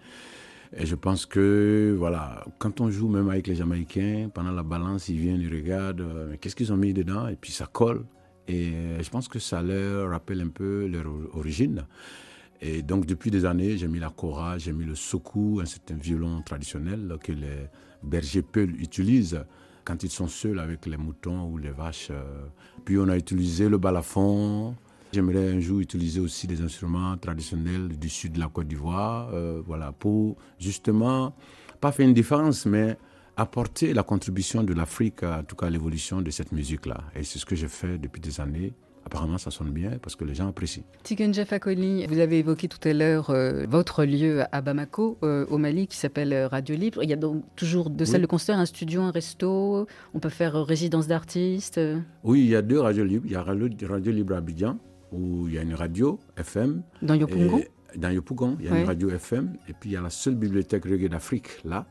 Et 0.73 0.86
je 0.86 0.95
pense 0.95 1.25
que, 1.25 1.95
voilà, 1.97 2.43
quand 2.58 2.82
on 2.82 2.89
joue 2.89 3.08
même 3.08 3.30
avec 3.30 3.47
les 3.47 3.56
Jamaïcains, 3.56 4.30
pendant 4.34 4.51
la 4.51 4.63
balance, 4.63 5.10
ils 5.10 5.17
viennent, 5.17 5.41
ils 5.41 5.54
regardent, 5.54 6.01
euh, 6.01 6.28
mais 6.30 6.38
qu'est-ce 6.38 6.56
qu'ils 6.56 6.73
ont 6.73 6.78
mis 6.78 6.93
dedans, 6.93 7.28
et 7.28 7.36
puis 7.36 7.51
ça 7.51 7.65
colle. 7.65 8.06
Et 8.47 8.71
euh, 8.73 9.01
je 9.01 9.10
pense 9.10 9.28
que 9.28 9.39
ça 9.39 9.62
leur 9.62 10.10
rappelle 10.10 10.41
un 10.41 10.49
peu 10.49 10.88
leur 10.88 11.06
origine. 11.34 11.86
Et 12.62 12.82
donc, 12.82 13.06
depuis 13.06 13.32
des 13.32 13.45
années, 13.45 13.78
j'ai 13.78 13.88
mis 13.88 13.99
la 13.99 14.10
kora, 14.10 14.58
j'ai 14.58 14.73
mis 14.73 14.86
le 14.86 14.95
soku, 14.95 15.60
un 15.62 15.65
certain 15.65 15.95
violon 15.95 16.41
traditionnel 16.41 17.17
que 17.21 17.32
les 17.32 17.67
bergers 18.04 18.41
peuls 18.41 18.75
utilisent 18.82 19.43
quand 19.84 20.04
ils 20.04 20.10
sont 20.10 20.28
seuls 20.28 20.60
avec 20.60 20.86
les 20.88 20.97
moutons 20.97 21.47
ou 21.47 21.58
les 21.58 21.71
vaches. 21.71 22.10
euh. 22.12 22.47
Puis, 22.84 22.97
on 22.97 23.08
a 23.08 23.17
utilisé 23.17 23.69
le 23.69 23.78
balafon. 23.78 24.75
J'aimerais 25.15 25.47
un 25.54 25.62
jour 25.62 25.80
utiliser 25.80 26.19
aussi 26.19 26.45
des 26.45 26.60
instruments 26.62 27.15
traditionnels 27.15 27.88
du 27.97 28.10
sud 28.10 28.34
de 28.34 28.39
la 28.41 28.49
Côte 28.49 28.67
d'Ivoire, 28.67 29.30
euh, 29.34 29.62
voilà, 29.65 29.93
pour 29.93 30.36
justement, 30.60 31.34
pas 31.80 31.93
faire 31.93 32.06
une 32.06 32.13
différence, 32.13 32.65
mais 32.65 32.97
apporter 33.38 33.93
la 33.93 34.04
contribution 34.04 34.62
de 34.62 34.73
l'Afrique, 34.73 35.23
à- 35.23 35.39
en 35.39 35.43
tout 35.43 35.56
cas 35.56 35.67
à 35.67 35.69
l'évolution 35.69 36.21
de 36.21 36.30
cette 36.32 36.51
musique-là. 36.51 36.97
Et 37.15 37.23
c'est 37.23 37.39
ce 37.39 37.45
que 37.45 37.56
j'ai 37.56 37.69
fait 37.69 37.97
depuis 37.97 38.19
des 38.19 38.41
années. 38.41 38.73
Apparemment, 39.06 39.38
ça 39.38 39.51
sonne 39.51 39.69
bien 39.69 39.91
parce 40.01 40.17
que 40.17 40.25
les 40.25 40.36
gens 40.36 40.49
apprécient. 40.49 40.84
Tikenja 41.04 41.45
Fakoli, 41.45 42.06
vous 42.08 42.19
avez 42.19 42.39
évoqué 42.39 42.67
tout 42.67 42.86
à 42.86 42.91
l'heure 42.91 43.30
euh, 43.30 43.65
votre 43.69 44.04
lieu 44.04 44.43
à 44.51 44.60
Bamako, 44.62 45.17
euh, 45.23 45.45
au 45.49 45.58
Mali, 45.58 45.88
qui 45.88 45.95
s'appelle 45.95 46.34
Radio 46.51 46.75
Libre. 46.75 47.04
Il 47.04 47.10
y 47.10 47.13
a 47.13 47.15
donc 47.15 47.41
toujours 47.56 47.89
deux 47.89 48.04
Oui. 48.04 48.12
salles 48.12 48.21
de 48.23 48.28
concert, 48.28 48.60
un 48.60 48.65
studio, 48.65 49.01
un 49.04 49.12
resto. 49.12 49.88
On 50.13 50.19
peut 50.19 50.28
faire 50.28 50.56
résidence 50.65 51.08
d'artistes. 51.08 51.80
Oui, 52.25 52.41
il 52.41 52.47
y 52.49 52.56
a 52.58 52.62
deux 52.62 52.82
radios 52.82 53.06
libres. 53.06 53.25
Il 53.28 53.32
y 53.32 53.36
a 53.36 53.43
Radio, 53.43 53.69
Radio 53.88 54.12
Libre 54.12 54.36
Abidjan, 54.36 54.78
où 55.12 55.48
il 55.48 55.54
y 55.54 55.58
a 55.58 55.62
une 55.62 55.74
radio 55.76 56.20
FM. 56.38 56.84
Dans 57.02 57.13
Yopungo 57.13 57.60
Et 57.94 57.98
dans 57.98 58.10
Yopougon, 58.10 58.58
il 58.60 58.65
y 58.65 58.68
a 58.70 58.72
Ouais. 58.74 58.82
une 58.82 58.88
radio 58.88 59.10
FM. 59.10 59.56
Et 59.70 59.74
puis, 59.74 59.91
il 59.91 59.94
y 59.94 59.96
a 59.96 60.02
la 60.02 60.10
seule 60.10 60.36
bibliothèque 60.36 60.84
reggae 60.86 61.08
d'Afrique, 61.10 61.62
là. 61.63 61.86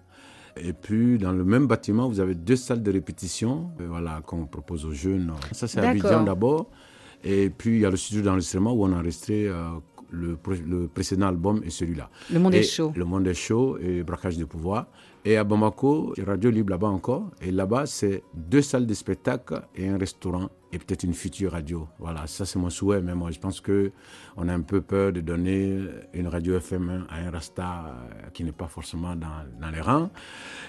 Et 0.56 0.72
puis, 0.72 1.18
dans 1.18 1.32
le 1.32 1.44
même 1.44 1.66
bâtiment, 1.66 2.08
vous 2.08 2.20
avez 2.20 2.34
deux 2.34 2.56
salles 2.56 2.82
de 2.82 2.92
répétition 2.92 3.70
euh, 3.80 3.86
voilà, 3.88 4.20
qu'on 4.24 4.46
propose 4.46 4.84
aux 4.84 4.92
jeunes. 4.92 5.32
Ça, 5.52 5.66
c'est. 5.66 5.80
Abidjan 5.80 6.22
d'abord. 6.24 6.70
Et 7.24 7.48
puis, 7.50 7.76
il 7.76 7.80
y 7.80 7.86
a 7.86 7.90
le 7.90 7.96
studio 7.96 8.22
d'enregistrement 8.22 8.72
où 8.74 8.84
on 8.84 8.92
a 8.92 8.96
enregistré 8.96 9.48
euh, 9.48 9.64
le, 10.10 10.36
pré- 10.36 10.62
le 10.64 10.86
précédent 10.86 11.26
album 11.28 11.60
et 11.64 11.70
celui-là. 11.70 12.10
Le 12.32 12.38
monde 12.38 12.54
Et 12.54 12.58
est 12.58 12.62
chaud. 12.62 12.92
Le 12.94 13.04
monde 13.04 13.26
est 13.26 13.34
chaud 13.34 13.78
et 13.78 14.02
braquage 14.02 14.36
de 14.36 14.44
pouvoir. 14.44 14.86
Et 15.26 15.36
à 15.38 15.44
Bamako, 15.44 16.12
il 16.16 16.22
y 16.22 16.26
a 16.26 16.28
Radio 16.30 16.50
Libre 16.50 16.70
là-bas 16.72 16.88
encore. 16.88 17.30
Et 17.40 17.50
là-bas, 17.50 17.86
c'est 17.86 18.22
deux 18.34 18.60
salles 18.60 18.86
de 18.86 18.92
spectacle 18.92 19.62
et 19.74 19.88
un 19.88 19.96
restaurant 19.96 20.50
et 20.70 20.76
peut-être 20.78 21.04
une 21.04 21.14
future 21.14 21.52
radio. 21.52 21.88
Voilà, 21.98 22.26
ça 22.26 22.44
c'est 22.44 22.58
mon 22.58 22.68
souhait. 22.68 23.00
Mais 23.00 23.14
moi, 23.14 23.30
je 23.30 23.38
pense 23.38 23.58
que 23.62 23.90
on 24.36 24.46
a 24.48 24.52
un 24.52 24.60
peu 24.60 24.82
peur 24.82 25.12
de 25.12 25.22
donner 25.22 25.78
une 26.12 26.28
radio 26.28 26.56
FM 26.58 27.06
à 27.08 27.20
un 27.26 27.30
rasta 27.30 27.62
euh, 27.86 28.28
qui 28.34 28.44
n'est 28.44 28.52
pas 28.52 28.66
forcément 28.66 29.16
dans, 29.16 29.28
dans 29.62 29.70
les 29.70 29.80
rangs. 29.80 30.10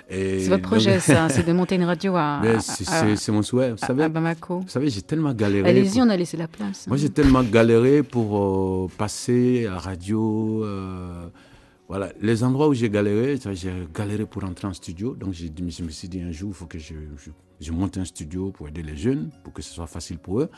C'est 0.09 0.37
votre 0.47 0.61
donc- 0.61 0.61
projet, 0.61 0.99
ça, 1.01 1.27
c'est 1.33 1.43
de 1.45 1.51
monter 1.51 1.75
une 1.75 1.83
radio 1.83 2.15
à, 2.15 2.39
à- 2.39 2.59
c'est- 2.59 3.31
mon 3.33 3.41
souhait. 3.41 3.71
Vous 3.71 3.77
savez, 3.77 4.03
à 4.03 4.09
Bamako. 4.09 4.59
vous 4.61 4.69
savez 4.69 4.89
j'ai 4.89 5.01
tellement 5.01 5.33
galéré. 5.33 5.69
Allez-y, 5.69 5.93
pour- 5.97 6.03
on 6.03 6.09
a 6.11 6.15
laissé 6.15 6.37
la 6.37 6.47
place. 6.47 6.87
moi, 6.87 6.95
j'ai 6.95 7.09
tellement 7.09 7.43
galéré 7.43 8.03
pour 8.03 8.85
euh, 8.85 8.87
passer 8.97 9.65
à 9.65 9.71
la 9.71 9.79
radio. 9.79 10.63
euh, 10.63 11.27
voilà, 11.87 12.11
les 12.19 12.43
endroits 12.43 12.67
où 12.67 12.73
j'ai 12.73 12.89
galéré, 12.89 13.37
j'ai 13.53 13.87
galéré 13.93 14.25
pour 14.25 14.43
entrer 14.43 14.67
en 14.67 14.73
studio. 14.73 15.15
Donc, 15.15 15.33
je 15.33 15.83
me 15.83 15.89
suis 15.89 16.09
dit 16.09 16.21
un 16.21 16.31
jour, 16.31 16.49
il 16.49 16.55
faut 16.55 16.65
que 16.65 16.79
je 16.79 17.71
monte 17.71 17.97
un 17.97 18.05
studio 18.05 18.51
pour 18.51 18.67
aider 18.67 18.81
les 18.81 18.97
jeunes, 18.97 19.29
pour 19.43 19.53
que 19.53 19.61
ce 19.61 19.71
soit 19.71 19.87
facile 19.87 20.17
pour 20.17 20.41
eux. 20.41 20.49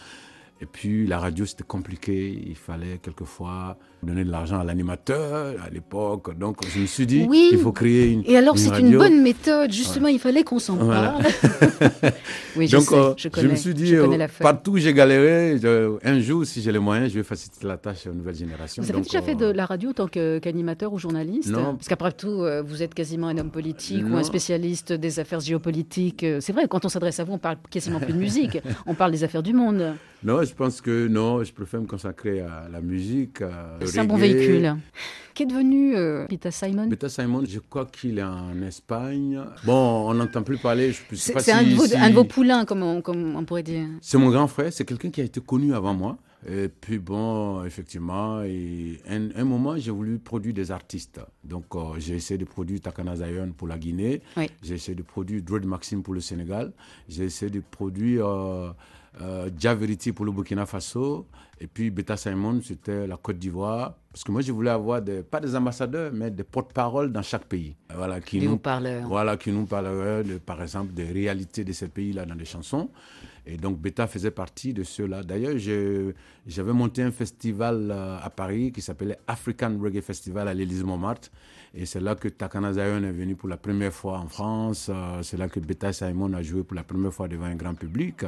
Et 0.60 0.66
puis, 0.66 1.06
la 1.06 1.20
radio, 1.20 1.46
c'était 1.46 1.64
compliqué. 1.64 2.36
Il 2.48 2.56
fallait 2.56 2.98
quelquefois 3.02 3.78
donner 4.02 4.24
de 4.24 4.32
l'argent 4.32 4.60
à 4.60 4.64
l'animateur 4.64 5.56
à 5.64 5.70
l'époque. 5.70 6.36
Donc, 6.38 6.58
je 6.68 6.80
me 6.80 6.86
suis 6.88 7.06
dit, 7.06 7.26
Oui. 7.30 7.50
il 7.52 7.60
faut 7.60 7.72
créer 7.72 8.12
une. 8.12 8.24
Et 8.26 8.38
alors, 8.38 8.58
c'est 8.58 8.80
une 8.80 8.98
bonne 8.98 9.22
méthode. 9.22 9.72
Justement, 9.72 10.08
il 10.08 10.18
fallait 10.20 10.44
qu'on 10.44 10.58
s'en 10.60 10.76
Voilà. 10.78 11.12
parle. 11.12 11.26
oui, 12.56 12.68
je 12.68 12.78
Donc, 12.78 12.86
sais, 12.86 12.96
euh, 12.96 13.14
je 13.18 13.30
connais. 13.30 13.50
me 13.50 13.56
suis 13.56 13.74
dit, 13.74 13.96
euh, 13.96 14.28
partout 14.40 14.72
où 14.74 14.78
j'ai 14.78 14.94
galéré, 14.94 15.58
je- 15.62 15.98
un 16.04 16.20
jour, 16.20 16.46
si 16.46 16.62
j'ai 16.62 16.72
les 16.72 16.80
moyens, 16.80 17.12
je 17.12 17.16
vais 17.20 17.24
faciliter 17.24 17.68
la 17.68 17.78
tâche 17.78 18.08
aux 18.08 18.14
nouvelles 18.14 18.36
générations. 18.36 18.82
Vous 18.82 18.90
avez 18.92 19.02
déjà 19.02 19.22
fait 19.22 19.36
de 19.36 19.46
euh, 19.46 19.54
la 19.54 19.66
radio 19.66 19.92
en 19.92 19.94
tant 19.94 20.08
qu'animateur 20.08 20.92
ou 20.94 20.98
journaliste 20.98 21.50
Non. 21.50 21.76
Parce 21.76 21.88
qu'après 21.88 22.12
tout, 22.14 22.28
euh, 22.44 22.64
vous 22.66 22.82
êtes 22.84 22.94
quasiment 22.94 23.28
un 23.28 23.38
homme 23.38 23.52
politique 23.52 24.04
ou 24.10 24.16
un 24.16 24.24
spécialiste 24.24 24.92
des 24.94 25.20
affaires 25.20 25.40
géopolitiques. 25.40 26.26
C'est 26.40 26.54
vrai, 26.54 26.68
quand 26.68 26.84
on 26.86 26.90
s'adresse 26.90 27.20
à 27.20 27.24
vous, 27.24 27.34
on 27.34 27.38
parle 27.38 27.58
quasiment 27.70 28.00
plus 28.00 28.14
de 28.14 28.18
musique. 28.20 28.58
on 28.88 28.96
parle 28.96 29.12
des 29.12 29.24
affaires 29.24 29.44
du 29.44 29.54
monde. 29.54 29.94
Non, 30.24 30.40
je 30.48 30.54
pense 30.56 30.82
que 30.82 31.08
non, 31.08 31.44
je 31.44 31.54
préfère 31.54 31.80
me 31.82 31.86
consacrer 31.86 32.42
à 32.42 32.68
la 32.72 32.82
musique. 32.82 33.44
C'est 33.86 34.00
un 34.00 34.06
bon 34.06 34.18
véhicule. 34.18 34.76
Qu'est 35.36 35.46
devenu 35.46 35.96
euh, 35.96 36.26
Peter 36.26 36.50
Simon? 36.50 36.88
Beta 36.88 37.10
Simon, 37.10 37.44
je 37.48 37.60
crois 37.60 37.86
qu'il 37.86 38.18
est 38.18 38.24
en 38.24 38.60
Espagne. 38.64 39.40
Bon, 39.66 40.10
on 40.10 40.14
n'entend 40.16 40.42
plus 40.42 40.58
parler. 40.58 40.92
Je 40.92 40.98
sais 41.16 41.16
C'est 41.16 41.34
pas 41.34 41.40
c'est 41.42 41.52
si- 41.52 41.58
un, 41.76 41.78
si- 41.86 41.96
un 41.96 42.10
de 42.10 42.16
vos 42.16 42.24
poulains, 42.24 42.66
comme 42.66 42.82
on, 42.82 43.02
comme 43.04 43.36
on 43.36 43.46
pourrait 43.46 43.62
dire. 43.62 43.86
C'est 44.02 44.18
mon 44.18 44.32
grand 44.32 44.48
frère. 44.48 44.74
C'est 44.74 44.84
quelqu'un 44.86 45.12
qui 45.12 45.22
a 45.22 45.26
été 45.26 45.40
connu 45.40 45.76
avant 45.76 45.94
moi. 45.94 46.18
Et 46.50 46.70
puis 46.70 46.98
bon, 46.98 47.64
effectivement, 47.66 48.42
et 48.44 49.00
un, 49.10 49.30
un 49.36 49.44
moment, 49.44 49.76
j'ai 49.78 49.92
voulu 49.92 50.18
produire 50.18 50.54
des 50.56 50.72
artistes. 50.72 51.20
Donc 51.44 51.66
euh, 51.76 51.80
j'ai 52.00 52.16
essayé 52.16 52.38
de 52.40 52.46
produire 52.46 52.80
Takana 52.82 53.16
Zion 53.16 53.52
pour 53.56 53.68
la 53.68 53.78
Guinée. 53.78 54.22
Oui. 54.38 54.48
J'ai 54.64 54.76
essayé 54.76 54.96
de 54.96 55.04
produire 55.04 55.42
Dread 55.44 55.66
Maxime 55.66 56.02
pour 56.04 56.14
le 56.16 56.20
Sénégal. 56.22 56.72
J'ai 57.10 57.26
essayé 57.26 57.52
de 57.52 57.60
produire 57.60 58.26
euh, 58.28 58.70
euh, 59.22 59.50
Jah 59.58 59.76
Verity 59.76 60.12
pour 60.12 60.26
le 60.26 60.32
Burkina 60.32 60.66
Faso. 60.66 61.28
Et 61.60 61.68
puis 61.68 61.90
Beta 61.90 62.18
Simon, 62.18 62.62
c'était 62.64 63.08
la 63.08 63.18
Côte 63.18 63.40
d'Ivoire. 63.40 63.96
Parce 64.12 64.24
que 64.24 64.32
moi, 64.32 64.42
je 64.42 64.52
voulais 64.52 64.70
avoir 64.70 65.02
des, 65.02 65.24
pas 65.24 65.40
des 65.40 65.56
ambassadeurs, 65.56 66.12
mais 66.14 66.30
des 66.32 66.44
porte-paroles 66.44 67.12
dans 67.12 67.22
chaque 67.22 67.46
pays. 67.46 67.76
Voilà, 67.96 68.20
qui 68.22 68.40
nous, 68.42 68.54
haut-parleurs. 68.54 69.08
voilà, 69.08 69.38
qui 69.38 69.52
nous 69.52 69.66
parleraient, 69.66 70.24
de, 70.24 70.38
par 70.38 70.62
exemple, 70.62 70.94
des 70.94 71.06
réalités 71.06 71.64
de 71.64 71.72
ces 71.72 71.88
pays-là 71.88 72.26
dans 72.26 72.36
des 72.36 72.46
chansons. 72.46 72.90
Et 73.46 73.58
donc, 73.58 73.80
Beta 73.80 74.08
faisait 74.08 74.32
partie 74.32 74.74
de 74.74 74.84
ceux-là. 74.84 75.24
D'ailleurs, 75.24 75.58
j'avais 76.46 76.74
monté 76.74 77.02
un 77.02 77.12
festival 77.12 77.90
euh, 77.92 78.18
à 78.22 78.30
Paris 78.30 78.72
qui 78.72 78.82
s'appelait 78.82 79.18
African 79.26 79.78
Reggae 79.82 80.02
Festival 80.02 80.48
à 80.48 80.54
l'Élysée 80.54 80.84
Montmartre. 80.84 81.30
Et 81.74 81.86
c'est 81.86 82.00
là 82.00 82.16
que 82.16 82.28
Takana 82.28 82.74
Zion 82.74 83.04
est 83.04 83.12
venu 83.12 83.36
pour 83.36 83.50
la 83.50 83.58
première 83.58 83.94
fois 83.94 84.20
en 84.20 84.28
France. 84.28 84.90
Euh, 84.90 85.22
c'est 85.24 85.38
là 85.38 85.50
que 85.50 85.60
Beta 85.60 85.94
Simon 85.94 86.34
a 86.34 86.42
joué 86.42 86.64
pour 86.64 86.76
la 86.76 86.84
première 86.84 87.14
fois 87.14 87.28
devant 87.28 87.46
un 87.46 87.56
grand 87.56 87.76
public. 87.76 88.26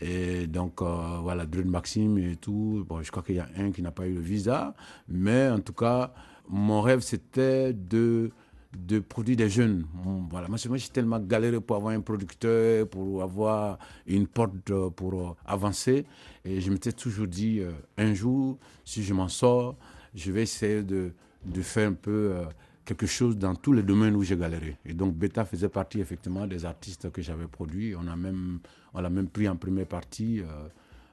Et 0.00 0.46
donc, 0.46 0.82
euh, 0.82 1.18
voilà, 1.22 1.46
Dread 1.46 1.66
Maxime 1.66 2.18
et 2.18 2.36
tout. 2.36 2.84
Bon, 2.88 3.02
je 3.02 3.10
crois 3.10 3.22
qu'il 3.22 3.36
y 3.36 3.40
a 3.40 3.48
un 3.56 3.70
qui 3.70 3.82
n'a 3.82 3.90
pas 3.90 4.06
eu 4.06 4.14
le 4.14 4.20
visa. 4.20 4.74
Mais 5.08 5.48
en 5.48 5.60
tout 5.60 5.74
cas, 5.74 6.12
mon 6.48 6.80
rêve, 6.80 7.00
c'était 7.00 7.72
de 7.72 8.30
de 8.74 9.00
produire 9.00 9.36
des 9.36 9.50
jeunes. 9.50 9.84
Voilà. 10.30 10.48
Moi, 10.48 10.56
j'ai 10.56 10.88
tellement 10.88 11.18
galéré 11.20 11.60
pour 11.60 11.76
avoir 11.76 11.92
un 11.92 12.00
producteur, 12.00 12.88
pour 12.88 13.22
avoir 13.22 13.78
une 14.06 14.26
porte 14.26 14.70
euh, 14.70 14.88
pour 14.88 15.36
avancer. 15.44 16.06
Et 16.42 16.58
je 16.62 16.70
m'étais 16.70 16.92
toujours 16.92 17.26
dit, 17.26 17.60
un 17.98 18.14
jour, 18.14 18.58
si 18.82 19.02
je 19.02 19.12
m'en 19.12 19.28
sors, 19.28 19.76
je 20.14 20.32
vais 20.32 20.42
essayer 20.44 20.82
de, 20.82 21.12
de 21.44 21.62
faire 21.62 21.88
un 21.88 21.94
peu 21.94 22.10
euh, 22.34 22.44
quelque 22.84 23.06
chose 23.06 23.36
dans 23.36 23.54
tous 23.54 23.72
les 23.72 23.82
domaines 23.82 24.14
où 24.16 24.22
j'ai 24.22 24.36
galéré. 24.36 24.76
Et 24.84 24.92
donc, 24.94 25.14
Beta 25.14 25.44
faisait 25.44 25.68
partie 25.68 26.00
effectivement 26.00 26.46
des 26.46 26.64
artistes 26.64 27.10
que 27.10 27.22
j'avais 27.22 27.46
produits. 27.46 27.94
On 27.96 28.06
a 28.08 28.16
même, 28.16 28.58
on 28.94 29.00
l'a 29.00 29.10
même 29.10 29.28
pris 29.28 29.48
en 29.48 29.56
première 29.56 29.86
partie 29.86 30.40
euh, 30.40 30.44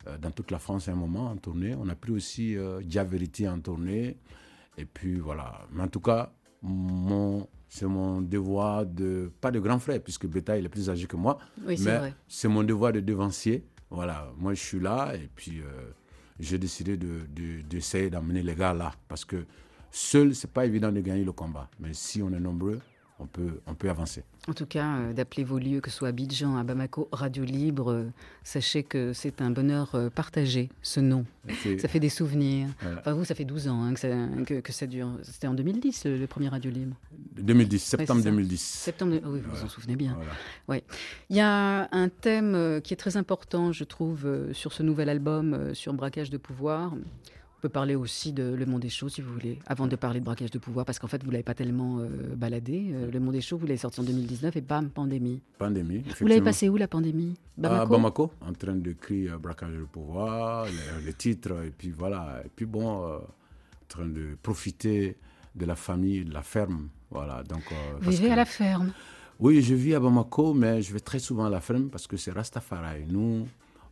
euh, 0.08 0.18
dans 0.18 0.32
toute 0.32 0.52
la 0.52 0.60
France 0.60 0.88
à 0.88 0.92
un 0.92 0.96
moment 0.96 1.28
en 1.32 1.38
tournée. 1.38 1.76
On 1.76 1.88
a 1.90 1.96
pris 1.96 2.12
aussi 2.12 2.56
euh, 2.58 2.82
Jah 2.88 3.04
Verity 3.04 3.48
en 3.48 3.60
tournée. 3.60 4.18
Et 4.78 4.86
puis 4.86 5.20
voilà. 5.20 5.68
Mais 5.74 5.84
en 5.84 5.88
tout 5.88 6.00
cas, 6.00 6.32
mon, 6.62 7.48
c'est 7.68 7.86
mon 7.86 8.22
devoir 8.22 8.86
de, 8.86 9.32
pas 9.42 9.52
de 9.52 9.60
grand 9.60 9.80
frère, 9.80 10.02
puisque 10.02 10.28
Beta 10.28 10.58
il 10.58 10.66
est 10.66 10.70
plus 10.70 10.90
âgé 10.90 11.06
que 11.08 11.16
moi, 11.18 11.38
Oui, 11.66 11.78
c'est 11.78 11.86
mais 11.86 11.98
vrai. 11.98 12.14
c'est 12.28 12.48
mon 12.48 12.64
devoir 12.64 12.94
de 12.94 13.00
devancier. 13.00 13.66
Voilà, 13.92 14.32
moi 14.38 14.54
je 14.54 14.62
suis 14.62 14.80
là 14.80 15.14
et 15.16 15.28
puis 15.36 15.62
j'ai 16.40 16.58
décidé 16.60 16.96
de, 16.96 17.22
de- 17.36 17.62
d'essayer 17.62 18.10
d'amener 18.12 18.44
les 18.44 18.54
gars 18.56 18.74
là, 18.74 18.92
parce 19.08 19.26
que 19.26 19.46
seul, 19.92 20.36
c'est 20.36 20.52
pas 20.52 20.66
évident 20.66 20.92
de 20.92 21.00
gagner 21.02 21.24
le 21.24 21.32
combat. 21.32 21.70
Mais 21.80 21.94
si 21.94 22.22
on 22.22 22.32
est 22.32 22.40
nombreux, 22.40 22.80
on 23.22 23.26
peut, 23.26 23.60
on 23.68 23.74
peut 23.74 23.90
avancer. 23.90 24.24
En 24.48 24.54
tout 24.54 24.66
cas, 24.66 24.96
euh, 24.96 25.14
d'appeler 25.14 25.44
vos 25.44 25.60
lieux, 25.60 25.82
que 25.82 25.90
ce 25.90 25.98
soit 25.98 26.08
Abidjan, 26.08 26.56
à 26.56 26.64
Bamako, 26.64 27.10
Radio 27.12 27.44
Libre, 27.44 27.92
euh, 27.92 28.06
sachez 28.46 28.84
que 28.84 29.12
c'est 29.12 29.42
un 29.42 29.52
bonheur 29.52 29.94
euh, 29.94 30.10
partagé, 30.10 30.70
ce 30.82 31.02
nom. 31.02 31.26
Ça 31.80 31.90
fait 31.90 32.00
des 32.00 32.08
souvenirs. 32.08 32.70
Voilà. 32.82 33.00
Enfin, 33.02 33.14
vous, 33.14 33.26
ça 33.26 33.36
fait 33.36 33.44
12 33.44 33.68
ans 33.68 33.84
hein, 33.84 33.94
que, 33.94 34.00
ça, 34.00 34.08
que, 34.46 34.62
que 34.62 34.72
ça 34.72 34.88
dure. 34.88 35.10
C'était 35.24 35.48
en 35.48 35.54
2010, 35.54 36.06
le, 36.06 36.18
le 36.18 36.28
premier 36.28 36.48
Radio 36.48 36.72
Libre. 36.72 36.96
2010, 37.36 37.80
septembre 37.84 38.20
c'est 38.22 38.24
ça. 38.24 38.30
2010. 38.32 38.62
Septembre. 38.62 39.12
de- 39.20 39.28
oui, 39.28 39.42
vous 39.44 39.54
vous 39.54 39.66
en 39.66 39.70
souvenez 39.70 39.98
bien. 39.98 40.18
Voilà. 40.68 40.82
Il 41.30 41.36
y 41.36 41.42
a 41.42 41.90
un 41.94 42.08
thème 42.08 42.80
qui 42.82 42.94
est 42.94 42.98
très 42.98 43.18
important, 43.18 43.74
je 43.74 43.84
trouve, 43.84 44.26
sur 44.54 44.72
ce 44.72 44.82
nouvel 44.82 45.10
album, 45.10 45.76
sur 45.76 45.94
Braquage 45.94 46.30
de 46.30 46.38
pouvoir. 46.38 46.94
On 47.60 47.62
peut 47.64 47.68
parler 47.68 47.96
aussi 47.96 48.32
de 48.32 48.54
Le 48.54 48.66
Monde 48.66 48.80
des 48.84 48.90
Choses, 48.90 49.16
si 49.16 49.22
vous 49.22 49.34
voulez, 49.34 49.60
avant 49.68 49.86
de 49.86 49.98
parler 49.98 50.22
de 50.22 50.26
Braquage 50.26 50.50
de 50.50 50.60
pouvoir, 50.60 50.86
parce 50.86 50.98
qu'en 50.98 51.08
fait, 51.08 51.22
vous 51.22 51.28
ne 51.28 51.34
l'avez 51.34 51.44
pas 51.44 51.54
tellement 51.54 52.00
euh, 52.00 52.08
baladé. 52.34 52.92
Euh, 52.94 53.12
le 53.12 53.20
Monde 53.20 53.34
des 53.34 53.42
Choses, 53.42 53.60
vous 53.60 53.66
l'avez 53.68 53.76
sorti 53.78 54.00
en 54.00 54.04
2019 54.04 54.56
et 54.56 54.62
bam, 54.62 54.90
pandémie. 54.90 55.42
Pandémie. 55.58 56.02
Vous 56.22 56.28
l'avez 56.28 56.40
passé 56.42 56.70
où, 56.70 56.78
la 56.78 56.88
pandémie? 56.88 57.36
À 57.62 57.62
Bamako? 57.86 57.90
Bamako, 57.92 58.32
en 58.48 58.54
train 58.54 58.76
d'écrire 58.76 59.38
Braquage 59.42 59.74
de 59.74 59.84
pouvoir, 59.84 60.68
les, 60.68 61.06
les 61.08 61.14
titres, 61.14 61.52
et 61.66 61.72
puis 61.78 61.90
voilà. 61.92 62.42
Et 62.46 62.50
puis 62.56 62.66
bon, 62.66 63.04
euh, 63.04 63.18
en 63.18 63.86
train 63.90 64.06
de 64.08 64.38
profiter 64.42 65.18
de 65.54 65.66
la 65.66 65.76
famille, 65.76 66.24
de 66.24 66.34
la 66.34 66.44
ferme. 66.44 66.88
Voilà, 67.12 67.44
donc, 67.44 67.64
euh, 67.74 67.98
Vous 68.00 68.12
vivez 68.12 68.28
que- 68.28 68.34
à 68.34 68.38
la 68.38 68.46
ferme? 68.46 68.94
Oui, 69.38 69.62
je 69.62 69.76
vis 69.76 69.96
à 69.96 70.00
Bamako, 70.00 70.54
mais 70.54 70.82
je 70.82 70.94
vais 70.94 71.00
très 71.02 71.20
souvent 71.20 71.44
à 71.48 71.50
la 71.50 71.60
ferme 71.60 71.90
parce 71.90 72.08
que 72.08 72.16
c'est 72.16 72.32
Rastafari. 72.32 73.04
Nous, 73.10 73.46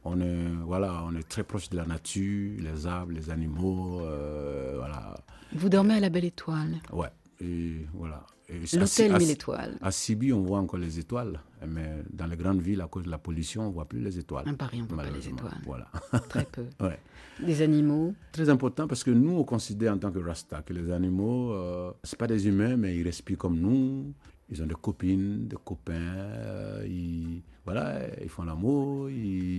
on 0.07 0.19
est, 0.21 0.45
voilà, 0.65 1.03
on 1.05 1.15
est 1.15 1.27
très 1.27 1.43
proche 1.43 1.69
de 1.69 1.77
la 1.77 1.85
nature, 1.85 2.59
les 2.59 2.87
arbres, 2.87 3.11
les 3.13 3.29
animaux, 3.29 4.01
euh, 4.01 4.73
voilà. 4.77 5.15
Vous 5.53 5.69
dormez 5.69 5.95
à 5.95 5.99
la 5.99 6.09
Belle 6.09 6.25
Étoile. 6.25 6.75
Ouais, 6.91 7.11
et 7.41 7.85
voilà. 7.93 8.25
L'hôtel 8.73 9.17
Mille 9.17 9.31
Étoiles. 9.31 9.77
À 9.81 9.91
Sibi, 9.91 10.31
on 10.31 10.41
voit 10.41 10.59
encore 10.59 10.79
les 10.79 10.99
étoiles, 10.99 11.41
mais 11.67 12.03
dans 12.13 12.27
les 12.27 12.37
grandes 12.37 12.61
villes, 12.61 12.79
à 12.79 12.87
cause 12.87 13.03
de 13.03 13.09
la 13.09 13.17
pollution, 13.17 13.63
on 13.63 13.67
ne 13.69 13.73
voit 13.73 13.85
plus 13.85 13.99
les 13.99 14.17
étoiles. 14.17 14.47
À 14.47 14.53
Paris, 14.53 14.77
on 14.79 14.83
ne 14.83 14.87
voit 14.87 15.03
pas 15.03 15.09
les 15.09 15.27
étoiles. 15.27 15.51
Voilà. 15.65 15.87
Très 16.29 16.45
peu. 16.45 16.65
ouais. 16.79 16.97
Des 17.45 17.61
animaux. 17.61 18.13
Très 18.31 18.49
important 18.49 18.87
parce 18.87 19.03
que 19.03 19.11
nous, 19.11 19.31
on 19.37 19.43
considère 19.43 19.93
en 19.93 19.97
tant 19.97 20.11
que 20.11 20.19
Rasta 20.19 20.61
que 20.61 20.71
les 20.73 20.89
animaux, 20.91 21.51
euh, 21.51 21.91
c'est 22.03 22.17
pas 22.17 22.27
des 22.27 22.47
humains, 22.47 22.77
mais 22.77 22.95
ils 22.95 23.03
respirent 23.03 23.37
comme 23.37 23.59
nous. 23.59 24.13
Ils 24.49 24.63
ont 24.63 24.65
des 24.65 24.75
copines, 24.75 25.47
des 25.49 25.57
copains. 25.63 25.93
euh, 25.93 26.85
ils, 26.87 27.43
voilà, 27.67 27.99
ils 28.21 28.29
font 28.29 28.45
l'amour. 28.45 29.09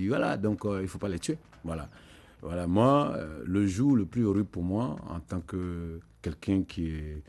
Voilà, 0.08 0.38
donc 0.38 0.64
euh, 0.64 0.80
il 0.80 0.88
faut 0.88 0.98
pas 0.98 1.10
les 1.10 1.18
tuer. 1.18 1.36
Voilà. 1.62 1.90
Voilà, 2.40 2.66
moi, 2.66 3.12
euh, 3.16 3.42
le 3.44 3.66
jour 3.66 3.96
le 3.96 4.06
plus 4.06 4.24
horrible 4.24 4.46
pour 4.48 4.62
moi, 4.62 4.96
en 5.10 5.20
tant 5.20 5.42
que 5.42 6.00
quelqu'un 6.22 6.62
qui 6.62 6.86
est, 6.86 7.22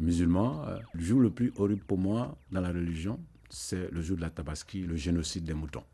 musulman, 0.00 0.64
euh, 0.66 0.78
le 0.92 1.00
jour 1.00 1.20
le 1.20 1.30
plus 1.30 1.52
horrible 1.56 1.82
pour 1.84 1.98
moi 1.98 2.36
dans 2.50 2.60
la 2.60 2.70
religion, 2.70 3.20
c'est 3.48 3.92
le 3.92 4.02
jour 4.02 4.16
de 4.16 4.22
la 4.22 4.30
Tabaski, 4.30 4.80
le 4.82 4.96
génocide 4.96 5.44
des 5.44 5.54
moutons. 5.54 5.84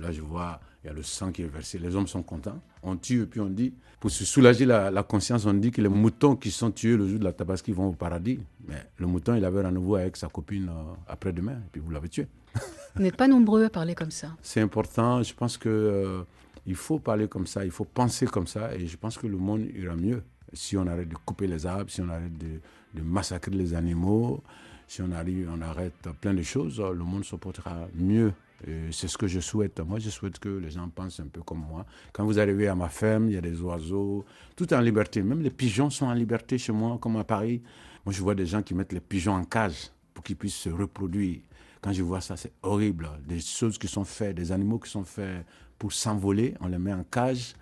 Là, 0.00 0.12
je 0.12 0.20
vois, 0.20 0.60
il 0.84 0.86
y 0.86 0.90
a 0.90 0.92
le 0.92 1.02
sang 1.02 1.32
qui 1.32 1.42
est 1.42 1.46
versé. 1.48 1.76
Les 1.76 1.96
hommes 1.96 2.06
sont 2.06 2.22
contents. 2.22 2.62
On 2.84 2.96
tue 2.96 3.22
et 3.22 3.26
puis 3.26 3.40
on 3.40 3.50
dit, 3.50 3.74
pour 3.98 4.12
se 4.12 4.24
soulager 4.24 4.64
la, 4.64 5.02
conscience, 5.02 5.44
on 5.44 5.54
dit 5.54 5.72
que 5.72 5.82
les 5.82 5.88
moutons 5.88 6.36
qui 6.36 6.52
sont 6.52 6.70
tués 6.70 6.96
le 6.96 7.08
jour 7.08 7.18
de 7.18 7.24
la 7.24 7.32
Tabaski 7.32 7.72
vont 7.72 7.88
au 7.88 7.92
paradis. 7.92 8.38
Mais 8.68 8.76
le 8.98 9.08
mouton, 9.08 9.34
il 9.34 9.44
avait 9.44 9.60
rendez-vous 9.60 9.96
avec 9.96 10.16
sa 10.16 10.28
copine 10.28 10.70
après-demain, 11.08 11.54
et 11.54 11.68
puis 11.72 11.80
vous 11.80 11.90
l'avez 11.90 12.08
tué. 12.08 12.28
Vous 12.94 13.02
n'êtes 13.02 13.16
pas 13.16 13.28
nombreux 13.28 13.64
à 13.64 13.70
parler 13.70 13.94
comme 13.94 14.10
ça. 14.10 14.28
C'est 14.42 14.60
important. 14.60 15.22
Je 15.22 15.34
pense 15.34 15.56
que 15.56 15.68
euh, 15.68 16.22
il 16.66 16.74
faut 16.74 16.98
parler 16.98 17.28
comme 17.28 17.46
ça, 17.46 17.64
il 17.64 17.70
faut 17.70 17.84
penser 17.84 18.26
comme 18.26 18.46
ça, 18.46 18.74
et 18.74 18.86
je 18.86 18.96
pense 18.96 19.18
que 19.18 19.26
le 19.26 19.36
monde 19.36 19.66
ira 19.74 19.96
mieux 19.96 20.22
si 20.52 20.76
on 20.76 20.86
arrête 20.86 21.08
de 21.08 21.16
couper 21.16 21.46
les 21.46 21.66
arbres, 21.66 21.90
si 21.90 22.00
on 22.02 22.08
arrête 22.08 22.36
de, 22.36 22.60
massacrer 23.02 23.52
les 23.52 23.72
animaux, 23.72 24.42
si 24.86 25.00
on 25.00 25.08
on 25.10 25.62
arrête 25.62 26.08
plein 26.20 26.34
de 26.34 26.42
choses, 26.42 26.78
le 26.78 27.04
monde 27.04 27.24
se 27.24 27.36
portera 27.36 27.88
mieux. 27.94 28.34
C'est 28.90 29.08
ce 29.08 29.16
que 29.16 29.26
je 29.26 29.40
souhaite. 29.40 29.80
Moi, 29.80 29.98
je 29.98 30.10
souhaite 30.10 30.38
que 30.38 30.50
les 30.50 30.70
gens 30.70 30.88
pensent 30.88 31.18
un 31.20 31.26
peu 31.26 31.40
comme 31.40 31.64
moi. 31.66 31.86
Quand 32.12 32.24
vous 32.24 32.38
arrivez 32.38 32.68
à 32.68 32.74
ma 32.74 32.88
ferme, 32.88 33.28
il 33.28 33.32
y 33.32 33.36
a 33.38 33.40
des 33.40 33.60
oiseaux, 33.62 34.24
tout 34.54 34.72
en 34.74 34.80
liberté. 34.80 35.22
Même 35.22 35.40
les 35.40 35.50
pigeons 35.50 35.88
sont 35.88 36.06
en 36.06 36.12
liberté 36.12 36.58
chez 36.58 36.72
moi, 36.72 36.98
comme 37.00 37.16
à 37.16 37.24
Paris. 37.24 37.62
Moi, 38.04 38.12
je 38.12 38.20
vois 38.20 38.34
des 38.34 38.46
gens 38.46 38.62
qui 38.62 38.74
mettent 38.74 38.92
les 38.92 39.00
pigeons 39.00 39.32
en 39.32 39.44
cage 39.44 39.90
pour 40.12 40.22
qu'ils 40.22 40.36
puissent 40.36 40.54
se 40.56 40.68
reproduire. 40.68 41.40
Quand 41.82 41.92
je 41.92 42.02
vois 42.02 42.20
ça, 42.20 42.36
c'est 42.36 42.52
horrible. 42.62 43.10
Des 43.26 43.40
choses 43.40 43.76
qui 43.76 43.88
sont 43.88 44.04
faites, 44.04 44.36
des 44.36 44.52
animaux 44.52 44.78
qui 44.78 44.88
sont 44.88 45.04
faits 45.04 45.44
pour 45.78 45.92
s'envoler, 45.92 46.54
on 46.60 46.68
les 46.68 46.78
met 46.78 46.92
en 46.92 47.02
cage. 47.02 47.54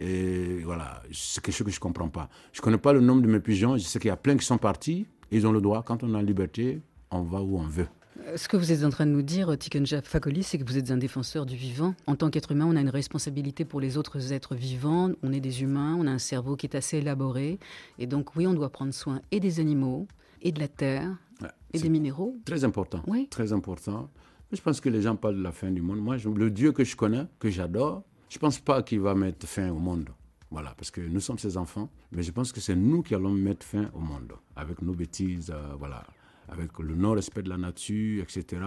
Et 0.00 0.62
voilà, 0.64 1.02
c'est 1.12 1.42
quelque 1.42 1.54
chose 1.54 1.66
que 1.66 1.70
je 1.72 1.76
ne 1.76 1.80
comprends 1.80 2.08
pas. 2.08 2.28
Je 2.52 2.60
ne 2.60 2.64
connais 2.64 2.78
pas 2.78 2.92
le 2.92 3.00
nombre 3.00 3.22
de 3.22 3.28
mes 3.28 3.38
pigeons. 3.38 3.76
Je 3.76 3.82
sais 3.84 4.00
qu'il 4.00 4.08
y 4.08 4.12
a 4.12 4.16
plein 4.16 4.36
qui 4.36 4.44
sont 4.44 4.58
partis. 4.58 5.06
Ils 5.30 5.46
ont 5.46 5.52
le 5.52 5.60
droit. 5.60 5.82
Quand 5.84 6.02
on 6.02 6.14
est 6.14 6.18
en 6.18 6.22
liberté, 6.22 6.80
on 7.10 7.22
va 7.22 7.40
où 7.42 7.58
on 7.58 7.66
veut. 7.66 7.86
Euh, 8.26 8.36
Ce 8.36 8.48
que 8.48 8.56
vous 8.56 8.72
êtes 8.72 8.82
en 8.82 8.90
train 8.90 9.06
de 9.06 9.12
nous 9.12 9.22
dire, 9.22 9.56
Tikenja 9.56 10.02
Fakoli, 10.02 10.42
c'est 10.42 10.58
que 10.58 10.64
vous 10.64 10.78
êtes 10.78 10.90
un 10.90 10.96
défenseur 10.96 11.46
du 11.46 11.54
vivant. 11.54 11.94
En 12.06 12.16
tant 12.16 12.30
qu'être 12.30 12.50
humain, 12.52 12.66
on 12.66 12.76
a 12.76 12.80
une 12.80 12.88
responsabilité 12.88 13.64
pour 13.64 13.80
les 13.80 13.96
autres 13.98 14.32
êtres 14.32 14.56
vivants. 14.56 15.10
On 15.22 15.32
est 15.32 15.40
des 15.40 15.62
humains, 15.62 15.96
on 15.96 16.06
a 16.06 16.10
un 16.10 16.18
cerveau 16.18 16.56
qui 16.56 16.66
est 16.66 16.74
assez 16.74 16.98
élaboré. 16.98 17.58
Et 17.98 18.06
donc, 18.06 18.34
oui, 18.34 18.46
on 18.46 18.54
doit 18.54 18.70
prendre 18.70 18.92
soin 18.94 19.20
et 19.30 19.38
des 19.38 19.60
animaux, 19.60 20.08
et 20.42 20.52
de 20.52 20.60
la 20.60 20.68
terre, 20.68 21.16
Ouais, 21.40 21.48
et 21.72 21.78
des 21.80 21.88
minéraux. 21.88 22.36
Très 22.44 22.64
important. 22.64 23.02
Oui. 23.06 23.28
Très 23.30 23.52
important. 23.52 24.10
Je 24.52 24.60
pense 24.60 24.80
que 24.80 24.88
les 24.88 25.02
gens 25.02 25.16
parlent 25.16 25.36
de 25.38 25.42
la 25.42 25.52
fin 25.52 25.70
du 25.70 25.80
monde. 25.80 25.98
Moi, 26.00 26.16
je- 26.18 26.28
le 26.28 26.50
Dieu 26.50 26.72
que 26.72 26.84
je 26.84 26.96
connais, 26.96 27.24
que 27.38 27.50
j'adore, 27.50 28.02
je 28.28 28.36
ne 28.36 28.40
pense 28.40 28.58
pas 28.58 28.82
qu'il 28.82 29.00
va 29.00 29.14
mettre 29.14 29.46
fin 29.46 29.70
au 29.70 29.78
monde. 29.78 30.08
Voilà, 30.50 30.74
parce 30.76 30.90
que 30.90 31.00
nous 31.00 31.20
sommes 31.20 31.38
ses 31.38 31.56
enfants, 31.56 31.88
mais 32.10 32.22
je 32.24 32.32
pense 32.32 32.50
que 32.52 32.60
c'est 32.60 32.74
nous 32.74 33.02
qui 33.02 33.14
allons 33.14 33.30
mettre 33.32 33.64
fin 33.64 33.88
au 33.94 34.00
monde, 34.00 34.32
avec 34.56 34.82
nos 34.82 34.92
bêtises, 34.94 35.50
euh, 35.54 35.74
voilà, 35.78 36.04
avec 36.48 36.76
le 36.80 36.94
non-respect 36.96 37.42
de 37.44 37.48
la 37.48 37.56
nature, 37.56 38.24
etc. 38.24 38.60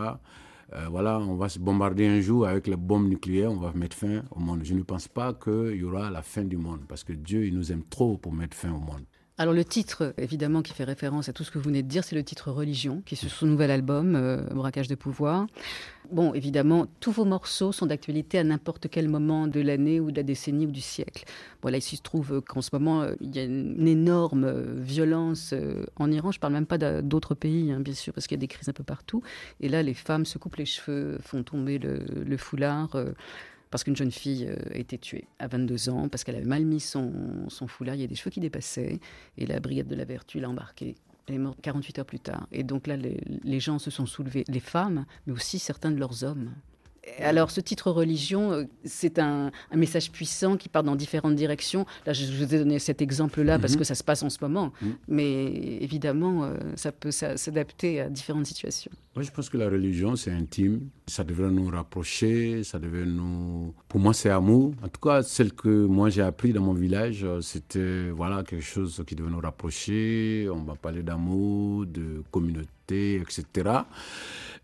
Euh, 0.71 0.88
voilà, 0.89 1.19
on 1.19 1.36
va 1.36 1.49
se 1.49 1.59
bombarder 1.59 2.07
un 2.07 2.21
jour 2.21 2.47
avec 2.47 2.67
les 2.67 2.78
bombes 2.78 3.07
nucléaires, 3.09 3.51
on 3.51 3.57
va 3.57 3.74
mettre 3.74 3.97
fin 3.97 4.24
au 4.32 4.39
monde. 4.39 4.61
Je 4.63 4.74
ne 4.74 4.82
pense 4.84 5.09
pas 5.09 5.34
qu'il 5.34 5.76
y 5.76 5.84
aura 5.84 6.09
la 6.09 6.21
fin 6.21 6.45
du 6.45 6.55
monde, 6.55 6.86
parce 6.88 7.03
que 7.03 7.11
Dieu, 7.11 7.45
il 7.45 7.53
nous 7.53 7.71
aime 7.74 7.84
trop 7.84 8.17
pour 8.17 8.32
mettre 8.32 8.55
fin 8.55 8.71
au 8.71 8.80
monde. 8.80 9.03
Alors 9.39 9.55
le 9.55 9.65
titre, 9.65 10.13
évidemment, 10.19 10.61
qui 10.61 10.73
fait 10.73 10.84
référence 10.84 11.27
à 11.27 11.34
tout 11.34 11.43
ce 11.43 11.49
que 11.49 11.57
vous 11.57 11.65
venez 11.65 11.81
de 11.81 11.88
dire, 11.88 12.03
c'est 12.03 12.15
le 12.15 12.23
titre 12.23 12.51
Religion, 12.51 13.01
qui 13.03 13.15
est 13.15 13.17
sur 13.17 13.31
son 13.31 13.47
nouvel 13.47 13.71
album, 13.71 14.15
euh, 14.15 14.43
Braquage 14.53 14.88
de 14.88 14.93
pouvoir. 14.93 15.47
Bon, 16.11 16.36
évidemment, 16.36 16.86
tous 16.99 17.11
vos 17.11 17.25
morceaux 17.25 17.71
sont 17.71 17.88
d'actualité 17.88 18.38
à 18.38 18.43
n'importe 18.43 18.89
quel 18.91 19.09
moment 19.09 19.47
de 19.47 19.59
l'année 19.59 19.99
ou 19.99 20.11
de 20.11 20.17
la 20.17 20.23
décennie 20.23 20.67
ou 20.67 20.71
du 20.71 20.81
siècle. 20.81 21.25
Voilà, 21.63 21.77
il 21.77 21.81
se 21.81 21.95
trouve 22.03 22.41
qu'en 22.41 22.61
ce 22.61 22.69
moment, 22.73 23.01
euh, 23.01 23.15
il 23.21 23.36
y 23.36 23.39
a 23.39 23.43
une 23.45 23.88
énorme 23.88 24.43
euh, 24.43 24.75
violence 24.77 25.55
en 25.95 26.11
Iran. 26.11 26.31
Je 26.31 26.38
ne 26.38 26.41
parle 26.41 26.53
même 26.53 26.67
pas 26.67 26.77
d'autres 27.01 27.34
pays, 27.34 27.71
hein, 27.71 27.79
bien 27.79 27.95
sûr, 27.95 28.13
parce 28.13 28.27
qu'il 28.27 28.36
y 28.36 28.39
a 28.39 28.41
des 28.41 28.47
crises 28.47 28.69
un 28.69 28.73
peu 28.73 28.84
partout. 28.84 29.23
Et 29.61 29.67
là, 29.67 29.81
les 29.81 29.95
femmes 29.95 30.27
se 30.27 30.38
coupent 30.38 30.57
les 30.57 30.65
cheveux, 30.65 31.17
font 31.23 31.41
tomber 31.41 31.79
le, 31.79 32.38
foulard 32.38 32.95
parce 33.74 33.84
qu'une 33.84 33.95
jeune 33.95 34.11
fille 34.11 34.45
euh, 34.47 34.55
a 34.71 34.78
été 34.78 34.99
tuée 34.99 35.26
à 35.39 35.47
22 35.47 35.89
ans, 35.89 36.07
parce 36.07 36.24
qu'elle 36.24 36.36
avait 36.36 36.45
mal 36.45 36.63
mis 36.63 36.80
son, 36.80 37.11
foulard, 37.67 37.95
il 37.95 38.01
y 38.01 38.03
a 38.03 38.07
des 38.07 38.13
cheveux 38.13 38.30
qui 38.30 38.39
dépassaient, 38.39 38.99
et 39.39 39.47
la 39.47 39.59
brigade 39.59 39.88
de 39.88 39.95
la 39.95 40.05
vertu 40.05 40.39
l'a 40.39 40.47
embarquée. 40.47 40.93
Elle 41.26 41.34
est 41.34 41.39
morte 41.39 41.57
48 41.59 41.97
heures 41.97 42.05
plus 42.05 42.19
tard. 42.19 42.45
Et 42.51 42.61
donc 42.61 42.86
là, 42.86 42.97
les 42.97 43.59
gens 43.59 43.80
se 43.80 43.89
sont 43.89 44.05
soulevés, 44.05 44.43
les 44.47 44.59
femmes, 44.59 45.07
mais 45.26 45.34
aussi 45.34 45.57
certains 45.57 45.89
de 45.89 45.97
leurs 45.97 46.24
hommes. 46.24 46.51
Alors, 47.19 47.51
ce 47.51 47.59
titre 47.61 47.91
religion, 47.91 48.51
euh, 48.51 48.63
c'est 48.85 49.19
un, 49.19 49.51
message 49.75 50.11
puissant 50.11 50.57
qui 50.57 50.69
part 50.69 50.83
dans 50.83 50.95
différentes 50.95 51.35
directions. 51.35 51.85
Là, 52.05 52.13
je, 52.13 52.25
vous 52.25 52.55
ai 52.55 52.59
donné 52.59 52.79
cet 52.79 53.01
exemple-là 53.01 53.59
parce 53.59 53.73
mhm. 53.73 53.79
que 53.79 53.83
ça 53.83 53.95
se 53.95 54.03
passe 54.03 54.23
en 54.23 54.29
ce 54.29 54.37
moment. 54.41 54.71
Mhm. 54.81 54.95
Mais 55.07 55.45
évidemment, 55.81 56.43
euh, 56.43 56.57
ça 56.75 56.91
peut 56.91 57.11
s'adapter 57.11 58.01
à 58.01 58.09
différentes 58.09 58.45
situations. 58.45 58.91
Moi, 59.15 59.23
je 59.23 59.31
pense 59.31 59.49
que 59.49 59.57
la 59.57 59.69
religion, 59.69 60.15
c'est 60.15 60.31
intime. 60.31 60.89
Ça 61.07 61.23
devrait 61.23 61.51
nous 61.51 61.67
rapprocher. 61.67 62.63
Ça 62.63 62.79
devrait 62.79 63.05
nous. 63.05 63.73
Pour 63.87 63.99
moi, 63.99 64.13
c'est 64.13 64.29
amour. 64.29 64.73
En 64.81 64.87
tout 64.87 65.01
cas, 65.01 65.21
celle 65.21 65.53
que 65.53 65.85
moi 65.85 66.09
j'ai 66.09 66.21
appris 66.21 66.53
dans 66.53 66.61
mon 66.61 66.73
village, 66.73 67.23
euh, 67.23 67.41
c'était 67.41 68.09
voilà 68.09 68.43
quelque 68.43 68.63
chose 68.63 69.03
qui 69.05 69.15
devait 69.15 69.29
nous 69.29 69.39
rapprocher. 69.39 70.47
On 70.51 70.63
va 70.63 70.75
parler 70.75 71.03
d'amour, 71.03 71.85
de 71.85 72.23
communauté, 72.31 72.67
etc. 72.93 73.85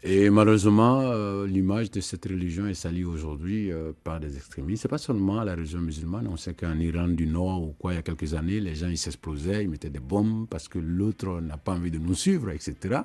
Et 0.02 0.30
malheureusement, 0.30 1.02
euh, 1.02 1.46
l'image 1.46 1.92
de 1.92 2.00
cette 2.00 2.24
religion 2.24 2.66
est 2.68 2.74
salie 2.74 3.04
aujourd'hui 3.04 3.70
euh, 3.70 3.92
par 4.06 4.22
des 4.22 4.38
extrémistes. 4.38 4.84
C'est 4.84 4.88
pas 4.88 4.98
seulement 4.98 5.44
la 5.44 5.56
religion 5.56 5.80
musulmane. 5.80 6.26
On 6.32 6.38
sait 6.38 6.54
qu'en 6.54 6.80
Iran 6.80 7.10
du 7.10 7.28
Nord 7.28 7.64
ou 7.64 7.76
quoi, 7.78 7.92
il 7.92 7.96
y 7.98 8.00
a 8.00 8.02
quelques 8.02 8.34
années, 8.34 8.62
les 8.62 8.76
gens 8.76 8.88
ils 8.88 8.98
s'explosaient, 8.98 9.64
ils 9.64 9.70
mettaient 9.70 9.90
des 9.90 10.00
bombes 10.00 10.48
parce 10.50 10.70
que 10.70 10.80
l'autre 10.80 11.42
n'a 11.42 11.58
pas 11.58 11.74
envie 11.74 11.92
de 11.92 11.98
nous 11.98 12.16
suivre, 12.16 12.50
etc. 12.52 13.02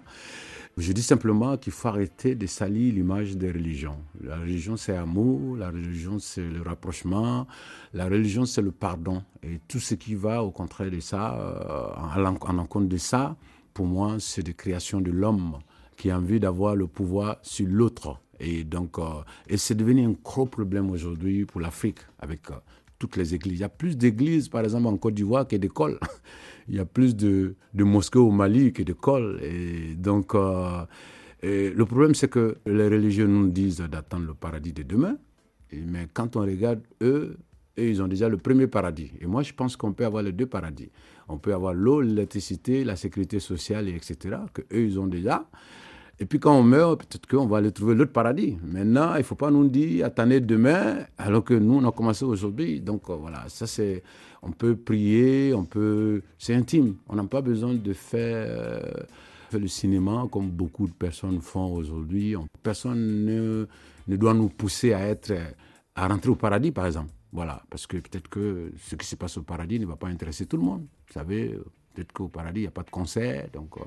Je 0.77 0.93
dis 0.93 1.03
simplement 1.03 1.57
qu'il 1.57 1.73
faut 1.73 1.89
arrêter 1.89 2.37
de 2.37 2.47
salir 2.47 2.95
l'image 2.95 3.37
des 3.37 3.51
religions. 3.51 3.99
La 4.23 4.39
religion, 4.39 4.77
c'est 4.77 4.93
l'amour, 4.93 5.57
la 5.57 5.71
religion, 5.71 6.21
c'est 6.21 6.49
le 6.49 6.63
rapprochement, 6.63 7.49
la 7.93 8.05
religion, 8.05 8.45
c'est 8.45 8.63
le 8.63 8.71
pardon. 8.71 9.25
Et 9.43 9.59
tout 9.67 9.81
ce 9.81 9.97
qui 9.97 10.15
va 10.15 10.45
au 10.45 10.53
contraire 10.53 10.93
de 10.93 11.01
ça, 11.01 11.35
euh, 11.35 11.89
en 11.97 12.59
encontre 12.59 12.87
de 12.87 12.99
ça, 12.99 13.37
pour 13.75 13.87
moi, 13.87 14.17
c'est 14.21 14.43
des 14.45 14.55
créations 14.55 15.01
de 15.01 15.11
l'homme 15.11 15.59
qui 15.97 16.11
a 16.11 16.17
envie 16.17 16.41
d'avoir 16.41 16.77
le 16.77 16.87
pouvoir 16.87 17.39
sur 17.43 17.67
l'autre. 17.69 18.21
Et 18.41 18.65
donc, 18.65 18.99
euh, 18.99 19.23
et 19.49 19.57
c'est 19.57 19.75
devenu 19.75 20.07
un 20.07 20.15
gros 20.23 20.47
problème 20.47 20.91
aujourd'hui 20.91 21.45
pour 21.45 21.61
l'Afrique 21.61 21.99
avec 22.21 22.51
euh, 22.51 22.55
toutes 22.99 23.17
les 23.17 23.35
églises. 23.35 23.59
Il 23.59 23.61
y 23.61 23.65
a 23.65 23.69
plus 23.69 23.97
d'églises, 23.97 24.49
par 24.49 24.63
exemple, 24.63 24.87
en 24.87 24.97
Côte 24.97 25.15
d'Ivoire 25.15 25.47
que 25.47 25.57
d'écoles. 25.57 25.99
Il 26.69 26.77
y 26.77 26.79
a 26.79 26.85
plus 26.85 27.15
de, 27.15 27.57
mosquées 27.75 28.19
au 28.19 28.31
Mali 28.31 28.73
que 28.73 28.83
d'écoles. 28.83 29.41
Et 29.43 29.95
donc, 29.97 30.35
euh, 30.35 30.85
le 31.43 31.85
problème, 31.85 32.15
c'est 32.15 32.31
que 32.31 32.57
les 32.65 32.89
religieux 32.89 33.27
nous 33.27 33.49
disent 33.49 33.79
d'attendre 33.81 34.27
le 34.27 34.35
paradis 34.35 34.73
de 34.73 34.83
demain. 34.83 35.19
Mais 35.73 36.09
quand 36.13 36.37
on 36.37 36.41
regarde, 36.41 36.81
eux, 37.03 37.37
eux, 37.79 37.89
ils 37.89 38.03
ont 38.03 38.09
déjà 38.09 38.29
le 38.29 38.37
premier 38.37 38.67
paradis. 38.67 39.13
Et 39.21 39.27
moi, 39.27 39.43
je 39.43 39.53
pense 39.53 39.77
qu'on 39.77 39.93
peut 39.93 40.05
avoir 40.05 40.23
les 40.23 40.33
deux 40.33 40.47
paradis. 40.47 40.91
On 41.29 41.39
peut 41.39 41.55
avoir 41.55 41.75
l'eau, 41.75 42.01
l'électricité, 42.01 42.85
la 42.85 42.97
sécurité 42.97 43.41
sociale, 43.41 43.89
etc., 43.89 44.37
que 44.53 44.63
eux, 44.73 44.85
ils 44.87 44.99
ont 45.01 45.07
déjà. 45.07 45.47
Et 46.21 46.27
puis 46.27 46.39
quand 46.39 46.57
on 46.57 46.63
meurt, 46.63 47.01
peut-être 47.01 47.27
qu'on 47.27 47.47
va 47.47 47.59
aller 47.59 47.73
trouver 47.73 47.95
l'autre 47.95 48.13
paradis. 48.13 48.57
Maintenant, 48.63 49.15
il 49.15 49.19
ne 49.19 49.23
faut 49.25 49.35
pas 49.35 49.51
nous 49.51 49.69
dire 49.69 50.07
attendez 50.07 50.41
demain, 50.41 50.99
alors 51.19 51.43
que 51.43 51.55
nous, 51.55 51.75
on 51.75 51.89
a 51.89 51.93
commencé 51.93 52.25
aujourd'hui. 52.25 52.81
Donc 52.81 53.11
euh, 53.11 53.17
voilà, 53.17 53.45
ça 53.49 53.67
c'est. 53.67 54.03
On 54.43 54.53
peut 54.53 54.77
prier, 54.77 55.53
on 55.55 55.65
peut. 55.65 56.23
C'est 56.39 56.55
intime. 56.55 56.97
On 57.09 57.17
n'a 57.17 57.25
pas 57.25 57.41
besoin 57.41 57.75
de 57.75 57.93
faire, 57.95 58.47
euh, 58.49 58.81
le 59.53 59.67
cinéma 59.69 60.27
comme 60.31 60.51
beaucoup 60.51 60.87
de 60.87 60.93
personnes 60.93 61.41
font 61.41 61.75
aujourd'hui. 61.75 62.37
Personne 62.63 63.25
ne, 63.25 63.67
ne 64.07 64.17
doit 64.17 64.35
nous 64.35 64.49
pousser 64.49 64.93
à 64.93 65.01
être. 65.09 65.33
à 65.97 66.07
rentrer 66.07 66.31
au 66.31 66.37
paradis, 66.37 66.71
par 66.71 66.87
exemple. 66.87 67.11
Voilà, 67.35 67.63
parce 67.69 67.87
que 67.87 67.99
peut-être 67.99 68.29
que 68.29 68.73
ce 68.79 68.97
qui 68.97 69.07
se 69.07 69.17
passe 69.17 69.37
au 69.37 69.43
paradis 69.43 69.79
ne 69.79 69.87
va 69.87 69.97
pas 69.97 70.09
intéresser 70.09 70.47
tout 70.47 70.57
le 70.57 70.63
monde. 70.63 70.87
Vous 71.09 71.13
savez, 71.13 71.59
peut-être 71.93 72.13
qu'au 72.13 72.29
paradis, 72.29 72.61
il 72.61 72.63
n'y 72.63 72.69
a 72.69 72.73
pas 72.73 72.85
de 72.85 72.91
concert. 72.91 73.51
Donc. 73.53 73.77
Euh, 73.77 73.83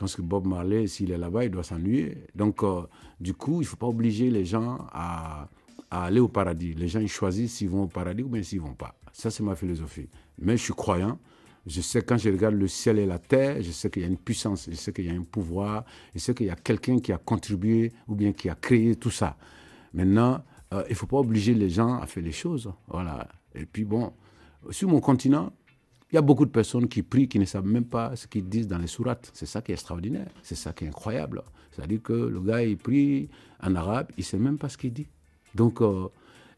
je 0.00 0.04
pense 0.04 0.16
que 0.16 0.22
Bob 0.22 0.46
Marley, 0.46 0.86
s'il 0.86 1.10
est 1.10 1.18
là-bas, 1.18 1.44
il 1.44 1.50
doit 1.50 1.62
s'ennuyer. 1.62 2.24
Donc, 2.34 2.62
euh, 2.62 2.86
du 3.20 3.34
coup, 3.34 3.56
il 3.56 3.64
ne 3.64 3.66
faut 3.66 3.76
pas 3.76 3.88
obliger 3.88 4.30
les 4.30 4.46
gens 4.46 4.78
à, 4.92 5.50
aller 5.90 6.20
au 6.20 6.28
paradis. 6.28 6.72
Les 6.72 6.88
gens, 6.88 7.00
ils 7.00 7.08
choisissent 7.08 7.56
s'ils 7.56 7.68
vont 7.68 7.82
au 7.82 7.86
paradis 7.86 8.22
ou 8.22 8.30
bien 8.30 8.42
s'ils 8.42 8.62
ne 8.62 8.66
vont 8.66 8.72
pas. 8.72 8.94
Ça, 9.12 9.30
c'est 9.30 9.42
ma 9.42 9.54
philosophie. 9.54 10.08
Mais 10.38 10.56
je 10.56 10.62
suis 10.62 10.72
croyant. 10.72 11.18
Je 11.66 11.82
sais, 11.82 12.00
quand 12.00 12.16
je 12.16 12.30
regarde 12.30 12.54
le 12.54 12.66
ciel 12.66 12.98
et 12.98 13.04
la 13.04 13.18
terre, 13.18 13.60
je 13.60 13.70
sais 13.72 13.90
qu'il 13.90 14.00
y 14.00 14.04
a 14.06 14.08
une 14.08 14.16
puissance, 14.16 14.70
je 14.70 14.74
sais 14.74 14.94
qu'il 14.94 15.04
y 15.04 15.10
a 15.10 15.12
un 15.12 15.22
pouvoir, 15.22 15.84
je 16.14 16.18
sais 16.18 16.32
qu'il 16.32 16.46
y 16.46 16.50
a 16.50 16.56
quelqu'un 16.56 16.98
qui 16.98 17.12
a 17.12 17.18
contribué 17.18 17.92
ou 18.08 18.14
bien 18.14 18.32
qui 18.32 18.48
a 18.48 18.54
créé 18.54 18.96
tout 18.96 19.10
ça. 19.10 19.36
Maintenant, 19.92 20.42
euh, 20.72 20.82
il 20.86 20.90
ne 20.90 20.94
faut 20.94 21.06
pas 21.06 21.18
obliger 21.18 21.54
les 21.54 21.70
gens 21.70 22.00
à 22.00 22.06
faire 22.06 22.22
les 22.22 22.32
choses. 22.32 22.72
Voilà. 22.88 23.26
Et 23.54 23.66
puis, 23.66 23.84
bon, 23.84 24.12
sur 24.70 24.88
mon 24.88 25.00
continent, 25.00 25.52
il 26.10 26.16
y 26.16 26.18
a 26.18 26.22
beaucoup 26.22 26.44
de 26.44 26.50
personnes 26.50 26.88
qui 26.88 27.02
prient, 27.02 27.28
qui 27.28 27.38
ne 27.38 27.44
savent 27.44 27.66
même 27.66 27.84
pas 27.84 28.16
ce 28.16 28.26
qu'ils 28.26 28.48
disent 28.48 28.68
dans 28.68 28.78
les 28.78 28.86
sourates. 28.86 29.30
C'est 29.34 29.46
ça 29.46 29.62
qui 29.62 29.72
est 29.72 29.74
extraordinaire. 29.74 30.28
C'est 30.42 30.56
ça 30.56 30.72
qui 30.72 30.84
est 30.84 30.88
incroyable. 30.88 31.42
C'est-à-dire 31.70 32.02
que 32.02 32.12
le 32.12 32.40
gars, 32.40 32.62
il 32.62 32.76
prie 32.76 33.28
en 33.62 33.74
arabe, 33.74 34.08
il 34.16 34.20
ne 34.20 34.24
sait 34.24 34.38
même 34.38 34.58
pas 34.58 34.68
ce 34.68 34.76
qu'il 34.76 34.92
dit. 34.92 35.06
Donc, 35.54 35.80
euh, 35.80 36.08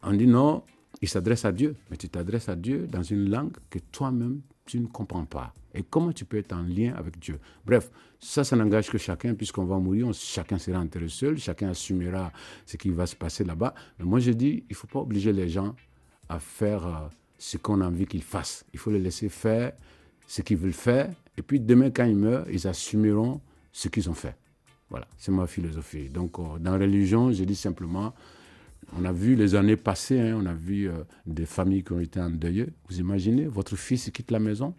on 0.01 0.13
dit 0.13 0.27
non, 0.27 0.63
il 1.01 1.07
s'adresse 1.07 1.45
à 1.45 1.51
Dieu. 1.51 1.75
Mais 1.89 1.97
tu 1.97 2.09
t'adresses 2.09 2.49
à 2.49 2.55
Dieu 2.55 2.87
dans 2.87 3.03
une 3.03 3.29
langue 3.29 3.53
que 3.69 3.79
toi-même, 3.91 4.41
tu 4.65 4.79
ne 4.79 4.87
comprends 4.87 5.25
pas. 5.25 5.53
Et 5.73 5.83
comment 5.83 6.11
tu 6.11 6.25
peux 6.25 6.37
être 6.37 6.53
en 6.53 6.61
lien 6.61 6.93
avec 6.95 7.19
Dieu? 7.19 7.39
Bref, 7.65 7.89
ça, 8.19 8.43
ça 8.43 8.55
n'engage 8.55 8.89
que 8.89 8.97
chacun, 8.97 9.33
puisqu'on 9.33 9.65
va 9.65 9.77
mourir, 9.79 10.13
chacun 10.13 10.57
sera 10.57 10.79
enterré 10.79 11.09
seul, 11.09 11.37
chacun 11.37 11.69
assumera 11.69 12.31
ce 12.65 12.77
qui 12.77 12.89
va 12.89 13.05
se 13.05 13.15
passer 13.15 13.43
là-bas. 13.43 13.73
Mais 13.99 14.05
moi, 14.05 14.19
je 14.19 14.31
dis, 14.31 14.63
il 14.69 14.71
ne 14.71 14.75
faut 14.75 14.87
pas 14.87 14.99
obliger 14.99 15.33
les 15.33 15.49
gens 15.49 15.75
à 16.29 16.39
faire... 16.39 16.87
Euh, 16.87 17.07
ce 17.43 17.57
qu'on 17.57 17.81
a 17.81 17.87
envie 17.87 18.05
qu'ils 18.05 18.23
fassent. 18.23 18.63
Il 18.71 18.79
faut 18.79 18.89
les 18.89 18.99
laisser 18.99 19.27
faire 19.27 19.73
ce 20.27 20.41
qu'ils 20.41 20.55
veulent 20.55 20.71
faire. 20.71 21.13
Et 21.37 21.41
puis 21.41 21.59
demain, 21.59 21.91
quand 21.91 22.05
ils 22.05 22.15
meurent, 22.15 22.49
ils 22.49 22.65
assumeront 22.67 23.41
ce 23.69 23.89
qu'ils 23.89 24.09
ont 24.09 24.13
fait. 24.13 24.37
Voilà, 24.89 25.05
c'est 25.17 25.31
ma 25.31 25.45
philosophie. 25.45 26.07
Donc, 26.07 26.39
euh, 26.39 26.57
dans 26.57 26.71
la 26.71 26.77
religion, 26.77 27.33
je 27.33 27.43
dis 27.43 27.55
simplement, 27.55 28.13
on 28.99 29.05
a 29.05 29.11
vu 29.11 29.35
les 29.35 29.55
années 29.55 29.77
passées, 29.77 30.19
hein, 30.19 30.39
on 30.41 30.45
a 30.45 30.53
vu 30.53 30.89
euh, 30.89 31.03
des 31.25 31.45
familles 31.45 31.83
qui 31.83 31.93
ont 31.93 31.99
été 31.99 32.19
endeuillées. 32.19 32.69
Vous 32.89 32.99
imaginez, 32.99 33.45
votre 33.45 33.75
fils 33.75 34.09
quitte 34.11 34.31
la 34.31 34.39
maison, 34.39 34.73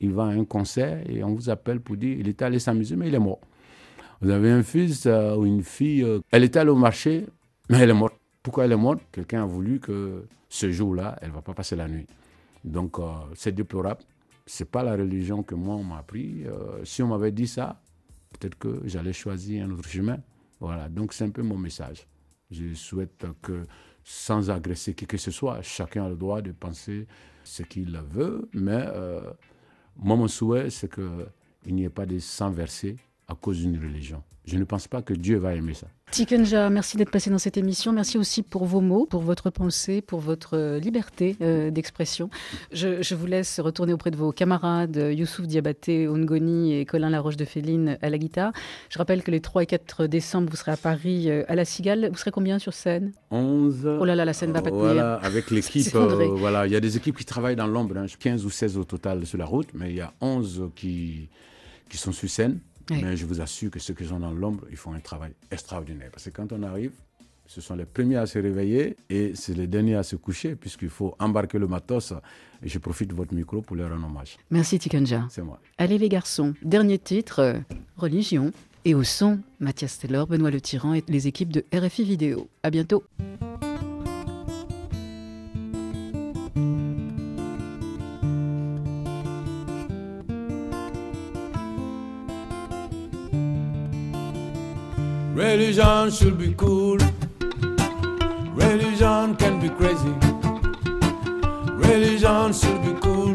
il 0.00 0.12
va 0.12 0.24
à 0.24 0.28
un 0.28 0.44
concert 0.44 1.02
et 1.08 1.22
on 1.24 1.34
vous 1.34 1.50
appelle 1.50 1.80
pour 1.80 1.96
dire 1.96 2.16
il 2.18 2.28
était 2.28 2.44
allé 2.44 2.58
s'amuser, 2.58 2.96
mais 2.96 3.08
il 3.08 3.14
est 3.14 3.18
mort. 3.18 3.40
Vous 4.20 4.30
avez 4.30 4.50
un 4.50 4.62
fils 4.62 5.06
euh, 5.06 5.36
ou 5.36 5.46
une 5.46 5.62
fille, 5.62 6.06
elle 6.30 6.44
était 6.44 6.58
allée 6.58 6.70
au 6.70 6.76
marché, 6.76 7.26
mais 7.68 7.78
elle 7.78 7.90
est 7.90 7.94
morte. 7.94 8.14
Pourquoi 8.42 8.64
elle 8.64 8.72
est 8.72 8.76
morte? 8.76 9.00
Quelqu'un 9.12 9.42
a 9.42 9.46
voulu 9.46 9.80
que 9.80 10.24
ce 10.48 10.70
jour-là, 10.70 11.18
elle 11.20 11.28
ne 11.28 11.34
va 11.34 11.42
pas 11.42 11.54
passer 11.54 11.76
la 11.76 11.88
nuit. 11.88 12.06
Donc, 12.64 12.98
euh, 12.98 13.04
c'est 13.34 13.54
déplorable. 13.54 14.00
Ce 14.46 14.62
n'est 14.62 14.68
pas 14.68 14.82
la 14.82 14.92
religion 14.92 15.42
que 15.42 15.54
moi, 15.54 15.76
on 15.76 15.84
m'a 15.84 15.98
appris. 15.98 16.44
Euh, 16.46 16.84
si 16.84 17.02
on 17.02 17.08
m'avait 17.08 17.32
dit 17.32 17.46
ça, 17.46 17.80
peut-être 18.32 18.56
que 18.56 18.80
j'allais 18.84 19.12
choisir 19.12 19.66
un 19.66 19.70
autre 19.70 19.88
chemin. 19.88 20.18
Voilà, 20.60 20.88
donc 20.88 21.12
c'est 21.12 21.24
un 21.24 21.30
peu 21.30 21.42
mon 21.42 21.58
message. 21.58 22.06
Je 22.50 22.74
souhaite 22.74 23.26
que, 23.42 23.66
sans 24.04 24.50
agresser 24.50 24.94
qui 24.94 25.06
que 25.06 25.16
ce 25.18 25.30
soit, 25.30 25.62
chacun 25.62 26.06
a 26.06 26.08
le 26.08 26.16
droit 26.16 26.40
de 26.40 26.52
penser 26.52 27.06
ce 27.44 27.62
qu'il 27.62 27.96
veut, 27.96 28.48
mais 28.52 28.84
euh, 28.86 29.20
moi, 29.96 30.16
mon 30.16 30.28
souhait, 30.28 30.70
c'est 30.70 30.92
qu'il 30.92 31.74
n'y 31.74 31.84
ait 31.84 31.90
pas 31.90 32.06
de 32.06 32.18
sang 32.18 32.50
versé 32.50 32.96
à 33.28 33.34
cause 33.34 33.58
d'une 33.58 33.78
religion. 33.78 34.22
Je 34.46 34.56
ne 34.56 34.64
pense 34.64 34.88
pas 34.88 35.02
que 35.02 35.12
Dieu 35.12 35.36
va 35.36 35.54
aimer 35.54 35.74
ça. 35.74 35.88
Tikenja, 36.10 36.70
merci 36.70 36.96
d'être 36.96 37.10
passé 37.10 37.28
dans 37.28 37.38
cette 37.38 37.58
émission. 37.58 37.92
Merci 37.92 38.16
aussi 38.16 38.42
pour 38.42 38.64
vos 38.64 38.80
mots, 38.80 39.04
pour 39.04 39.20
votre 39.20 39.50
pensée, 39.50 40.00
pour 40.00 40.20
votre 40.20 40.56
euh, 40.56 40.78
liberté 40.78 41.36
euh, 41.42 41.70
d'expression. 41.70 42.30
Je, 42.72 43.14
vous 43.14 43.26
laisse 43.26 43.60
retourner 43.60 43.92
auprès 43.92 44.10
de 44.10 44.16
vos 44.16 44.32
camarades 44.32 44.96
Youssouf 44.96 45.46
Diabaté, 45.46 46.08
Ongoni 46.08 46.74
et 46.74 46.86
Colin 46.86 47.10
Laroche 47.10 47.36
de 47.36 47.44
Féline 47.44 47.98
à 48.00 48.08
la 48.08 48.16
guitare. 48.16 48.52
Je 48.88 48.96
rappelle 48.96 49.22
que 49.22 49.30
les 49.30 49.40
3 49.40 49.64
et 49.64 49.66
4 49.66 50.06
décembre, 50.06 50.48
vous 50.48 50.56
serez 50.56 50.72
à 50.72 50.78
Paris 50.78 51.28
euh, 51.28 51.44
à 51.48 51.54
la 51.54 51.66
Cigale. 51.66 52.08
Vous 52.10 52.16
serez 52.16 52.30
combien 52.30 52.58
sur 52.58 52.72
scène? 52.72 53.12
11. 53.30 53.98
Oh 54.00 54.04
là 54.06 54.16
là, 54.16 54.24
la 54.24 54.32
scène 54.32 54.52
va 54.52 54.62
pas 54.62 54.70
tenir. 54.70 54.82
Voilà, 54.82 55.16
avec 55.16 55.50
l'équipe. 55.50 55.94
voilà, 55.94 56.66
il 56.66 56.72
y 56.72 56.76
a 56.76 56.80
des 56.80 56.96
équipes 56.96 57.18
qui 57.18 57.26
travaillent 57.26 57.56
dans 57.56 57.66
l'ombre, 57.66 57.94
15 58.18 58.40
hein. 58.40 58.46
ou 58.46 58.48
16 58.48 58.78
au 58.78 58.84
total 58.84 59.26
sur 59.26 59.36
la 59.36 59.44
route, 59.44 59.68
mais 59.74 59.90
il 59.90 59.96
y 59.96 60.00
a 60.00 60.14
11 60.22 60.70
qui, 60.74 61.28
qui 61.90 61.98
sont 61.98 62.12
sur 62.12 62.30
scène. 62.30 62.60
Mais 62.90 63.16
je 63.16 63.26
vous 63.26 63.40
assure 63.40 63.70
que 63.70 63.78
ceux 63.78 63.94
qui 63.94 64.06
sont 64.06 64.20
dans 64.20 64.30
l'ombre, 64.32 64.64
ils 64.70 64.76
font 64.76 64.92
un 64.92 65.00
travail 65.00 65.32
extraordinaire. 65.50 66.10
Parce 66.10 66.24
que 66.24 66.30
quand 66.30 66.52
on 66.52 66.62
arrive, 66.62 66.92
ce 67.46 67.60
sont 67.60 67.74
les 67.74 67.86
premiers 67.86 68.16
à 68.16 68.26
se 68.26 68.38
réveiller 68.38 68.96
et 69.08 69.32
c'est 69.34 69.54
les 69.54 69.66
derniers 69.66 69.96
à 69.96 70.02
se 70.02 70.16
coucher 70.16 70.54
puisqu'il 70.54 70.90
faut 70.90 71.14
embarquer 71.18 71.58
le 71.58 71.66
matos. 71.66 72.12
Et 72.62 72.68
je 72.68 72.78
profite 72.78 73.08
de 73.10 73.14
votre 73.14 73.34
micro 73.34 73.62
pour 73.62 73.76
leur 73.76 73.90
rendre 73.90 74.06
hommage. 74.06 74.36
Merci 74.50 74.78
Tikanja. 74.78 75.26
C'est 75.30 75.42
moi. 75.42 75.60
Allez 75.78 75.98
les 75.98 76.08
garçons, 76.08 76.54
dernier 76.62 76.98
titre, 76.98 77.40
euh, 77.40 77.58
Religion. 77.96 78.52
Et 78.84 78.94
au 78.94 79.02
son, 79.02 79.40
Mathias 79.60 79.98
Taylor, 79.98 80.26
Benoît 80.26 80.50
Le 80.50 80.60
Tyran 80.60 80.94
et 80.94 81.04
les 81.08 81.26
équipes 81.26 81.52
de 81.52 81.64
RFI 81.74 82.04
Vidéo. 82.04 82.48
À 82.62 82.70
bientôt. 82.70 83.04
Religion 95.50 96.10
should 96.10 96.36
be 96.38 96.52
cool. 96.52 96.98
Religion 98.52 99.34
can 99.36 99.58
be 99.58 99.70
crazy. 99.70 100.12
Religion 101.72 102.52
should 102.52 102.82
be 102.82 102.92
cool. 103.00 103.32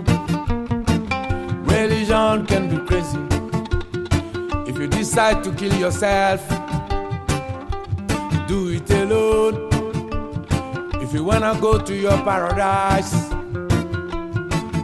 Religion 1.66 2.45
can 2.45 2.70
be 2.70 2.78
crazy. 2.86 3.18
If 4.70 4.78
you 4.78 4.86
decide 4.86 5.43
to 5.43 5.51
kill 5.53 5.74
yourself, 5.74 6.47
do 8.47 8.70
it 8.70 8.88
alone. 8.91 9.70
If 11.01 11.14
you 11.16 11.24
wanna 11.24 11.57
go 11.59 11.80
to 11.80 11.95
your 11.95 12.18
paradise, 12.20 13.11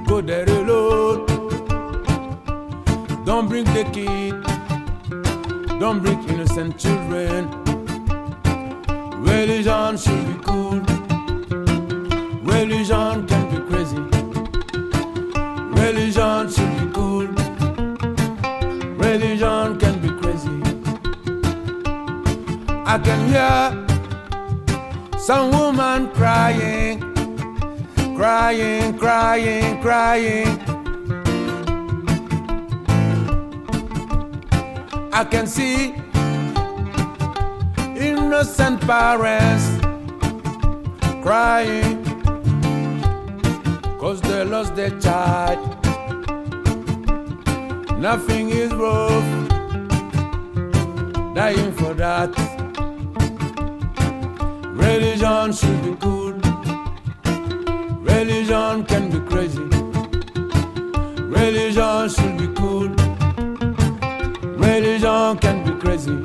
go 0.07 0.19
there 0.19 0.49
alone. 0.49 1.27
Don't 3.23 3.47
bring 3.47 3.65
the 3.65 3.83
kid, 3.93 4.48
don't 5.79 6.01
bring 6.01 6.21
innocent 6.27 6.77
children. 6.77 7.49
Religion 9.23 9.97
should 9.97 10.27
be 10.27 10.43
cool. 10.43 10.81
Religion 12.43 13.25
can 13.25 13.43
be 13.49 13.57
crazy. 13.69 13.97
Religion 15.81 16.49
should 16.51 16.73
be 16.79 16.93
cool. 16.93 17.27
Religion 18.97 19.79
can 19.79 19.99
be 20.01 20.09
crazy. 20.21 20.59
I 22.85 22.99
can 23.01 23.19
hear 23.29 25.17
some 25.17 25.51
woman 25.51 26.09
crying, 26.09 26.99
crying, 28.17 28.97
crying, 28.97 29.81
crying. 29.81 30.78
I 35.19 35.25
can 35.25 35.47
see 35.47 35.93
innocent 37.99 38.79
parents 38.87 39.65
crying 41.21 42.05
cause 43.99 44.21
they 44.21 44.45
lost 44.45 44.77
their 44.77 44.97
child. 45.01 45.59
Nothing 47.99 48.49
is 48.51 48.73
rough, 48.73 49.29
dying 51.35 51.73
for 51.73 51.93
that. 51.95 52.31
Religion 54.73 55.51
should 55.51 55.83
be 55.83 55.95
cool, 55.99 56.31
religion 58.13 58.85
can 58.85 59.09
be 59.11 59.19
crazy. 59.29 59.67
Religion 61.23 62.07
should 62.07 62.37
be 62.37 62.47
cool, 64.69 64.81
religion 64.81 65.37
can 65.39 65.63
be 65.63 65.71
crazy. 65.79 66.15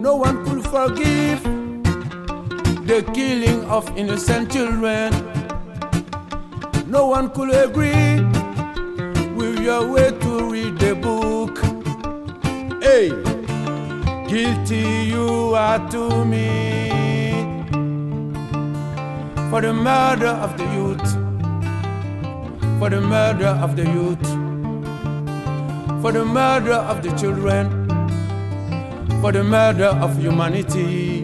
No 0.00 0.16
one 0.16 0.44
could 0.44 0.64
forgive 0.64 1.42
the 2.86 3.02
killing 3.14 3.64
of 3.70 3.96
innocent 3.96 4.52
children. 4.52 5.12
No 6.86 7.06
one 7.06 7.30
could 7.30 7.54
agree 7.54 8.20
with 9.34 9.58
your 9.60 9.86
way 9.88 10.10
to 10.10 10.50
read 10.50 10.78
the 10.78 10.94
book. 10.94 11.58
Hey, 12.82 13.08
guilty 14.28 15.08
you 15.08 15.54
are 15.54 15.78
to 15.90 16.24
me 16.24 16.81
for 19.52 19.60
the 19.60 19.72
murder 19.74 20.32
of 20.46 20.56
the 20.56 20.64
youth, 20.72 21.12
for 22.78 22.88
the 22.88 23.02
murder 23.02 23.48
of 23.48 23.76
the 23.76 23.84
youth, 23.84 24.26
for 26.00 26.10
the 26.10 26.24
murder 26.24 26.72
of 26.72 27.02
the 27.02 27.10
children 27.18 27.82
for 29.22 29.30
the 29.30 29.44
murder 29.44 29.90
of 30.02 30.18
humanity. 30.18 31.20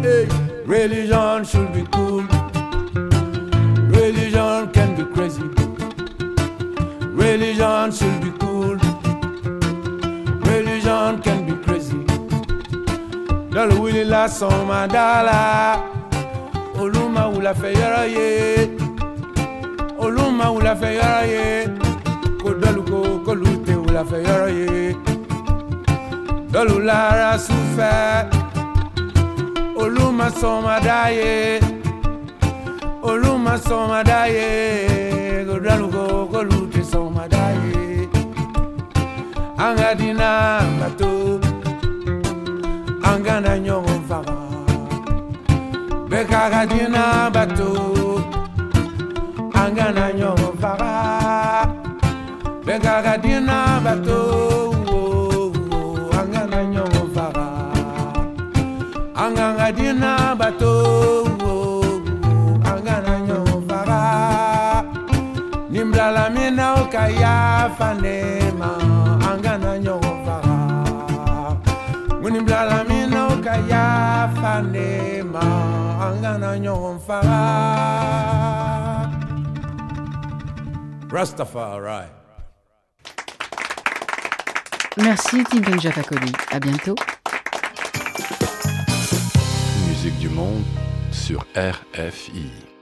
Hey, 0.00 0.26
religion 0.64 1.44
should 1.44 1.70
be 1.74 1.82
cool. 1.92 2.22
Religion 3.98 4.72
can 4.72 4.96
be 4.96 5.04
crazy. 5.12 5.42
Religion 7.24 7.92
should 7.92 8.22
be 8.22 8.30
cool. 8.38 8.76
Religion 10.48 11.20
can 11.20 11.44
be 11.44 11.54
crazy. 11.62 11.98
Dans 13.50 13.74
wili 13.80 14.04
la 14.04 14.26
son 14.28 14.66
mandala. 14.66 15.89
Oluma 15.89 15.89
ou 17.40 17.42
la 17.42 17.54
fait 17.54 17.72
yara 17.72 18.06
ye. 18.06 18.70
Oluma 19.98 20.50
ou 20.50 20.60
la 20.60 20.76
fait 20.76 20.94
yara 20.96 21.26
ye. 21.26 21.68
Kodalu 22.42 22.82
ko 22.82 23.20
kolute 23.24 23.74
ou 23.74 23.90
la 23.92 24.04
fait 24.04 24.22
yara 24.22 24.50
ye. 24.50 24.94
dɔlu 26.52 26.78
lara 26.88 27.38
sufɛ 27.38 27.92
olu 29.82 30.10
ma 30.18 30.28
sɔn 30.38 30.56
ma 30.64 30.76
da 30.86 31.06
ye 31.18 31.60
olu 33.02 33.38
ma 33.44 33.54
sɔn 33.66 33.88
ma 33.90 34.00
da 34.02 34.20
ye 34.26 35.44
ko 35.46 35.54
dɔlu 35.64 35.86
ko 35.94 36.02
k'olu 36.32 36.58
tɛ 36.72 36.82
sɔn 36.90 37.06
ma 37.14 37.24
da 37.34 37.44
ye 37.62 38.08
an 39.64 39.72
ka 39.78 39.90
dina 39.94 40.30
bato 40.80 41.38
an 43.08 43.18
kana 43.26 43.52
ɲɔgɔn 43.64 43.89
ekakaki 46.20 46.82
na 46.94 47.30
bato 47.34 47.70
anga 49.62 49.86
na 49.96 50.06
nyongo 50.18 50.50
fara. 50.60 50.94
Bekakaki 52.66 53.34
na 53.48 53.80
bato 53.84 54.20
anga 56.18 56.42
na 56.52 56.60
nyongo 56.72 57.02
fara. 57.14 57.48
Anga 59.24 59.46
ngadi 59.56 59.88
na 60.02 60.12
bato 60.40 60.72
anga 62.70 62.96
na 63.06 63.14
nyongo 63.26 63.56
fara. 63.68 64.02
Nimlalami 65.72 66.46
na 66.58 66.66
okaya 66.82 67.34
fanema. 67.78 68.70
Anga 69.30 69.54
na 69.62 69.72
nyongo 69.84 70.12
fara. 70.24 70.58
Munimlalami 72.20 72.98
na 73.12 73.20
okaya 73.34 73.84
fanema. 74.40 75.39
Angana 76.10 76.58
nyofara 76.58 77.40
Rastafari. 81.10 82.08
Merci 84.96 85.44
Tim 85.44 85.78
Jafakoli. 85.80 86.32
À 86.52 86.60
bientôt. 86.60 86.94
Musique 89.88 90.18
du 90.18 90.28
monde 90.28 90.62
sur 91.12 91.44
RFI. 91.56 92.69